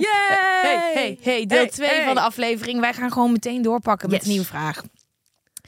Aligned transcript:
Yay! 0.00 0.62
Hey, 0.62 0.92
hey, 0.94 1.18
hey, 1.22 1.46
deel 1.46 1.58
Hey, 1.58 1.68
2 1.68 1.88
hey. 1.88 2.04
van 2.04 2.14
de 2.14 2.20
aflevering. 2.20 2.80
Wij 2.80 2.94
gaan 2.94 3.12
gewoon 3.12 3.32
meteen 3.32 3.62
doorpakken 3.62 4.10
met 4.10 4.22
een 4.22 4.28
nieuwe 4.28 4.44
vraag. 4.44 4.82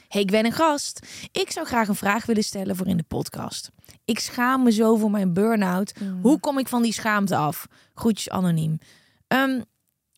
Hey, 0.09 0.21
ik 0.21 0.31
ben 0.31 0.45
een 0.45 0.53
gast. 0.53 1.07
Ik 1.33 1.51
zou 1.51 1.67
graag 1.67 1.89
een 1.89 1.95
vraag 1.95 2.27
willen 2.27 2.45
stellen 2.45 2.77
voor 2.77 2.87
in 2.87 2.97
de 2.97 3.05
podcast. 3.09 3.71
Ik 4.05 4.19
schaam 4.19 4.63
me 4.63 4.73
zo 4.73 4.97
voor 4.97 5.11
mijn 5.11 5.33
burn-out. 5.33 5.93
Hoe 6.23 6.41
kom 6.41 6.59
ik 6.59 6.69
van 6.69 6.83
die 6.83 6.93
schaamte 6.93 7.37
af? 7.37 7.67
Groetjes 7.95 8.31
anoniem. 8.31 8.79
Ehm, 9.27 9.61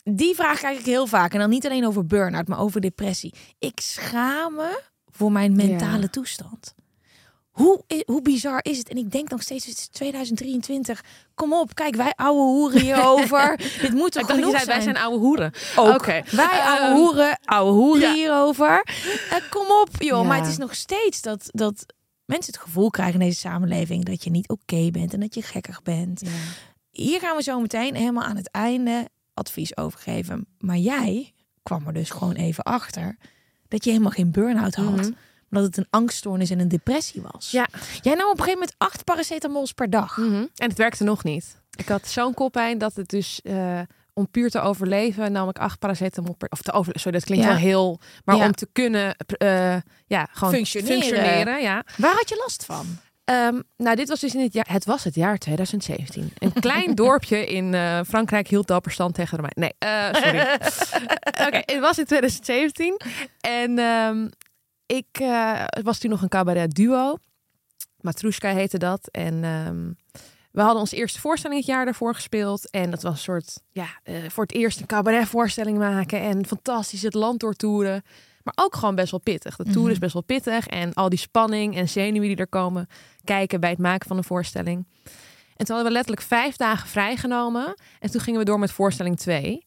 die 0.04 0.34
vraag 0.34 0.58
krijg 0.58 0.78
ik 0.78 0.84
heel 0.84 1.06
vaak. 1.06 1.32
En 1.32 1.38
dan 1.38 1.50
niet 1.50 1.66
alleen 1.66 1.86
over 1.86 2.06
burn-out, 2.06 2.48
maar 2.48 2.58
over 2.60 2.80
depressie. 2.80 3.34
Ik 3.58 3.80
schaam 3.80 4.54
me 4.54 4.80
voor 5.10 5.32
mijn 5.32 5.56
mentale 5.56 6.10
toestand. 6.10 6.74
Hoe, 7.50 7.84
hoe 8.06 8.22
bizar 8.22 8.60
is 8.62 8.78
het? 8.78 8.88
En 8.88 8.96
ik 8.96 9.10
denk 9.10 9.30
nog 9.30 9.42
steeds, 9.42 9.66
het 9.66 9.78
is 9.78 9.88
2023. 9.88 11.04
Kom 11.42 11.52
op, 11.52 11.74
kijk, 11.74 11.96
wij 11.96 12.12
ouwe 12.16 12.42
hoeren 12.42 12.80
hierover. 12.80 13.56
Dit 13.80 13.92
moet 13.92 14.12
toch 14.12 14.26
genoeg 14.26 14.50
zei, 14.50 14.64
wij 14.64 14.64
zijn? 14.64 14.82
zijn 14.82 14.96
oude 14.96 15.18
hoeren. 15.18 15.52
Oké. 15.76 16.22
Wij 16.30 16.60
ouwe 16.60 16.86
Ehm, 16.86 16.94
hoeren, 16.94 17.38
ouwe 17.44 17.72
hoeren 17.72 18.08
ja. 18.08 18.14
hierover. 18.14 18.86
Eh, 19.30 19.50
kom 19.50 19.66
op, 19.70 19.88
joh. 19.98 20.22
Ja. 20.22 20.28
Maar 20.28 20.38
het 20.38 20.46
is 20.46 20.56
nog 20.56 20.74
steeds 20.74 21.22
dat, 21.22 21.48
dat 21.50 21.86
mensen 22.24 22.52
het 22.52 22.62
gevoel 22.62 22.90
krijgen 22.90 23.20
in 23.20 23.26
deze 23.26 23.38
samenleving... 23.38 24.04
dat 24.04 24.24
je 24.24 24.30
niet 24.30 24.48
oké 24.48 24.90
bent 24.90 25.14
en 25.14 25.20
dat 25.20 25.34
je 25.34 25.42
gekkig 25.42 25.82
bent. 25.82 26.22
Hier 26.90 27.20
gaan 27.20 27.36
we 27.36 27.42
zo 27.42 27.60
meteen 27.60 27.94
helemaal 27.94 28.24
aan 28.24 28.36
het 28.36 28.50
einde 28.50 29.08
advies 29.34 29.76
over 29.76 29.98
geven. 29.98 30.46
Maar 30.58 30.78
jij 30.78 31.32
kwam 31.62 31.86
er 31.86 31.92
dus 31.92 32.10
gewoon 32.10 32.34
even 32.34 32.64
achter... 32.64 33.16
dat 33.68 33.84
je 33.84 33.90
helemaal 33.90 34.12
geen 34.12 34.30
burn-out 34.32 34.74
had. 34.74 34.96
Mhm. 34.96 35.10
Dat 35.60 35.64
het 35.64 35.76
een 35.76 35.86
angststoornis 35.90 36.50
en 36.50 36.58
een 36.60 36.68
depressie 36.68 37.22
was. 37.32 37.50
Ja. 37.50 37.68
Jij 38.02 38.14
nam 38.14 38.24
op 38.30 38.38
een 38.38 38.44
gegeven 38.44 38.58
moment 38.58 38.74
acht 38.78 39.04
paracetamols 39.04 39.72
per 39.72 39.90
dag. 39.90 40.16
Mhm. 40.16 40.34
En 40.56 40.68
het 40.68 40.78
werkte 40.78 41.04
nog 41.04 41.24
niet. 41.24 41.60
Ik 41.76 41.88
had 41.88 42.08
zo'n 42.08 42.34
koppijn 42.34 42.78
dat 42.78 42.94
het 42.94 43.08
dus... 43.08 43.40
eh, 43.42 43.80
om 44.14 44.30
puur 44.30 44.50
te 44.50 44.60
overleven 44.60 45.32
nam 45.32 45.48
ik 45.48 45.58
acht 45.58 45.78
paracetamol 45.78 46.34
per... 46.34 46.48
Of 46.50 46.62
te 46.62 46.72
over, 46.72 46.92
sorry, 47.00 47.18
dat 47.18 47.26
klinkt 47.26 47.44
Ja. 47.44 47.50
wel 47.50 47.60
heel... 47.60 48.00
Maar 48.24 48.36
Ja. 48.36 48.44
om 48.44 48.52
te 48.52 48.68
kunnen... 48.72 49.16
eh, 49.38 49.76
ja, 50.06 50.28
gewoon 50.32 50.54
Functioneren. 50.54 51.00
functioneren 51.02 51.60
ja. 51.62 51.84
Waar 51.96 52.14
had 52.14 52.28
je 52.28 52.36
last 52.36 52.64
van? 52.64 52.86
Ehm, 53.24 53.60
nou, 53.76 53.96
dit 53.96 54.08
was 54.08 54.20
dus 54.20 54.34
in 54.34 54.40
het 54.40 54.52
jaar... 54.52 54.66
Het 54.68 54.84
was 54.84 55.04
het 55.04 55.14
jaar 55.14 55.38
2017. 55.38 56.32
Een 56.38 56.52
klein 56.52 56.94
dorpje 57.04 57.46
in 57.46 57.74
eh, 57.74 58.00
Frankrijk 58.08 58.48
hield 58.48 58.66
dapper 58.66 58.92
stand 58.92 59.14
tegen 59.14 59.36
de 59.36 59.42
Romeinen. 59.42 59.74
Nee, 59.80 59.90
eh, 59.92 60.22
sorry. 60.22 60.40
Oké, 61.46 61.62
het 61.72 61.80
was 61.80 61.98
in 61.98 62.04
2017. 62.04 63.00
En 63.40 63.78
ehm, 63.78 64.28
ik 64.92 65.06
eh, 65.20 65.62
het 65.66 65.84
was 65.84 65.98
toen 65.98 66.10
nog 66.10 66.22
een 66.22 66.28
cabaret 66.28 66.74
duo. 66.74 67.16
Matrushka 68.00 68.54
heette 68.54 68.78
dat. 68.78 69.08
En 69.10 69.44
ehm, 69.44 69.92
we 70.50 70.60
hadden 70.60 70.80
onze 70.80 70.96
eerste 70.96 71.20
voorstelling 71.20 71.60
het 71.60 71.68
jaar 71.68 71.84
daarvoor 71.84 72.14
gespeeld. 72.14 72.70
En 72.70 72.90
dat 72.90 73.02
was 73.02 73.12
een 73.12 73.18
soort, 73.18 73.60
ja, 73.70 73.86
eh, 74.02 74.14
voor 74.28 74.42
het 74.42 74.52
eerst 74.52 74.80
een 74.80 74.86
cabaretvoorstelling 74.86 75.78
maken. 75.78 76.20
En 76.20 76.46
fantastisch 76.46 77.02
het 77.02 77.14
land 77.14 77.40
doortoeren. 77.40 78.02
Maar 78.42 78.54
ook 78.56 78.74
gewoon 78.74 78.94
best 78.94 79.10
wel 79.10 79.20
pittig. 79.20 79.56
De 79.56 79.70
tour 79.70 79.90
is 79.90 79.98
best 79.98 80.12
wel 80.12 80.22
pittig. 80.22 80.66
En 80.66 80.94
al 80.94 81.08
die 81.08 81.18
spanning 81.18 81.76
en 81.76 81.88
zenuwen 81.88 82.28
die 82.28 82.36
er 82.36 82.48
komen 82.48 82.88
kijken 83.24 83.60
bij 83.60 83.70
het 83.70 83.78
maken 83.78 84.08
van 84.08 84.16
een 84.16 84.24
voorstelling. 84.24 84.86
En 85.56 85.66
toen 85.66 85.76
hadden 85.76 85.84
we 85.84 85.92
letterlijk 85.92 86.26
vijf 86.26 86.56
dagen 86.56 86.88
vrijgenomen. 86.88 87.74
En 88.00 88.10
toen 88.10 88.20
gingen 88.20 88.38
we 88.38 88.44
door 88.44 88.58
met 88.58 88.72
voorstelling 88.72 89.18
2. 89.18 89.66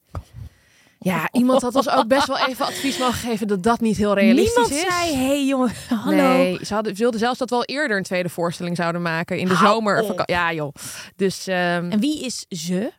Ja, 1.11 1.29
iemand 1.31 1.61
had 1.61 1.75
ons 1.75 1.89
ook 1.89 2.07
best 2.07 2.27
wel 2.27 2.37
even 2.47 2.65
advies 2.65 2.97
mogen 2.97 3.13
geven 3.29 3.47
dat 3.47 3.63
dat 3.63 3.79
niet 3.79 3.97
heel 3.97 4.13
realistisch 4.13 4.69
Niemand 4.69 4.85
is. 4.87 4.93
zei, 4.95 5.15
hey 5.15 5.45
jongen, 5.45 5.71
hallo. 6.03 6.15
Nee, 6.17 6.59
ze 6.65 6.73
hadden, 6.73 6.95
ze 6.95 7.01
wilden 7.01 7.19
zelfs 7.19 7.39
dat 7.39 7.49
we 7.49 7.55
al 7.55 7.63
eerder 7.63 7.97
een 7.97 8.03
tweede 8.03 8.29
voorstelling 8.29 8.75
zouden 8.75 9.01
maken 9.01 9.37
in 9.37 9.47
de 9.47 9.53
Hou 9.53 9.73
zomer. 9.73 10.01
op. 10.01 10.23
Ja, 10.25 10.53
joh. 10.53 10.73
Dus 11.15 11.47
ehm, 11.47 11.89
En 11.91 11.99
wie 11.99 12.25
is 12.25 12.45
ze? 12.49 12.91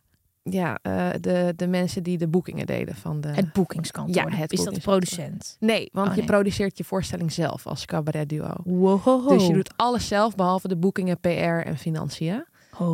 ja, 0.43 0.79
eh, 0.81 1.07
de, 1.21 1.53
de 1.55 1.67
mensen 1.67 2.03
die 2.03 2.17
de 2.17 2.27
boekingen 2.27 2.65
deden 2.65 2.95
van 2.95 3.21
de. 3.21 3.27
Het 3.27 3.53
boekingskantoor. 3.53 4.31
Ja, 4.31 4.37
het 4.37 4.51
is 4.51 4.63
dat 4.63 4.75
de 4.75 4.81
producent? 4.81 5.55
Nee, 5.59 5.89
want 5.93 6.09
Oh, 6.09 6.15
je 6.15 6.23
produceert 6.23 6.77
je 6.77 6.83
voorstelling 6.83 7.31
zelf 7.31 7.67
als 7.67 7.85
cabaret 7.85 8.29
duo. 8.29 8.53
Wow. 8.63 9.29
Dus 9.29 9.47
je 9.47 9.53
doet 9.53 9.71
alles 9.75 10.07
zelf, 10.07 10.35
behalve 10.35 10.67
de 10.67 10.77
boekingen, 10.77 11.19
PR 11.19 11.27
en 11.65 11.77
financiën. 11.77 12.45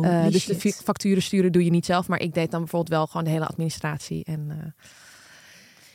Eh, 0.02 0.26
dus 0.28 0.44
de 0.44 0.54
shit. 0.60 0.80
facturen 0.84 1.22
sturen 1.22 1.52
doe 1.52 1.64
je 1.64 1.70
niet 1.70 1.84
zelf, 1.86 2.08
maar 2.08 2.20
ik 2.20 2.34
deed 2.34 2.50
dan 2.50 2.60
bijvoorbeeld 2.60 2.90
wel 2.96 3.06
gewoon 3.06 3.24
de 3.24 3.30
hele 3.30 3.46
administratie. 3.46 4.24
En, 4.24 4.46
eh, 4.50 4.56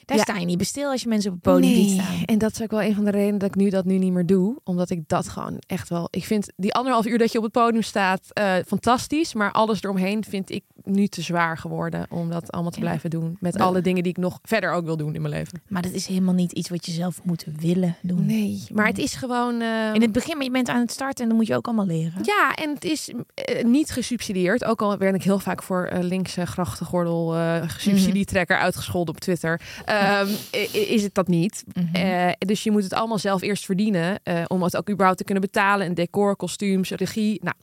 Daar 0.10 0.18
ja. 0.18 0.24
sta 0.24 0.38
je 0.38 0.46
niet 0.46 0.58
bestil 0.58 0.90
als 0.90 1.02
je 1.02 1.08
mensen 1.08 1.32
op 1.32 1.36
het 1.44 1.54
podium 1.54 1.74
ziet 1.74 1.86
Nee, 1.86 2.00
staan. 2.00 2.24
En 2.26 2.38
dat 2.38 2.52
is 2.52 2.62
ook 2.62 2.72
wel 2.72 2.82
een 2.82 2.96
van 2.96 3.06
de 3.06 3.12
redenen 3.12 3.40
dat 3.40 3.50
ik 3.50 3.56
nu 3.56 3.70
dat 3.70 3.86
nu 3.86 3.98
niet 3.98 4.14
meer 4.14 4.26
doe. 4.26 4.60
Omdat 4.64 4.90
ik 4.90 5.08
dat 5.08 5.28
gewoon 5.28 5.58
echt 5.68 5.90
wel... 5.90 6.08
Ik 6.12 6.26
vind 6.26 6.52
die 6.56 6.74
anderhalf 6.74 7.06
uur 7.06 7.18
dat 7.18 7.32
je 7.32 7.38
op 7.38 7.44
het 7.44 7.54
podium 7.54 7.82
staat 7.82 8.22
eh, 8.30 8.56
fantastisch. 8.68 9.34
Maar 9.34 9.52
alles 9.52 9.84
eromheen 9.84 10.24
vind 10.24 10.52
ik 10.52 10.64
nu 10.90 11.08
te 11.08 11.22
zwaar 11.22 11.58
geworden 11.58 12.06
om 12.10 12.30
dat 12.30 12.52
allemaal 12.52 12.72
te 12.72 12.80
Ja. 12.80 12.86
blijven 12.86 13.10
doen. 13.10 13.38
Met 13.40 13.54
Ja. 13.58 13.64
alle 13.64 13.82
dingen 13.82 14.04
die 14.04 14.12
ik 14.12 14.18
nog 14.18 14.40
verder 14.44 14.72
ook 14.72 14.86
wil 14.86 14.98
doen 14.98 15.16
in 15.16 15.22
mijn 15.22 15.34
leven. 15.34 15.62
Maar 15.68 15.82
dat 15.82 15.92
is 15.92 16.06
helemaal 16.08 16.34
niet 16.34 16.52
iets 16.52 16.70
wat 16.70 16.86
je 16.86 16.92
zelf 16.92 17.20
moet 17.24 17.46
willen 17.60 17.96
doen. 18.02 18.26
Nee, 18.26 18.64
maar 18.74 18.88
het 18.88 18.98
is 18.98 19.14
gewoon... 19.16 19.62
eh, 19.62 19.94
In 19.94 20.02
het 20.02 20.12
begin, 20.12 20.36
maar 20.36 20.46
je 20.46 20.52
bent 20.52 20.70
aan 20.70 20.80
het 20.80 20.92
starten 20.92 21.24
en 21.24 21.28
dan 21.30 21.38
moet 21.38 21.48
je 21.48 21.56
ook 21.56 21.66
allemaal 21.68 21.86
leren. 21.86 22.22
Ja, 22.24 22.56
en 22.56 22.74
het 22.74 22.84
is 22.84 23.12
eh, 23.34 23.64
niet 23.66 23.92
gesubsidieerd. 23.92 24.66
Ook 24.66 24.82
al 24.82 24.98
werd 24.98 25.16
ik 25.16 25.24
heel 25.24 25.40
vaak 25.40 25.64
voor 25.64 25.86
eh, 25.86 26.00
linkse 26.04 26.46
grachtengordel 26.46 27.36
eh 27.36 27.70
subsidietrekker 27.78 28.58
uitgescholden 28.58 29.14
op 29.16 29.20
Twitter. 29.20 29.62
Ehm, 29.86 30.28
is 30.72 31.04
het 31.04 31.14
dat 31.14 31.28
niet. 31.28 31.64
Mhm. 31.74 31.96
Eh, 31.96 32.32
dus 32.38 32.64
je 32.64 32.72
moet 32.72 32.84
het 32.84 32.94
allemaal 32.94 33.18
zelf 33.18 33.42
eerst 33.42 33.66
verdienen. 33.66 34.20
eh, 34.24 34.44
om 34.48 34.64
het 34.64 34.78
ook 34.78 34.90
überhaupt 34.90 35.18
te 35.18 35.24
kunnen 35.24 35.44
betalen. 35.44 35.86
En 35.86 35.94
decor, 35.94 36.36
kostuums, 36.36 36.90
regie. 36.92 37.40
Nou, 37.44 37.56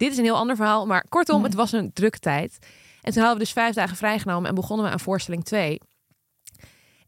dit 0.00 0.12
is 0.12 0.18
een 0.18 0.24
heel 0.24 0.36
ander 0.36 0.56
verhaal. 0.56 0.86
Maar 0.86 1.04
kortom, 1.08 1.36
Mhm. 1.36 1.44
het 1.44 1.54
was 1.54 1.72
een 1.72 1.92
drukke 1.92 2.18
tijd. 2.18 2.58
En 3.00 3.12
toen 3.12 3.22
hadden 3.22 3.38
we 3.38 3.44
dus 3.44 3.52
vijf 3.52 3.74
dagen 3.74 3.96
vrijgenomen. 3.96 4.48
En 4.48 4.54
begonnen 4.54 4.86
we 4.86 4.92
aan 4.92 5.00
voorstelling 5.00 5.44
2. 5.44 5.78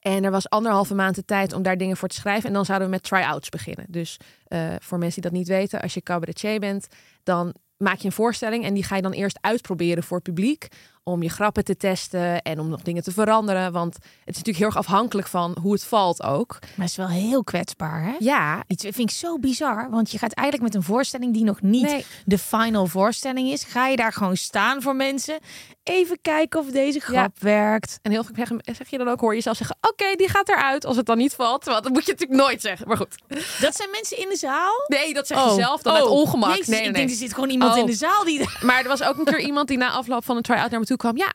En 0.00 0.24
er 0.24 0.30
was 0.30 0.48
anderhalve 0.48 0.94
maand 0.94 1.14
de 1.14 1.24
tijd 1.24 1.52
om 1.52 1.62
daar 1.62 1.76
dingen 1.76 1.96
voor 1.96 2.08
te 2.08 2.14
schrijven. 2.14 2.48
En 2.48 2.54
dan 2.54 2.64
zouden 2.64 2.88
we 2.88 2.94
met 2.94 3.02
try-outs 3.02 3.48
beginnen. 3.48 3.84
Dus 3.88 4.16
eh, 4.44 4.74
voor 4.78 4.98
mensen 4.98 5.20
die 5.22 5.30
dat 5.30 5.38
niet 5.38 5.48
weten, 5.48 5.80
als 5.80 5.94
je 5.94 6.02
cabaretier 6.02 6.60
bent, 6.60 6.86
dan 7.22 7.54
maak 7.76 7.98
je 7.98 8.06
een 8.06 8.12
voorstelling 8.12 8.64
en 8.64 8.74
die 8.74 8.84
ga 8.84 8.96
je 8.96 9.02
dan 9.02 9.12
eerst 9.12 9.38
uitproberen 9.40 10.02
voor 10.02 10.16
het 10.16 10.26
publiek. 10.26 10.68
Om 11.04 11.22
je 11.22 11.28
grappen 11.28 11.64
te 11.64 11.76
testen 11.76 12.42
en 12.42 12.60
om 12.60 12.68
nog 12.68 12.82
dingen 12.82 13.02
te 13.02 13.12
veranderen. 13.12 13.72
Want 13.72 13.94
het 13.94 14.04
is 14.04 14.24
natuurlijk 14.26 14.56
heel 14.58 14.66
erg 14.66 14.76
afhankelijk 14.76 15.28
van 15.28 15.56
hoe 15.60 15.72
het 15.72 15.84
valt 15.84 16.22
ook. 16.22 16.56
Maar 16.60 16.70
het 16.76 16.88
is 16.90 16.96
wel 16.96 17.08
heel 17.08 17.44
kwetsbaar, 17.44 18.02
hè? 18.04 18.14
Ja, 18.18 18.62
Iets 18.66 18.82
vind 18.82 18.98
ik 18.98 19.10
zo 19.10 19.38
bizar, 19.38 19.90
want 19.90 20.10
je 20.10 20.18
gaat 20.18 20.32
eigenlijk 20.32 20.72
met 20.72 20.82
een 20.82 20.88
voorstelling 20.88 21.32
die 21.32 21.44
nog 21.44 21.60
niet 21.60 21.82
Nee. 21.82 22.04
de 22.24 22.38
final 22.38 22.86
voorstelling 22.86 23.50
is, 23.50 23.64
ga 23.64 23.86
je 23.86 23.96
daar 23.96 24.12
gewoon 24.12 24.36
staan 24.36 24.82
voor 24.82 24.96
mensen. 24.96 25.38
Even 25.82 26.18
kijken 26.20 26.60
of 26.60 26.66
deze 26.70 27.00
grap 27.00 27.36
werkt. 27.38 27.98
en 28.02 28.10
heel 28.10 28.24
vaak 28.24 28.36
zeg, 28.64 28.88
je 28.90 28.98
dan 28.98 29.08
ook, 29.08 29.20
hoor 29.20 29.34
je 29.34 29.40
zelf 29.40 29.56
zeggen, 29.56 29.76
oké, 29.80 30.14
die 30.16 30.28
gaat 30.28 30.48
eruit 30.48 30.84
als 30.86 30.96
het 30.96 31.06
dan 31.06 31.18
niet 31.18 31.34
valt. 31.34 31.64
Want 31.64 31.82
dat 31.82 31.92
moet 31.92 32.06
je 32.06 32.12
natuurlijk 32.12 32.40
nooit 32.40 32.60
zeggen. 32.60 32.88
Maar 32.88 32.96
goed. 32.96 33.14
Dat 33.60 33.76
zijn 33.76 33.90
mensen 33.90 34.18
in 34.18 34.28
de 34.28 34.36
zaal? 34.36 34.72
Nee, 34.86 35.14
dat 35.14 35.26
zeg 35.26 35.38
Oh. 35.44 35.54
je 35.56 35.60
zelf 35.62 35.82
dan 35.82 35.92
Oh. 35.92 35.98
uit 35.98 36.08
ongemak. 36.08 36.50
Jezus, 36.50 36.66
nee, 36.66 36.78
nee, 36.78 36.88
ik 36.88 36.92
nee. 36.94 37.00
denk 37.06 37.10
er 37.14 37.22
zit 37.24 37.34
gewoon 37.34 37.50
iemand 37.50 37.72
Oh. 37.72 37.78
in 37.78 37.86
de 37.86 37.92
zaal 37.94 38.24
die. 38.24 38.48
Maar 38.60 38.82
er 38.82 38.88
was 38.88 39.02
ook 39.02 39.18
een 39.18 39.24
keer 39.24 39.40
iemand 39.40 39.68
die 39.68 39.76
na 39.78 39.90
afloop 39.90 40.24
van 40.24 40.36
een 40.36 40.42
try-out 40.42 40.70
naar 40.70 40.80
me 40.80 40.86
toe 40.86 40.91
kwam. 40.96 41.16
Ja, 41.16 41.26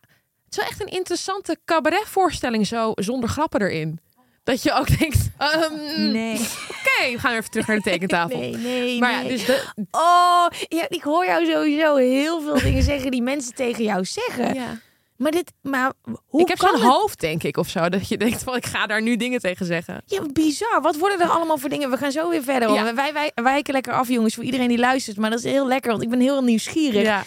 het 0.45 0.49
is 0.49 0.57
wel 0.57 0.65
echt 0.65 0.81
een 0.81 0.87
interessante 0.87 1.57
cabaretvoorstelling 1.65 2.67
zo, 2.67 2.91
zonder 2.95 3.29
grappen 3.29 3.61
erin. 3.61 3.99
Dat 4.43 4.63
je 4.63 4.73
ook 4.73 4.99
denkt, 4.99 5.29
ehm, 5.37 6.11
Nee, 6.11 6.33
oké, 6.69 7.11
we 7.11 7.19
gaan 7.19 7.31
even 7.33 7.49
terug 7.51 7.67
naar 7.67 7.75
de 7.75 7.81
tekentafel. 7.83 8.37
nee, 8.39 8.55
nee. 8.55 8.99
Maar 8.99 9.11
ja, 9.11 9.29
dus 9.29 9.45
de, 9.45 9.63
Oh, 9.91 10.45
ja, 10.67 10.85
ik 10.89 11.01
hoor 11.03 11.25
jou 11.25 11.45
sowieso 11.45 11.95
heel 11.95 12.41
veel 12.41 12.59
dingen 12.59 12.83
zeggen 12.83 13.11
die 13.11 13.21
mensen 13.21 13.53
tegen 13.55 13.83
jou 13.83 14.05
zeggen. 14.05 14.53
ja. 14.53 14.79
Maar 15.17 15.31
dit, 15.31 15.51
maar 15.61 15.93
hoe 16.25 16.41
ik 16.41 16.47
heb 16.47 16.57
zo'n 16.57 16.73
het? 16.73 16.81
hoofd, 16.81 17.19
denk 17.19 17.43
ik, 17.43 17.57
of 17.57 17.69
zo. 17.69 17.89
Dat 17.89 18.07
je 18.07 18.17
denkt 18.17 18.43
van, 18.43 18.55
ik 18.55 18.65
ga 18.65 18.87
daar 18.87 19.01
nu 19.01 19.15
dingen 19.15 19.39
tegen 19.39 19.65
zeggen. 19.65 20.01
Ja, 20.05 20.21
bizar. 20.33 20.81
Wat 20.81 20.97
worden 20.97 21.19
er 21.21 21.29
allemaal 21.29 21.57
voor 21.57 21.69
dingen? 21.69 21.89
We 21.89 21.97
gaan 21.97 22.11
zo 22.11 22.29
weer 22.29 22.43
verder. 22.43 22.73
Ja. 22.73 22.93
Wij, 22.93 23.13
wij 23.13 23.31
wijken 23.35 23.73
lekker 23.73 23.93
af, 23.93 24.07
jongens, 24.07 24.35
voor 24.35 24.43
iedereen 24.43 24.67
die 24.67 24.77
luistert. 24.77 25.17
Maar 25.17 25.29
dat 25.29 25.39
is 25.39 25.51
heel 25.51 25.67
lekker, 25.67 25.91
want 25.91 26.03
ik 26.03 26.09
ben 26.09 26.19
heel 26.19 26.41
nieuwsgierig. 26.43 27.01
Ja. 27.01 27.23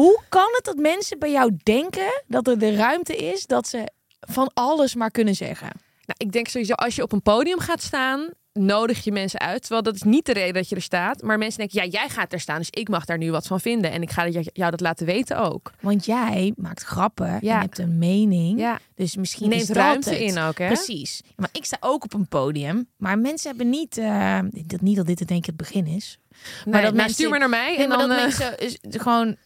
Hoe 0.00 0.20
kan 0.28 0.48
het 0.52 0.64
dat 0.64 0.76
mensen 0.76 1.18
bij 1.18 1.30
jou 1.30 1.56
denken 1.62 2.22
dat 2.26 2.46
er 2.48 2.58
de 2.58 2.74
ruimte 2.74 3.16
is 3.16 3.46
dat 3.46 3.68
ze 3.68 3.88
van 4.20 4.50
alles 4.54 4.94
maar 4.94 5.10
kunnen 5.10 5.34
zeggen? 5.34 5.68
Nou, 6.06 6.14
ik 6.16 6.32
denk 6.32 6.48
sowieso, 6.48 6.72
als 6.74 6.96
je 6.96 7.02
op 7.02 7.12
een 7.12 7.22
podium 7.22 7.58
gaat 7.58 7.82
staan, 7.82 8.28
nodig 8.52 9.04
je 9.04 9.12
mensen 9.12 9.40
uit. 9.40 9.60
Terwijl 9.60 9.82
dat 9.82 9.94
is 9.94 10.02
niet 10.02 10.26
de 10.26 10.32
reden 10.32 10.54
dat 10.54 10.68
je 10.68 10.74
er 10.74 10.82
staat. 10.82 11.22
Maar 11.22 11.38
mensen 11.38 11.58
denken, 11.58 11.82
ja, 11.82 11.98
jij 12.00 12.08
gaat 12.08 12.32
er 12.32 12.40
staan, 12.40 12.58
dus 12.58 12.70
ik 12.70 12.88
mag 12.88 13.04
daar 13.04 13.18
nu 13.18 13.30
wat 13.30 13.46
van 13.46 13.60
vinden. 13.60 13.90
En 13.92 14.02
ik 14.02 14.10
ga 14.10 14.28
jou 14.28 14.70
dat 14.70 14.80
laten 14.80 15.06
weten 15.06 15.38
ook. 15.38 15.72
Want 15.80 16.04
jij 16.04 16.52
maakt 16.56 16.82
grappen 16.82 17.38
Ja. 17.40 17.54
en 17.54 17.60
hebt 17.60 17.78
een 17.78 17.98
mening. 17.98 18.58
Ja, 18.60 18.78
Dus 18.94 19.16
misschien 19.16 19.48
neemt 19.48 19.68
ruimte 19.68 20.10
het. 20.10 20.20
in 20.20 20.38
ook, 20.38 20.58
hè? 20.58 20.66
Precies. 20.66 21.20
Maar 21.36 21.48
ik 21.52 21.64
sta 21.64 21.76
ook 21.80 22.04
op 22.04 22.14
een 22.14 22.28
podium. 22.28 22.88
Maar 22.96 23.18
mensen 23.18 23.48
hebben 23.48 23.70
niet... 23.70 23.94
dat, 24.66 24.80
niet 24.80 24.96
dat 24.96 25.06
dit 25.06 25.18
denk 25.18 25.40
ik 25.40 25.46
het 25.46 25.56
begin 25.56 25.86
is. 25.86 26.18
Nee, 26.64 26.72
dat 26.72 26.82
nou, 26.82 26.94
mensen- 26.94 27.14
stuur 27.14 27.28
maar 27.28 27.38
naar 27.38 27.48
mij. 27.48 27.68
Nee, 27.70 27.82
en 27.82 27.88
maar 27.88 27.98
dan, 27.98 28.08
dat 28.08 28.18
eh, 28.18 28.24
mensen 28.24 29.00
gewoon... 29.00 29.36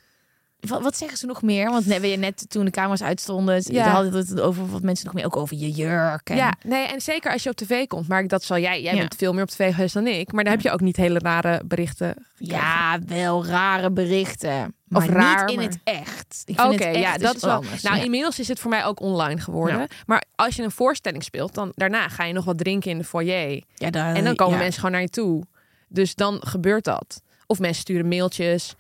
Wat, 0.67 0.83
wat 0.83 0.97
zeggen 0.97 1.19
ze 1.19 1.27
nog 1.27 1.43
meer? 1.43 1.71
Want 1.71 1.85
we 1.85 2.07
net 2.07 2.51
toen 2.51 2.65
de 2.65 2.71
camera's 2.71 3.03
uitstonden, 3.03 3.63
Ja. 3.67 3.89
hadden 3.89 4.13
we 4.13 4.19
het 4.19 4.41
over 4.41 4.71
wat 4.71 4.83
mensen 4.83 5.05
nog 5.07 5.15
meer 5.15 5.25
ook 5.25 5.37
over 5.37 5.57
je 5.57 5.71
jurk. 5.71 6.31
En, 6.31 6.37
Ja, 6.37 6.55
nee, 6.65 6.87
en 6.87 7.01
zeker 7.01 7.33
als 7.33 7.43
je 7.43 7.51
op 7.51 7.57
tv 7.57 7.87
komt. 7.87 8.09
Maar 8.09 8.27
dat 8.27 8.45
zal 8.45 8.59
jij. 8.59 8.83
Jij 8.83 8.93
Ja. 8.95 8.99
bent 9.01 9.15
veel 9.17 9.33
meer 9.33 9.43
op 9.43 9.49
tv 9.49 9.75
geweest 9.75 9.95
dan 9.95 10.07
ik. 10.07 10.33
Maar 10.33 10.45
daar 10.45 10.53
heb 10.53 10.63
je 10.63 10.71
ook 10.71 10.81
niet 10.81 10.97
hele 10.97 11.19
rare 11.19 11.63
berichten. 11.65 12.09
gekregen. 12.37 12.63
ja, 12.65 12.99
wel 13.07 13.47
rare 13.47 13.91
berichten, 13.91 14.75
maar 14.85 15.03
Of 15.03 15.09
raar, 15.09 15.45
niet 15.45 15.55
in 15.59 15.63
het 15.67 15.79
echt. 15.85 16.43
Oké, 16.57 16.89
ja, 16.89 17.17
dat 17.19 17.35
is 17.37 17.43
wel. 17.43 17.55
anders. 17.55 17.83
Nou, 17.83 17.97
Ja. 17.97 18.03
inmiddels 18.03 18.39
is 18.39 18.49
het 18.49 18.59
voor 18.61 18.71
mij 18.71 18.85
ook 18.85 19.01
online 19.01 19.41
geworden. 19.41 19.79
Ja. 19.79 19.87
Maar 20.07 20.25
als 20.35 20.57
je 20.57 20.63
een 20.63 20.71
voorstelling 20.71 21.25
speelt, 21.25 21.55
dan 21.55 21.73
daarna 21.75 22.09
ga 22.09 22.25
je 22.25 22.33
nog 22.33 22.45
wat 22.45 22.59
drinken 22.59 22.91
in 22.91 22.99
de 22.99 23.05
foyer. 23.05 23.63
ja, 23.75 23.91
daar- 23.91 24.15
En 24.15 24.25
dan 24.25 24.35
komen 24.35 24.59
mensen 24.59 24.75
gewoon 24.75 24.91
naar 24.93 25.01
je 25.01 25.09
toe. 25.09 25.45
Dus 25.89 26.15
dan 26.15 26.41
gebeurt 26.47 26.85
dat. 26.85 27.23
Of 27.47 27.59
mensen 27.59 27.81
sturen 27.81 28.09
mailtjes. 28.09 28.75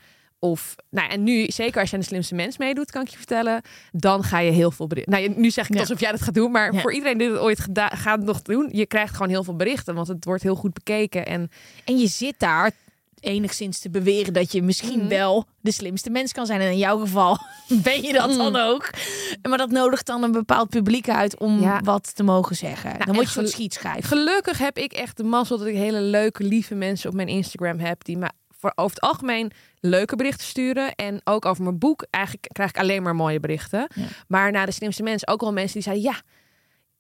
Of, 0.45 0.75
nou, 0.91 1.11
en 1.11 1.23
nu, 1.23 1.47
zeker 1.51 1.81
als 1.81 1.89
je 1.91 1.95
aan 1.97 2.03
de 2.03 2.09
slimste 2.09 2.35
mens 2.35 2.59
meedoet, 2.59 2.91
kan 2.91 3.03
ik 3.03 3.09
je 3.09 3.17
vertellen, 3.17 3.63
dan 3.93 4.23
ga 4.23 4.39
je 4.39 4.51
heel 4.51 4.71
veel 4.71 4.87
berichten. 4.87 5.13
Nou, 5.13 5.29
nu 5.37 5.51
zeg 5.51 5.65
ik 5.65 5.69
het 5.69 5.75
Ja. 5.75 5.81
alsof 5.81 6.01
jij 6.01 6.11
dat 6.11 6.23
gaat 6.23 6.35
doen, 6.35 6.51
maar 6.51 6.73
Ja. 6.75 6.81
voor 6.81 6.93
iedereen 6.93 7.19
die 7.19 7.31
het 7.31 7.39
ooit 7.39 7.67
gaat 7.75 8.21
nog 8.21 8.43
doen, 8.43 8.69
je 8.73 8.87
krijgt 8.87 9.13
gewoon 9.13 9.29
heel 9.29 9.45
veel 9.45 9.57
berichten, 9.57 9.95
want 9.95 10.09
het 10.09 10.25
wordt 10.25 10.43
heel 10.43 10.55
goed 10.55 10.73
bekeken. 10.75 11.27
En 11.27 11.51
En 11.85 11.99
je 11.99 12.07
zit 12.07 12.35
daar 12.39 12.71
enigszins 13.21 13.79
te 13.79 13.91
beweren 13.91 14.33
dat 14.33 14.53
je 14.53 14.63
misschien 14.63 14.99
Mhm. 14.99 15.09
wel 15.09 15.45
de 15.61 15.71
slimste 15.73 16.11
mens 16.11 16.33
kan 16.33 16.47
zijn. 16.47 16.61
En 16.61 16.71
in 16.71 16.79
jouw 16.79 16.99
geval 16.99 17.39
ben 17.83 18.03
je 18.03 18.13
dat 18.13 18.35
dan 18.37 18.57
ook. 18.57 18.91
Maar 19.49 19.59
dat 19.59 19.71
nodigt 19.71 20.07
dan 20.07 20.23
een 20.23 20.33
bepaald 20.33 20.69
publiek 20.69 21.09
uit 21.09 21.39
om 21.39 21.61
Ja. 21.61 21.81
wat 21.85 22.15
te 22.17 22.23
mogen 22.23 22.57
zeggen. 22.57 22.91
dan 22.91 23.01
en 23.09 23.15
word 23.15 23.27
je 23.27 23.33
zo'n 23.33 23.43
gelu- 23.43 23.49
schietschijf. 23.55 24.07
gelukkig 24.07 24.59
heb 24.59 24.79
ik 24.79 24.93
echt 24.93 25.17
de 25.17 25.25
mazzel 25.25 25.59
dat 25.59 25.67
ik 25.67 25.75
hele 25.75 26.01
leuke, 26.01 26.45
lieve 26.45 26.75
mensen 26.75 27.09
op 27.11 27.15
mijn 27.17 27.29
Instagram 27.29 27.79
heb 27.79 28.05
die 28.05 28.17
me 28.19 28.31
voor 28.65 28.85
over 28.85 28.97
het 28.97 29.05
algemeen 29.05 29.53
leuke 29.81 30.17
berichten 30.17 30.47
sturen. 30.47 30.95
En 30.95 31.21
ook 31.25 31.45
over 31.45 31.63
mijn 31.63 31.79
boek 31.79 32.07
eigenlijk 32.11 32.47
krijg 32.53 32.71
ik 32.71 32.79
alleen 32.79 33.03
maar 33.03 33.15
mooie 33.15 33.41
berichten. 33.41 33.89
Ja. 33.95 34.05
Maar 34.29 34.53
na 34.53 34.65
de 34.67 34.73
slimste 34.73 35.03
mensen 35.03 35.29
ook 35.29 35.41
wel 35.41 35.53
mensen 35.53 35.73
die 35.73 35.83
zeiden 35.83 36.05
ja. 36.05 36.21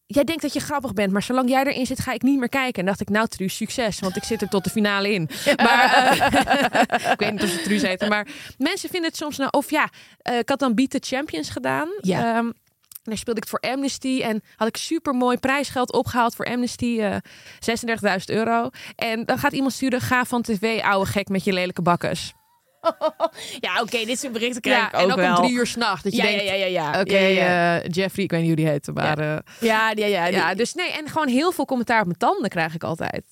Jij 0.06 0.25
denkt 0.25 0.43
dat 0.43 0.52
je 0.52 0.61
grappig 0.61 0.93
bent, 0.93 1.12
maar 1.12 1.22
zolang 1.22 1.49
jij 1.49 1.64
erin 1.64 1.87
zit, 1.87 2.00
ga 2.00 2.12
ik 2.12 2.22
niet 2.22 2.38
meer 2.38 2.49
kijken. 2.49 2.81
En 2.81 2.87
dacht 2.87 3.00
ik, 3.00 3.08
nou, 3.08 3.28
Truus, 3.28 3.56
succes, 3.56 4.00
want 4.00 4.16
ik 4.16 4.25
zit 4.25 4.43
er 4.43 4.49
tot 4.49 4.64
de 4.64 4.70
finale 4.70 5.12
in. 5.12 5.28
Maar 5.64 5.93
eh, 5.94 7.11
ik 7.12 7.19
weet 7.19 7.32
niet 7.32 7.43
of 7.43 7.49
ze 7.49 7.61
Truus 7.61 8.08
maar 8.08 8.26
mensen 8.58 8.88
vinden 8.88 9.08
het 9.08 9.19
soms 9.19 9.37
nou, 9.37 9.50
of 9.50 9.70
ja, 9.70 9.88
eh, 10.19 10.38
ik 10.38 10.49
had 10.49 10.58
dan 10.58 10.75
Beat 10.75 10.90
the 10.90 10.99
Champions 11.00 11.49
gedaan. 11.49 11.88
Ja. 12.00 12.52
Ehm, 13.05 13.11
daar 13.11 13.19
speelde 13.19 13.41
ik 13.41 13.49
het 13.51 13.61
voor 13.61 13.71
Amnesty 13.73 14.21
en 14.23 14.43
had 14.56 14.69
ik 14.69 14.77
super 14.77 15.15
mooi 15.15 15.37
prijsgeld 15.39 15.93
opgehaald 15.93 16.35
voor 16.35 16.47
Amnesty, 16.47 17.01
eh 17.01 17.17
36.000 17.59 18.25
euro. 18.25 18.71
En 18.97 19.25
dan 19.25 19.39
gaat 19.39 19.53
iemand 19.53 19.73
sturen, 19.73 20.01
ga 20.01 20.25
van 20.25 20.43
tv, 20.43 20.81
ouwe 20.83 21.06
gek 21.06 21.29
met 21.29 21.45
je 21.45 21.53
lelijke 21.53 21.83
bakkes. 21.83 22.33
Ja, 23.61 23.81
oké, 23.81 24.05
dit 24.05 24.19
soort 24.19 24.33
berichten 24.33 24.61
krijg 24.61 24.79
Ja, 24.81 24.87
ik 24.89 24.95
ook 24.95 25.01
en 25.01 25.11
ook 25.11 25.17
wel. 25.17 25.37
om 25.37 25.43
drie 25.45 25.56
uur 25.56 25.67
s'nachts. 25.67 26.03
Dat 26.03 26.12
je 26.17 26.23
ja, 26.23 26.29
denkt, 26.29 26.45
ja, 26.45 26.53
ja, 26.53 26.65
ja, 26.67 26.91
ja. 26.93 27.01
oké, 27.01 27.19
ja. 27.19 27.81
eh, 27.81 27.89
Jeffrey, 27.91 28.25
ik 28.25 28.31
weet 28.31 28.41
niet 28.41 28.49
hoe 28.49 28.56
die 28.56 28.67
heet, 28.69 28.91
maar 28.95 29.19
ja, 29.23 29.43
ja, 29.61 29.91
ja, 29.95 30.06
ja, 30.06 30.27
ja, 30.27 30.55
dus 30.55 30.75
nee, 30.75 30.93
en 30.93 31.09
gewoon 31.09 31.29
heel 31.29 31.53
veel 31.53 31.65
commentaar 31.65 32.01
op 32.01 32.06
mijn 32.06 32.19
tanden 32.19 32.51
krijg 32.51 32.75
ik 32.75 32.85
altijd. 32.85 33.25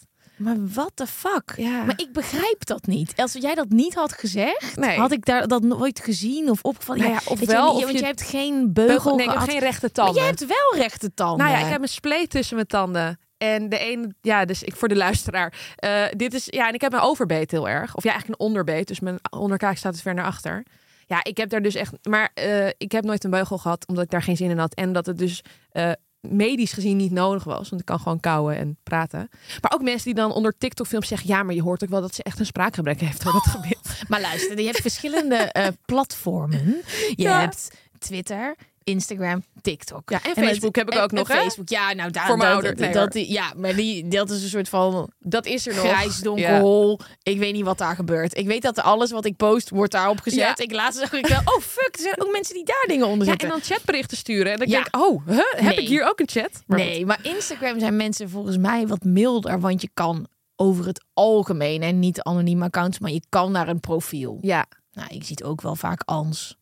Maar 0.43 0.57
what 0.69 0.91
the 0.95 1.07
fuck? 1.07 1.53
Ja. 1.57 1.83
Maar 1.85 1.95
ik 2.01 2.13
begrijp 2.13 2.67
dat 2.67 2.87
niet. 2.87 3.13
Als 3.17 3.33
jij 3.33 3.55
dat 3.55 3.69
niet 3.69 3.95
had 3.95 4.13
gezegd, 4.13 4.77
Nee. 4.77 4.99
had 4.99 5.13
ik 5.13 5.25
daar 5.25 5.49
dat 5.49 5.63
nooit 5.63 6.01
gezien 6.01 6.51
of 6.51 6.63
opgevallen. 6.63 7.03
Nou 7.03 7.13
ja, 7.15 7.21
weet 7.37 7.51
je 7.51 7.63
of 7.63 7.85
want 7.85 7.99
je- 7.99 8.05
hebt 8.05 8.23
geen 8.23 8.73
beugel, 8.73 8.95
Beugel, 8.95 9.17
nee, 9.17 9.27
ik 9.27 9.33
heb 9.33 9.49
geen 9.49 9.59
rechte 9.59 9.81
Maar 9.83 9.91
tanden. 9.91 10.15
jij 10.15 10.25
hebt 10.27 10.47
wel 10.47 10.81
rechte 10.81 11.15
tanden. 11.15 11.47
Nou 11.47 11.59
ja, 11.59 11.65
ik 11.67 11.73
heb 11.73 11.83
een 11.83 11.89
spleet 11.89 12.31
tussen 12.31 12.55
mijn 12.55 12.67
tanden. 12.67 13.19
En 13.39 13.69
de 13.69 13.79
ene, 13.79 14.15
ja, 14.21 14.45
dus 14.45 14.63
ik 14.63 14.77
voor 14.77 14.89
de 14.89 14.97
luisteraar. 14.97 15.53
eh, 15.77 16.05
dit 16.17 16.35
is, 16.35 16.47
ja, 16.51 16.69
en 16.69 16.75
ik 16.75 16.81
heb 16.81 16.91
mijn 16.91 17.03
overbeet 17.03 17.51
heel 17.51 17.69
erg. 17.69 17.95
Of 17.97 18.03
ja, 18.05 18.11
eigenlijk 18.11 18.41
een 18.41 18.47
onderbeet. 18.47 18.89
Dus 18.89 19.01
mijn 19.01 19.19
onderkaak 19.31 19.77
staat 19.77 19.93
dus 19.93 20.03
ver 20.03 20.15
naar 20.15 20.25
achter. 20.25 20.63
Ja, 21.07 21.25
ik 21.25 21.37
heb 21.37 21.49
daar 21.51 21.63
dus 21.63 21.75
echt. 21.75 21.93
Maar 22.09 22.31
eh, 22.35 22.67
ik 22.79 22.93
heb 22.93 23.05
nooit 23.05 23.25
een 23.25 23.31
beugel 23.31 23.59
gehad, 23.59 23.87
omdat 23.89 24.05
ik 24.05 24.11
daar 24.11 24.23
geen 24.23 24.37
zin 24.37 24.51
in 24.51 24.59
had. 24.59 24.75
En 24.75 24.93
dat 24.93 25.07
het 25.07 25.19
dus 25.19 25.43
eh, 25.71 25.91
medisch 26.29 26.73
gezien 26.73 26.97
niet 26.97 27.13
nodig 27.13 27.45
was. 27.45 27.69
Want 27.69 27.81
ik 27.81 27.87
kan 27.87 28.01
gewoon 28.01 28.21
kauwen 28.21 28.57
en 28.57 28.77
praten. 28.83 29.29
Maar 29.61 29.73
ook 29.75 29.83
mensen 29.83 30.05
die 30.05 30.15
dan 30.15 30.33
onder 30.33 30.55
TikTok-films 30.59 31.09
zeggen: 31.09 31.29
ja, 31.29 31.43
maar 31.43 31.55
je 31.55 31.63
hoort 31.63 31.83
ook 31.83 31.89
wel 31.91 32.01
dat 32.01 32.15
ze 32.15 32.23
echt 32.23 32.39
een 32.39 32.47
spraakgebrek 32.47 33.01
heeft. 33.01 33.23
Door 33.23 33.33
dat 33.33 33.47
gebied. 33.47 34.03
Maar 34.09 34.21
luister, 34.21 34.59
je 34.61 34.67
hebt 34.67 34.81
verschillende 34.81 35.37
eh, 35.37 35.67
platformen. 35.85 36.67
Je 37.09 37.13
Ja. 37.17 37.41
hebt 37.41 37.71
Twitter, 37.99 38.57
Instagram, 38.85 39.45
TikTok. 39.61 40.11
Ja, 40.11 40.23
en 40.25 40.45
Facebook 40.45 40.77
heb 40.77 40.87
ik 40.89 40.95
en- 40.95 41.03
ook 41.03 41.11
en 41.11 41.17
nog, 41.17 41.29
hè? 41.29 41.35
Facebook, 41.35 41.69
ja, 41.69 41.93
nou 41.93 42.11
daar 42.11 42.27
Voor 42.27 42.37
mijn 42.37 42.55
dat, 42.55 42.65
ouder- 42.65 42.81
nee, 42.85 42.93
dat, 42.93 43.13
die- 43.13 43.33
ja, 43.33 43.53
maar 43.57 43.75
die, 43.75 44.09
dat 44.09 44.31
is 44.31 44.43
een 44.43 44.49
soort 44.49 44.69
van 44.69 45.11
Dat 45.19 45.47
is 45.47 45.67
er 45.67 45.75
nog. 45.75 45.85
grijs 45.85 46.19
donker 46.19 46.51
Ja. 46.55 46.61
hol. 46.61 46.99
Ik 47.23 47.39
weet 47.39 47.53
niet 47.53 47.65
wat 47.65 47.79
daar 47.79 47.95
gebeurt. 47.95 48.37
Ik 48.39 48.47
weet 48.47 48.63
dat 48.63 48.79
alles 48.83 49.11
wat 49.11 49.25
ik 49.25 49.37
post 49.37 49.71
wordt 49.71 49.93
daarop 49.93 50.21
gezet. 50.21 50.39
Ja. 50.59 50.65
Ik 50.65 50.73
laatst 50.73 50.99
zag 51.01 51.13
ik 51.13 51.27
wel, 51.27 51.41
oh 51.45 51.61
fuck, 51.61 51.95
er 51.97 52.01
zijn 52.01 52.21
ook 52.23 52.33
mensen 52.33 52.55
die 52.55 52.65
daar 52.65 52.85
dingen 52.87 53.07
onder 53.07 53.25
Ja, 53.27 53.31
zetten. 53.31 53.49
en 53.49 53.55
dan 53.55 53.65
chatberichten 53.65 54.17
sturen. 54.17 54.53
En 54.53 54.59
dan 54.59 54.69
Ja. 54.69 54.75
denk 54.75 54.87
ik, 54.87 54.97
oh, 54.97 55.27
huh? 55.27 55.37
heb 55.51 55.61
Nee. 55.63 55.77
ik 55.77 55.89
hier 55.89 56.05
ook 56.09 56.21
een 56.21 56.29
chat? 56.29 56.63
Maar 56.67 56.79
goed. 56.79 56.89
nee, 56.89 57.07
maar 57.07 57.19
Instagram 57.23 57.79
zijn 57.79 57.97
mensen 57.97 58.31
volgens 58.31 58.57
mij 58.57 58.87
wat 58.87 59.03
milder, 59.05 59.61
want 59.61 59.81
je 59.83 59.91
kan 59.95 60.27
over 60.57 60.87
het 60.87 61.05
algemeen 61.15 61.83
en 61.83 61.99
niet 61.99 62.23
anonieme 62.23 62.65
accounts, 62.65 62.99
maar 62.99 63.11
je 63.11 63.23
kan 63.29 63.53
naar 63.53 63.69
een 63.69 63.81
profiel. 63.81 64.39
Ja, 64.41 64.67
Nou, 64.95 65.09
je 65.15 65.25
ziet 65.25 65.45
ook 65.45 65.61
wel 65.63 65.75
vaak 65.77 66.03
Ans 66.05 66.57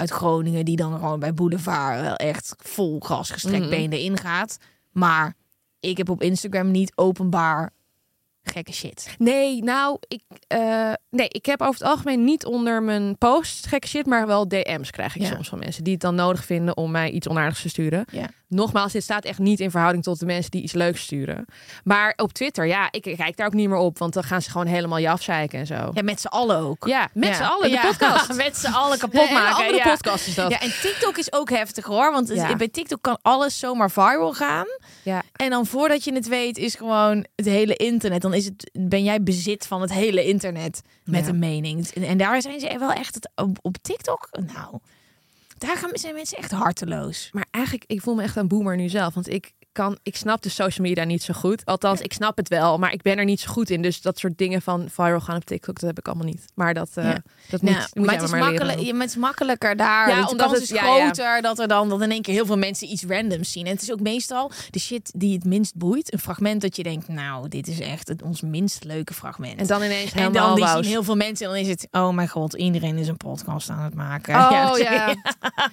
uit 0.00 0.10
Groningen 0.10 0.64
die 0.64 0.76
dan 0.76 0.92
gewoon 0.92 1.20
bij 1.20 1.34
Boulevard 1.34 2.00
wel 2.00 2.14
echt 2.14 2.54
vol 2.58 3.00
gas 3.00 3.30
gestrekt 3.30 3.60
Mhm. 3.60 3.70
been 3.70 3.92
erin 3.92 4.18
gaat. 4.18 4.56
Maar 4.90 5.34
ik 5.80 5.96
heb 5.96 6.08
op 6.08 6.22
Instagram 6.22 6.70
niet 6.70 6.92
openbaar 6.94 7.70
gekke 8.42 8.72
shit. 8.72 9.14
Nee, 9.18 9.62
nou, 9.62 9.96
ik, 10.08 10.22
eh, 10.46 10.92
nee, 11.10 11.28
ik 11.28 11.46
heb 11.46 11.60
over 11.62 11.80
het 11.80 11.90
algemeen 11.90 12.24
niet 12.24 12.44
onder 12.44 12.82
mijn 12.82 13.18
posts 13.18 13.66
gekke 13.66 13.88
shit, 13.88 14.06
maar 14.06 14.26
wel 14.26 14.48
DM's 14.48 14.90
krijg 14.90 15.16
ik 15.16 15.22
Ja. 15.22 15.28
soms 15.28 15.48
van 15.48 15.58
mensen 15.58 15.84
die 15.84 15.92
het 15.92 16.02
dan 16.02 16.14
nodig 16.14 16.44
vinden 16.44 16.76
om 16.76 16.90
mij 16.90 17.10
iets 17.10 17.28
onaardigs 17.28 17.62
te 17.62 17.68
sturen. 17.68 18.04
Ja. 18.12 18.28
Nogmaals, 18.50 18.92
dit 18.92 19.02
staat 19.02 19.24
echt 19.24 19.38
niet 19.38 19.60
in 19.60 19.70
verhouding 19.70 20.04
tot 20.04 20.18
de 20.18 20.26
mensen 20.26 20.50
die 20.50 20.62
iets 20.62 20.72
leuks 20.72 21.00
sturen. 21.02 21.44
Maar 21.84 22.12
op 22.16 22.32
Twitter, 22.32 22.66
ja, 22.66 22.88
ik 22.90 23.02
kijk 23.02 23.36
daar 23.36 23.46
ook 23.46 23.52
niet 23.52 23.68
meer 23.68 23.78
op, 23.78 23.98
want 23.98 24.12
dan 24.12 24.22
gaan 24.24 24.42
ze 24.42 24.50
gewoon 24.50 24.66
helemaal 24.66 24.98
je 24.98 25.10
afzeiken 25.10 25.58
en 25.58 25.66
zo. 25.66 25.90
Ja, 25.94 26.02
met 26.02 26.20
z'n 26.20 26.26
allen 26.26 26.56
ook. 26.56 26.86
Ja, 26.86 27.08
met 27.12 27.28
Ja. 27.28 27.34
z'n 27.34 27.42
allen, 27.42 27.62
de 27.62 27.74
Ja, 27.74 27.82
podcast. 27.86 28.34
met 28.44 28.56
z'n 28.56 28.66
allen 28.72 28.98
kapot 28.98 29.30
maken. 29.30 29.64
andere 29.64 29.82
podcast 29.82 30.26
is 30.26 30.34
dat. 30.34 30.50
Ja, 30.50 30.60
en 30.60 30.70
TikTok 30.82 31.16
is 31.18 31.32
ook 31.32 31.50
heftig 31.50 31.84
hoor. 31.84 32.12
Want 32.12 32.28
het- 32.28 32.56
bij 32.56 32.68
TikTok 32.68 33.02
kan 33.02 33.18
alles 33.22 33.58
zomaar 33.58 33.90
viral 33.90 34.32
gaan. 34.32 34.66
Ja. 35.02 35.22
En 35.36 35.50
dan 35.50 35.66
voordat 35.66 36.04
je 36.04 36.12
het 36.14 36.28
weet, 36.28 36.58
is 36.58 36.74
gewoon 36.74 37.26
het 37.36 37.46
hele 37.46 37.76
internet. 37.76 38.22
Dan 38.22 38.34
is 38.34 38.44
het, 38.44 38.70
ben 38.72 39.04
jij 39.04 39.22
bezit 39.22 39.66
van 39.66 39.80
het 39.80 39.92
hele 39.92 40.24
internet 40.24 40.82
met 41.04 41.26
een 41.26 41.38
mening. 41.38 41.86
En, 41.88 42.02
en 42.02 42.18
daar 42.18 42.42
zijn 42.42 42.60
ze 42.60 42.76
wel 42.78 42.92
echt 42.92 43.14
het, 43.14 43.30
op, 43.34 43.58
op 43.62 43.76
TikTok. 43.82 44.28
Nou, 44.54 44.78
daar 45.60 45.76
gaan, 45.76 45.90
zijn 45.92 46.14
mensen 46.14 46.38
echt 46.38 46.50
harteloos. 46.50 47.30
Maar 47.32 47.46
eigenlijk, 47.50 47.84
ik 47.86 48.00
voel 48.00 48.14
me 48.14 48.22
echt 48.22 48.36
een 48.36 48.48
boomer 48.48 48.76
nu 48.76 48.88
zelf. 48.88 49.14
Want 49.14 49.28
ik 49.28 49.52
kan, 49.80 49.98
ik 50.02 50.16
snap 50.16 50.42
de 50.42 50.48
social 50.48 50.86
media 50.86 51.04
niet 51.04 51.22
zo 51.22 51.34
goed. 51.34 51.64
Althans, 51.64 52.00
ik 52.00 52.12
snap 52.12 52.36
het 52.36 52.48
wel, 52.48 52.78
maar 52.78 52.92
ik 52.92 53.02
ben 53.02 53.18
er 53.18 53.24
niet 53.24 53.40
zo 53.40 53.50
goed 53.52 53.70
in. 53.70 53.82
Dus 53.82 54.00
dat 54.00 54.18
soort 54.18 54.38
dingen 54.38 54.62
van 54.62 54.88
viral 54.90 55.20
gaan 55.20 55.36
op 55.36 55.44
TikTok, 55.44 55.74
dat 55.80 55.88
heb 55.88 55.98
ik 55.98 56.06
allemaal 56.06 56.26
niet. 56.26 56.44
Maar 56.54 56.74
dat, 56.74 56.88
eh, 56.94 57.04
Ja. 57.04 57.22
dat 57.50 57.62
moet, 57.62 57.70
moet 57.94 58.06
maar 58.06 58.14
het 58.14 58.24
is, 58.24 58.30
maar 58.30 58.40
makkelijk, 58.40 58.92
maar 58.92 59.00
het 59.00 59.10
is 59.10 59.16
makkelijker 59.16 59.76
daar. 59.76 60.08
Ja, 60.08 60.20
de 60.24 60.30
omdat 60.30 60.50
het- 60.50 60.62
is 60.62 60.78
groter 60.78 61.42
dat 61.42 61.58
er 61.58 61.68
dan 61.68 61.88
dat 61.88 62.00
in 62.02 62.10
één 62.10 62.22
keer 62.22 62.34
heel 62.34 62.46
veel 62.46 62.58
mensen 62.58 62.88
iets 62.92 63.04
randoms 63.04 63.52
zien. 63.52 63.66
En 63.66 63.72
het 63.72 63.82
is 63.82 63.92
ook 63.92 64.00
meestal 64.00 64.50
de 64.70 64.78
shit 64.78 65.10
die 65.16 65.34
het 65.34 65.44
minst 65.44 65.74
boeit. 65.76 66.12
Een 66.12 66.18
fragment 66.18 66.60
dat 66.60 66.76
je 66.76 66.82
denkt, 66.82 67.08
nou, 67.08 67.48
dit 67.48 67.68
is 67.68 67.80
echt 67.80 68.08
het, 68.08 68.22
ons 68.22 68.40
minst 68.40 68.84
leuke 68.84 69.14
fragment. 69.14 69.60
En 69.60 69.66
dan 69.66 69.82
ineens 69.82 70.12
En 70.12 70.32
dan 70.32 70.54
die 70.54 70.66
zien 70.66 70.84
heel 70.84 71.02
veel 71.04 71.16
mensen 71.16 71.46
en 71.46 71.52
dan 71.52 71.60
is 71.60 71.68
het, 71.68 71.88
oh 71.90 72.08
mijn 72.08 72.28
god, 72.28 72.54
iedereen 72.54 72.98
is 72.98 73.08
een 73.08 73.16
podcast 73.16 73.70
aan 73.70 73.84
het 73.84 73.94
maken. 73.94 74.34
Oh 74.34 74.78
Ja. 74.90 75.06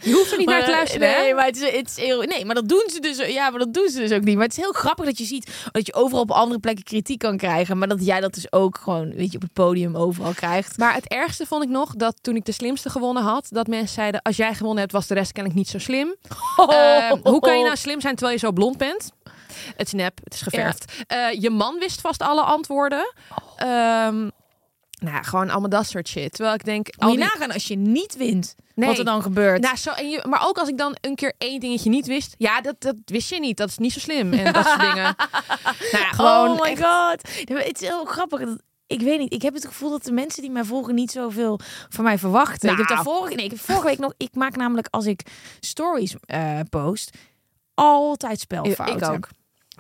Je 0.02 0.12
hoeft 0.14 0.32
er 0.32 0.38
niet 0.38 0.48
naar 0.48 0.64
te 0.66 0.72
luisteren, 0.72 1.10
hè? 1.12 1.18
Nee, 1.22 1.34
maar 1.34 1.46
het 1.46 1.56
is, 1.62 1.72
het 1.72 1.88
is 1.88 1.96
heel, 1.96 2.22
nee, 2.22 2.46
maar 2.46 2.56
dat 2.56 2.70
doen 2.70 2.84
ze 2.94 3.00
dus. 3.00 3.18
Ja, 3.18 3.50
maar 3.50 3.60
dat 3.60 3.74
doen 3.74 3.90
ze 3.90 3.97
dus 4.00 4.12
ook 4.12 4.24
niet. 4.24 4.36
Maar 4.36 4.44
het 4.44 4.58
is 4.58 4.64
heel 4.64 4.72
grappig 4.72 5.06
dat 5.06 5.18
je 5.18 5.24
ziet 5.24 5.70
dat 5.72 5.86
je 5.86 5.94
overal 5.94 6.22
op 6.22 6.32
andere 6.32 6.60
plekken 6.60 6.84
kritiek 6.84 7.20
kan 7.20 7.38
krijgen, 7.38 7.78
maar 7.78 7.88
dat 7.88 8.06
jij 8.06 8.20
dat 8.20 8.34
dus 8.34 8.52
ook 8.52 8.78
gewoon, 8.78 9.14
weet 9.14 9.32
je, 9.32 9.36
op 9.36 9.42
het 9.42 9.54
podium 9.54 9.96
overal 9.96 10.34
krijgt. 10.34 10.78
Maar 10.78 10.94
het 10.94 11.08
ergste 11.08 11.46
vond 11.46 11.64
ik 11.64 11.70
nog 11.70 11.96
dat 11.96 12.16
toen 12.22 12.36
ik 12.36 12.46
de 12.46 12.52
slimste 12.52 12.90
gewonnen 12.90 13.24
had, 13.24 13.48
dat 13.50 13.68
mensen 13.68 13.94
zeiden: 13.94 14.22
als 14.22 14.38
jij 14.38 14.54
gewonnen 14.54 14.80
hebt, 14.80 14.92
was 14.92 15.08
de 15.08 15.14
rest 15.14 15.32
kennelijk 15.32 15.60
niet 15.60 15.70
zo 15.70 15.80
slim. 15.80 16.16
Ehm, 16.58 17.18
hoe 17.24 17.40
kan 17.40 17.58
je 17.58 17.64
nou 17.64 17.76
slim 17.76 18.02
zijn 18.02 18.16
terwijl 18.16 18.38
je 18.38 18.46
zo 18.46 18.52
blond 18.52 18.78
bent? 18.78 19.12
Het 19.76 19.88
is 19.88 19.94
nep, 19.94 20.20
het 20.24 20.34
is 20.34 20.42
geverfd. 20.42 21.04
Eh, 21.08 21.42
je 21.42 21.50
man 21.50 21.80
wist 21.80 22.02
vast 22.02 22.22
alle 22.22 22.42
antwoorden. 22.42 23.14
Ehm, 23.56 24.30
Nou, 25.00 25.24
gewoon 25.24 25.50
allemaal 25.50 25.70
dat 25.70 25.88
soort 25.88 26.08
shit. 26.08 26.32
Terwijl 26.34 26.56
ik 26.56 26.64
denk... 26.66 26.86
Moet 26.86 27.04
al 27.06 27.10
je 27.10 27.16
die- 27.18 27.26
nagaan 27.26 27.52
als 27.52 27.68
je 27.68 27.76
niet 27.76 28.16
wint, 28.18 28.56
Nee. 28.76 28.88
wat 28.90 28.98
er 28.98 29.06
dan 29.06 29.22
gebeurt. 29.22 29.62
Nou, 29.62 29.76
zo, 29.76 29.92
en 29.92 30.10
je, 30.10 30.24
maar 30.30 30.48
ook 30.48 30.58
als 30.58 30.70
ik 30.70 30.78
dan 30.78 30.96
een 31.02 31.16
keer 31.16 31.34
één 31.38 31.60
dingetje 31.60 31.90
niet 31.90 32.08
wist. 32.08 32.36
Ja, 32.38 32.62
dat, 32.62 32.76
dat 32.82 32.96
wist 33.06 33.30
je 33.30 33.40
niet. 33.40 33.58
Dat 33.58 33.70
is 33.70 33.78
niet 33.78 33.94
zo 33.94 34.00
slim. 34.00 34.34
En 34.34 34.54
dat 34.54 34.66
soort 34.66 34.80
dingen. 34.80 35.16
Nou 35.92 36.04
ja, 36.04 36.10
gewoon 36.12 36.50
oh 36.50 36.62
my 36.62 36.68
echt- 36.70 36.84
god. 36.84 37.30
Het 37.60 37.82
is 37.82 37.88
heel 37.88 38.06
grappig. 38.06 38.42
Ik 38.88 39.02
weet 39.02 39.20
niet. 39.20 39.34
Ik 39.34 39.42
heb 39.42 39.54
het 39.54 39.66
gevoel 39.66 39.90
dat 39.90 40.04
de 40.04 40.12
mensen 40.12 40.42
die 40.42 40.52
mij 40.52 40.64
volgen 40.64 40.96
niet 40.96 41.12
zoveel 41.12 41.60
van 41.90 42.04
mij 42.04 42.18
verwachten. 42.18 42.70
Ik 42.72 42.78
heb 42.78 42.88
daar 42.88 43.04
Nou. 43.04 43.10
vorige, 43.18 43.36
nee, 43.36 43.46
ik 43.46 43.52
heb 43.52 43.60
vorige 43.60 43.86
week 43.86 44.00
nog. 44.00 44.14
Ik 44.18 44.36
maak 44.36 44.56
namelijk 44.56 44.88
als 44.90 45.06
ik 45.06 45.22
stories 45.60 46.16
eh, 46.26 46.60
post 46.70 47.18
altijd 47.74 48.40
spelfouten. 48.40 48.96
Ik 48.98 49.04
ook. 49.16 49.28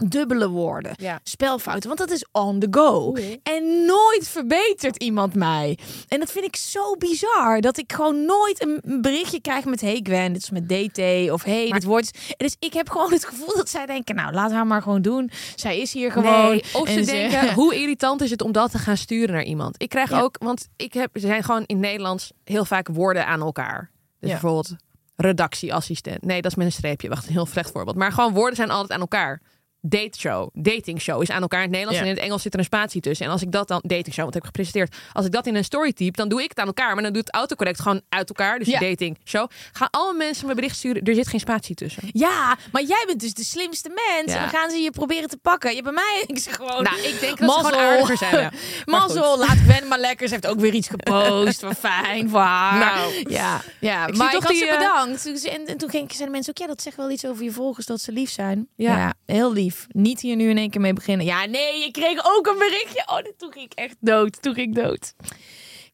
Dubbele 0.05 0.49
woorden. 0.49 0.93
Ja. 0.97 1.19
Spelfouten, 1.23 1.87
want 1.87 1.99
dat 1.99 2.11
is 2.11 2.25
on 2.31 2.59
the 2.59 2.67
go. 2.71 3.13
En 3.43 3.85
nooit 3.85 4.27
verbetert 4.27 5.03
iemand 5.03 5.35
mij. 5.35 5.77
En 6.07 6.19
dat 6.19 6.31
vind 6.31 6.45
ik 6.45 6.55
zo 6.55 6.95
bizar. 6.95 7.61
Dat 7.61 7.77
ik 7.77 7.93
gewoon 7.93 8.25
nooit 8.25 8.63
een 8.63 9.01
berichtje 9.01 9.41
krijg 9.41 9.65
met... 9.65 9.81
Hey 9.81 9.99
Gwen, 10.03 10.33
dit 10.33 10.41
is 10.41 10.49
met 10.49 10.69
DT. 10.69 11.31
Of 11.31 11.43
hey, 11.43 11.69
dit 11.71 11.83
wordt... 11.83 12.17
Dus 12.37 12.55
ik 12.59 12.73
heb 12.73 12.89
gewoon 12.89 13.11
het 13.11 13.25
gevoel 13.25 13.55
dat 13.55 13.69
zij 13.69 13.85
denken... 13.85 14.15
Nou, 14.15 14.33
laat 14.33 14.51
haar 14.51 14.67
maar 14.67 14.81
gewoon 14.81 15.01
doen. 15.01 15.31
Zij 15.55 15.79
is 15.79 15.93
hier 15.93 16.11
gewoon. 16.11 16.49
Nee, 16.49 16.63
of 16.73 16.89
ze 16.89 16.99
En 16.99 17.05
denken, 17.05 17.53
hoe 17.59 17.75
irritant 17.75 18.21
is 18.21 18.29
het 18.29 18.41
om 18.41 18.51
dat 18.51 18.71
te 18.71 18.77
gaan 18.77 18.97
sturen 18.97 19.33
naar 19.33 19.43
iemand? 19.43 19.75
Ik 19.81 19.89
krijg 19.89 20.09
Ja. 20.09 20.21
ook, 20.21 20.35
want 20.39 20.67
ik 20.75 20.93
heb, 20.93 21.09
er 21.15 21.21
zijn 21.21 21.43
gewoon 21.43 21.63
in 21.65 21.79
Nederlands 21.79 22.31
heel 22.43 22.65
vaak 22.65 22.87
woorden 22.91 23.25
aan 23.27 23.41
elkaar. 23.41 23.91
Dus 24.19 24.29
Ja. 24.29 24.39
bijvoorbeeld 24.39 24.75
redactieassistent. 25.15 26.21
Nee, 26.25 26.41
dat 26.41 26.51
is 26.51 26.57
met 26.57 26.65
een 26.65 26.71
streepje. 26.71 27.09
Wacht, 27.09 27.27
een 27.27 27.33
heel 27.33 27.45
slecht 27.45 27.71
voorbeeld. 27.71 27.95
Maar 27.97 28.11
gewoon 28.11 28.33
woorden 28.33 28.55
zijn 28.55 28.69
altijd 28.71 28.91
aan 28.91 28.99
elkaar. 28.99 29.41
Date 29.89 30.19
show, 30.19 30.49
dating 30.53 31.01
show 31.01 31.21
is 31.21 31.29
aan 31.31 31.41
elkaar 31.41 31.63
in 31.63 31.65
het 31.65 31.73
Nederlands 31.75 32.01
en 32.03 32.07
in 32.09 32.15
het 32.15 32.23
Engels 32.23 32.41
zit 32.41 32.53
er 32.53 32.59
een 32.59 32.65
spatie 32.65 33.01
tussen. 33.01 33.25
En 33.25 33.31
als 33.31 33.41
ik 33.41 33.51
dat 33.51 33.67
dan, 33.67 33.79
dating 33.83 34.13
show, 34.13 34.25
wat 34.25 34.33
heb 34.33 34.41
ik 34.43 34.47
gepresenteerd. 34.47 34.95
Als 35.13 35.25
ik 35.25 35.31
dat 35.31 35.45
in 35.47 35.55
een 35.55 35.63
story 35.63 35.93
type, 35.93 36.17
dan 36.17 36.29
doe 36.29 36.43
ik 36.43 36.49
het 36.49 36.59
aan 36.59 36.67
elkaar. 36.67 36.93
Maar 36.93 37.03
dan 37.03 37.13
doet 37.13 37.25
het 37.25 37.35
autocorrect 37.35 37.79
gewoon 37.81 38.01
uit 38.09 38.29
elkaar. 38.29 38.59
Dus 38.59 38.67
Ja. 38.67 38.79
dating 38.79 39.17
show. 39.23 39.49
Gaan 39.71 39.87
alle 39.91 40.13
mensen 40.13 40.47
me 40.47 40.55
bericht 40.55 40.75
sturen, 40.75 41.03
er 41.03 41.15
zit 41.15 41.27
geen 41.27 41.39
spatie 41.39 41.75
tussen. 41.75 42.03
Ja, 42.11 42.57
maar 42.71 42.83
jij 42.83 43.03
bent 43.07 43.19
dus 43.19 43.33
de 43.33 43.43
slimste 43.43 43.89
mens. 43.89 44.31
Ja. 44.31 44.35
En 44.35 44.39
dan 44.41 44.59
gaan 44.59 44.69
ze 44.69 44.77
je 44.77 44.91
proberen 44.91 45.29
te 45.29 45.37
pakken. 45.37 45.75
Je 45.75 45.81
bij 45.81 45.91
mij 45.91 46.23
ik 46.27 46.39
zeg 46.39 46.55
gewoon... 46.55 46.83
Nou, 46.83 46.97
ik 47.01 47.19
denk 47.19 47.37
dat 47.39 47.53
ze 47.53 47.57
gewoon 47.65 47.79
aardiger 47.79 48.17
zijn. 48.17 48.35
Ja. 48.37 48.51
Mazzel, 48.85 49.37
laat 49.37 49.57
Gwen 49.57 49.87
maar 49.87 49.99
lekker. 49.99 50.27
Ze 50.27 50.33
heeft 50.33 50.47
ook 50.47 50.59
weer 50.59 50.73
iets 50.73 50.87
gepost. 50.87 51.61
Wat 51.61 51.77
fijn 51.77 52.29
voor 52.29 52.39
haar. 52.39 52.79
Nou. 52.79 53.25
ja, 53.29 53.61
ja. 53.79 54.07
Ik 54.07 54.15
maar 54.17 54.29
zie 54.29 54.37
ik 54.37 54.43
toch 54.43 54.43
had 54.43 54.51
die, 54.51 54.59
ze 54.59 54.67
eh, 54.67 54.77
bedankt. 54.79 55.45
En, 55.45 55.65
en 55.65 55.77
toen 55.77 55.89
ging, 55.89 56.11
zeiden 56.11 56.31
mensen 56.31 56.53
ook... 56.53 56.57
Ja, 56.57 56.67
dat 56.67 56.81
zegt 56.81 56.95
wel 56.97 57.09
iets 57.09 57.25
over 57.25 57.43
je 57.43 57.51
volgers 57.51 57.85
dat 57.85 58.01
ze 58.01 58.11
lief 58.11 58.29
zijn. 58.29 58.67
Ja. 58.75 58.97
Ja, 58.97 59.13
heel 59.25 59.53
lief. 59.53 59.76
Niet 59.87 60.19
hier 60.19 60.35
nu 60.35 60.49
in 60.49 60.57
één 60.57 60.69
keer 60.69 60.81
mee 60.81 60.93
beginnen. 60.93 61.25
Ja, 61.25 61.45
nee, 61.45 61.79
je 61.79 61.91
kreeg 61.91 62.25
ook 62.25 62.47
een 62.47 62.57
berichtje. 62.57 63.03
Oh, 63.05 63.17
toen 63.37 63.51
ging 63.51 63.65
ik 63.65 63.73
echt 63.73 63.95
dood. 63.99 64.41
Toen 64.41 64.53
ging 64.53 64.67
ik 64.77 64.83
dood. 64.83 65.13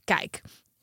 Kijk, 0.04 0.42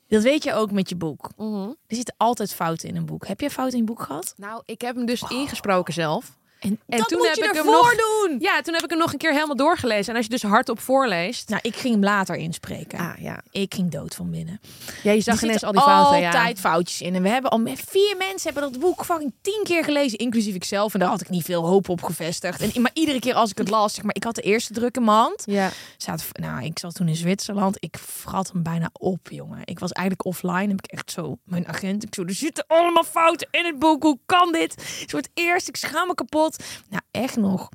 dat 0.09 0.23
weet 0.23 0.45
je 0.45 0.55
ook 0.55 0.71
met 0.71 0.89
je 0.89 0.97
boek. 0.97 1.31
Mhm. 1.37 1.69
Er 1.87 1.97
zitten 1.97 2.15
altijd 2.17 2.55
fouten 2.55 2.89
in 2.89 2.97
een 2.97 3.07
boek. 3.07 3.27
Heb 3.27 3.41
je 3.41 3.51
fouten 3.51 3.79
in 3.79 3.85
je 3.85 3.91
boek 3.91 4.03
gehad? 4.03 4.35
Nou, 4.37 4.63
ik 4.65 4.81
heb 4.81 4.97
hem 4.97 5.07
dus 5.07 5.23
ingesproken 5.29 5.93
zelf. 5.93 6.39
En, 6.61 6.79
toen 6.87 7.27
heb 7.27 7.35
je 7.35 7.45
ik 7.45 7.53
hem 7.53 7.65
nog- 7.67 7.95
doen. 7.95 8.37
Ja, 8.41 8.61
toen 8.61 8.75
heb 8.75 8.83
ik 8.85 8.91
hem 8.91 8.99
nog 8.99 9.13
een 9.13 9.19
keer 9.19 9.33
helemaal 9.33 9.57
doorgelezen. 9.57 10.11
En 10.11 10.17
als 10.17 10.25
je 10.25 10.31
dus 10.31 10.43
hardop 10.43 10.81
voorleest. 10.81 11.49
Nou, 11.49 11.61
ik 11.65 11.77
ging 11.77 11.95
hem 11.95 12.03
later 12.05 12.37
inspreken. 12.37 12.99
Ah, 12.99 13.13
ja. 13.19 13.43
Ik 13.51 13.75
ging 13.75 13.91
dood 13.91 14.15
van 14.15 14.31
binnen. 14.31 14.61
ja, 15.03 15.13
je 15.13 15.21
zag 15.21 15.43
ineens 15.43 15.63
al 15.65 15.73
die 15.73 15.81
fouten. 15.81 16.25
altijd 16.27 16.57
Ja. 16.57 16.63
foutjes 16.63 17.01
in. 17.01 17.15
En 17.15 17.23
we 17.23 17.29
hebben 17.29 17.51
al 17.51 17.59
met 17.59 17.83
vier 17.89 18.17
mensen 18.17 18.53
hebben 18.53 18.73
dat 18.73 18.81
boek 18.81 19.05
fucking 19.05 19.33
tien 19.43 19.61
keer 19.65 19.85
gelezen, 19.85 20.19
inclusief 20.19 20.55
ikzelf. 20.55 20.95
En 20.95 21.01
daar 21.01 21.09
had 21.09 21.21
ik 21.21 21.29
niet 21.29 21.45
veel 21.45 21.67
hoop 21.67 21.89
op 21.89 22.03
gevestigd. 22.03 22.61
En, 22.75 22.83
maar 22.83 22.91
iedere 22.95 23.19
keer 23.19 23.35
als 23.35 23.51
ik 23.51 23.59
het 23.59 23.71
las, 23.77 23.95
zeg 23.95 24.05
maar, 24.05 24.15
ik 24.15 24.25
had 24.25 24.35
de 24.35 24.43
eerste 24.43 24.73
druk 24.73 24.97
in 24.97 25.05
mijn 25.05 25.17
hand. 25.17 25.43
Ja. 25.47 25.71
Zat, 25.97 26.25
nou, 26.33 26.65
ik 26.65 26.79
zat 26.79 26.95
toen 26.95 27.09
in 27.09 27.17
Zwitserland. 27.17 27.77
Ik 27.79 27.99
vrat 27.99 28.51
hem 28.53 28.63
bijna 28.63 28.91
op, 28.93 29.29
jongen. 29.31 29.61
Ik 29.65 29.79
was 29.79 29.93
eigenlijk 29.93 30.27
offline. 30.29 30.69
Heb 30.69 30.83
ik 30.85 30.91
echt 30.91 31.11
zo 31.11 31.39
mijn 31.45 31.69
agent. 31.69 32.03
Ik 32.03 32.15
zo, 32.15 32.23
er 32.25 32.35
zitten 32.35 32.65
allemaal 32.67 33.05
fouten 33.05 33.49
in 33.51 33.65
het 33.65 33.79
boek. 33.79 34.03
Hoe 34.03 34.19
kan 34.27 34.53
dit? 34.53 34.75
Voor 35.07 35.19
het 35.19 35.31
eerst. 35.35 35.69
Ik 35.69 35.77
schaam 35.77 36.07
me 36.07 36.15
kapot. 36.15 36.50
Nou, 36.89 37.03
echt 37.11 37.37
nog. 37.37 37.69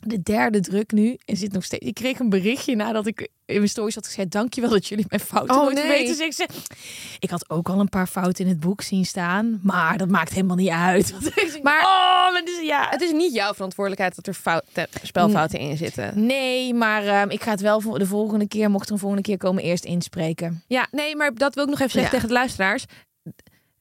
De 0.00 0.22
derde 0.22 0.60
druk 0.60 0.92
nu. 0.92 1.16
En 1.24 1.36
zit 1.36 1.52
nog 1.52 1.64
steeds. 1.64 1.86
Ik 1.86 1.94
kreeg 1.94 2.18
een 2.18 2.28
berichtje 2.28 2.76
nadat 2.76 3.06
ik 3.06 3.20
in 3.46 3.56
mijn 3.56 3.68
stories 3.68 3.94
had 3.94 4.06
gezegd. 4.06 4.30
Dankjewel 4.30 4.70
dat 4.70 4.86
jullie 4.86 5.04
mijn 5.08 5.20
fouten 5.20 5.56
Oh, 5.56 5.62
nooit 5.62 5.74
nee. 5.74 5.88
weten. 5.88 6.16
Dus 6.18 6.46
ik, 7.18 7.30
had 7.30 7.50
ook 7.50 7.68
al 7.68 7.80
een 7.80 7.88
paar 7.88 8.06
fouten 8.06 8.44
in 8.44 8.50
het 8.50 8.60
boek 8.60 8.82
zien 8.82 9.04
staan. 9.06 9.60
Maar 9.62 9.98
dat 9.98 10.08
maakt 10.08 10.30
helemaal 10.32 10.56
niet 10.56 10.68
uit. 10.68 11.12
Maar- 11.62 11.80
oh, 11.82 12.32
maar 12.32 12.42
dus, 12.44 12.60
ja, 12.62 12.86
Het 12.90 13.00
is 13.00 13.12
niet 13.12 13.34
jouw 13.34 13.54
verantwoordelijkheid 13.54 14.16
dat 14.16 14.26
er 14.26 14.34
fout, 14.34 14.64
te- 14.72 14.88
spelfouten 15.02 15.58
in 15.58 15.76
zitten. 15.76 16.26
Nee, 16.26 16.74
maar 16.74 17.06
ehm, 17.06 17.30
ik 17.30 17.42
ga 17.42 17.50
het 17.50 17.60
wel 17.60 17.80
voor 17.80 17.98
de 17.98 18.06
volgende 18.06 18.48
keer, 18.48 18.70
mocht 18.70 18.86
er 18.86 18.92
een 18.92 18.98
volgende 18.98 19.22
keer 19.24 19.36
komen, 19.38 19.62
eerst 19.62 19.84
inspreken. 19.84 20.62
Ja, 20.66 20.86
nee, 20.90 21.16
maar 21.16 21.34
dat 21.34 21.54
wil 21.54 21.64
ik 21.64 21.70
nog 21.70 21.78
even 21.80 21.92
zeggen 21.92 22.10
Ja. 22.10 22.16
tegen 22.16 22.28
de 22.28 22.38
luisteraars. 22.40 22.84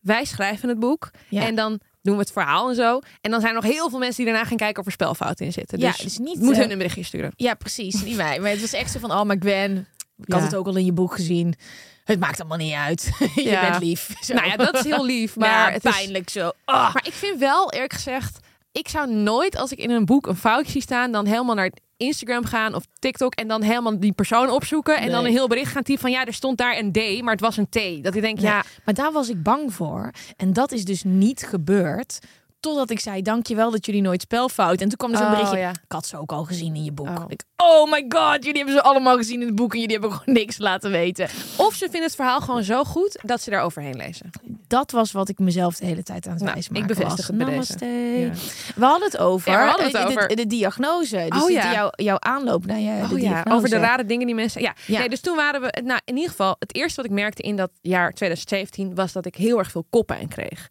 Wij 0.01 0.25
schrijven 0.25 0.70
het 0.70 0.80
boek 0.80 1.12
Ja. 1.30 1.46
en 1.46 1.56
dan 1.56 1.80
doen 2.05 2.13
we 2.15 2.19
het 2.21 2.31
verhaal 2.31 2.69
en 2.69 2.75
zo. 2.75 3.00
En 3.21 3.31
dan 3.31 3.39
zijn 3.41 3.55
er 3.55 3.62
nog 3.62 3.71
heel 3.71 3.89
veel 3.89 4.00
mensen 4.00 4.24
die 4.24 4.33
daarna 4.33 4.47
gaan 4.50 4.57
kijken 4.57 4.79
of 4.79 4.85
er 4.85 4.91
spelfouten 4.91 5.45
in 5.45 5.51
zitten. 5.51 5.79
Ja, 5.79 5.91
Dus, 5.91 5.97
dus 5.97 6.17
niet, 6.17 6.39
moet 6.39 6.53
eh, 6.53 6.59
hun 6.59 6.71
een 6.71 6.77
berichtje 6.77 7.03
sturen. 7.03 7.31
Ja, 7.35 7.53
precies. 7.53 8.03
Niet 8.03 8.15
wij. 8.15 8.39
Maar 8.39 8.50
het 8.51 8.62
was 8.62 8.74
echt 8.74 8.91
zo 8.91 9.00
van, 9.00 9.12
oh, 9.12 9.24
maar 9.24 9.35
Gwen, 9.39 9.88
ik 10.17 10.31
had 10.33 10.39
Ja. 10.39 10.45
het 10.45 10.55
ook 10.55 10.67
al 10.67 10.75
in 10.75 10.85
je 10.85 10.93
boek 10.93 11.13
gezien. 11.15 11.55
Het 12.03 12.19
maakt 12.19 12.39
allemaal 12.39 12.57
niet 12.57 12.74
uit. 12.74 13.09
je 13.35 13.43
Ja. 13.43 13.69
bent 13.69 13.83
lief. 13.83 14.09
Zo. 14.21 14.33
Nou 14.33 14.47
ja, 14.47 14.55
dat 14.55 14.75
is 14.75 14.83
heel 14.83 15.05
lief, 15.05 15.35
maar 15.35 15.71
het 15.74 15.85
is 15.85 15.91
pijnlijk 15.91 16.29
zo. 16.29 16.51
Ah. 16.65 16.93
Maar 16.93 17.07
ik 17.07 17.13
vind 17.13 17.39
wel, 17.39 17.71
eerlijk 17.71 17.93
gezegd, 17.93 18.39
ik 18.71 18.88
zou 18.88 19.13
nooit 19.13 19.57
als 19.57 19.71
ik 19.71 19.79
in 19.79 19.89
een 19.89 20.05
boek 20.05 20.27
een 20.27 20.35
foutje 20.35 20.71
zie 20.71 20.81
staan, 20.81 21.12
dan 21.12 21.25
helemaal 21.25 21.55
naar 21.55 21.71
Instagram 21.97 22.45
gaan 22.45 22.75
of 22.75 22.83
TikTok 22.99 23.33
en 23.35 23.47
dan 23.47 23.61
helemaal 23.61 23.99
die 23.99 24.13
persoon 24.13 24.49
opzoeken 24.49 24.97
en 24.97 25.11
dan 25.11 25.25
een 25.25 25.31
heel 25.31 25.47
bericht 25.47 25.71
gaan 25.71 25.83
typen 25.83 26.01
van 26.01 26.11
ja, 26.11 26.25
er 26.25 26.33
stond 26.33 26.57
daar 26.57 26.77
een 26.77 26.91
D, 26.91 27.21
maar 27.21 27.31
het 27.31 27.41
was 27.41 27.57
een 27.57 27.69
T. 27.69 28.03
Dat 28.03 28.15
ik 28.15 28.21
denk, 28.21 28.39
Ja, 28.39 28.55
ja, 28.55 28.63
maar 28.85 28.93
daar 28.93 29.11
was 29.11 29.29
ik 29.29 29.43
bang 29.43 29.73
voor. 29.73 30.11
En 30.35 30.53
dat 30.53 30.71
is 30.71 30.85
dus 30.85 31.03
niet 31.03 31.43
gebeurd. 31.47 32.19
Totdat 32.65 32.89
ik 32.89 33.00
zei, 33.00 33.22
dankjewel 33.22 33.72
dat 33.72 33.86
jullie 33.86 34.01
nooit 34.01 34.22
spelfout. 34.22 34.81
En 34.81 34.88
toen 34.89 34.98
kwam 34.98 35.12
er 35.12 35.17
zo'n 35.17 35.25
Oh, 35.25 35.31
berichtje. 35.31 35.57
ja. 35.57 35.69
Ik 35.69 35.75
had 35.88 36.05
ze 36.07 36.17
ook 36.17 36.31
al 36.31 36.43
gezien 36.43 36.75
in 36.75 36.84
je 36.84 36.91
boek. 36.91 37.07
Oh. 37.07 37.24
Ik, 37.27 37.43
oh 37.57 37.91
my 37.91 38.05
god, 38.10 38.36
jullie 38.43 38.57
hebben 38.57 38.74
ze 38.74 38.81
allemaal 38.84 39.15
gezien 39.17 39.39
in 39.41 39.48
het 39.48 39.55
boek. 39.55 39.74
En 39.74 39.79
jullie 39.79 39.93
hebben 40.00 40.12
gewoon 40.17 40.36
niks 40.43 40.57
laten 40.57 40.91
weten. 40.91 41.25
of 41.57 41.74
ze 41.74 41.79
vinden 41.86 42.01
het 42.03 42.15
verhaal 42.15 42.41
gewoon 42.41 42.63
zo 42.63 42.84
goed 42.84 43.19
dat 43.24 43.41
ze 43.41 43.50
daar 43.50 43.62
overheen 43.62 43.95
lezen. 43.95 44.29
Dat 44.67 44.91
was 44.91 45.12
wat 45.12 45.29
ik 45.29 45.39
mezelf 45.39 45.75
de 45.75 45.86
hele 45.86 46.03
tijd 46.03 46.25
aan 46.25 46.31
het 46.34 46.41
Nou, 46.41 46.53
wijzen 46.53 46.75
ik 46.75 46.81
maken 46.81 46.95
bevestig 46.95 47.17
was. 47.17 47.27
het 47.27 47.38
bij 47.38 47.48
Namaste. 47.48 47.86
Ja. 47.86 48.29
We 48.75 48.86
hadden 48.86 49.07
het 49.12 49.17
over, 49.17 49.51
Ja, 49.51 49.57
we 49.60 49.65
hadden 49.67 49.86
het 49.86 49.95
eh, 49.95 50.01
de, 50.01 50.07
over. 50.07 50.27
De, 50.27 50.36
de 50.36 50.48
diagnose. 50.48 51.25
Dus 51.29 51.43
Oh, 51.43 51.50
ja. 51.50 51.74
jouw, 51.74 51.89
jouw 51.95 52.19
aanloop 52.19 52.65
naar 52.65 52.79
je 52.79 53.03
Oh 53.12 53.19
ja, 53.19 53.45
over 53.50 53.69
de 53.69 53.77
rare 53.77 54.05
dingen 54.05 54.25
die 54.25 54.36
mensen. 54.36 54.62
Ja, 54.62 54.74
Ja. 54.86 55.00
Nee, 55.00 55.10
dus 55.10 55.19
toen 55.22 55.36
waren 55.36 55.62
we. 55.62 55.81
Nou, 55.84 56.00
in 56.05 56.15
ieder 56.15 56.29
geval, 56.29 56.55
het 56.60 56.75
eerste 56.75 56.95
wat 57.01 57.05
ik 57.05 57.12
merkte 57.17 57.41
in 57.41 57.55
dat 57.55 57.69
jaar 57.81 58.12
2017 58.13 58.95
was 58.95 59.12
dat 59.12 59.25
ik 59.25 59.36
heel 59.36 59.57
erg 59.57 59.72
veel 59.72 59.86
koppijn 59.89 60.27
kreeg. 60.27 60.67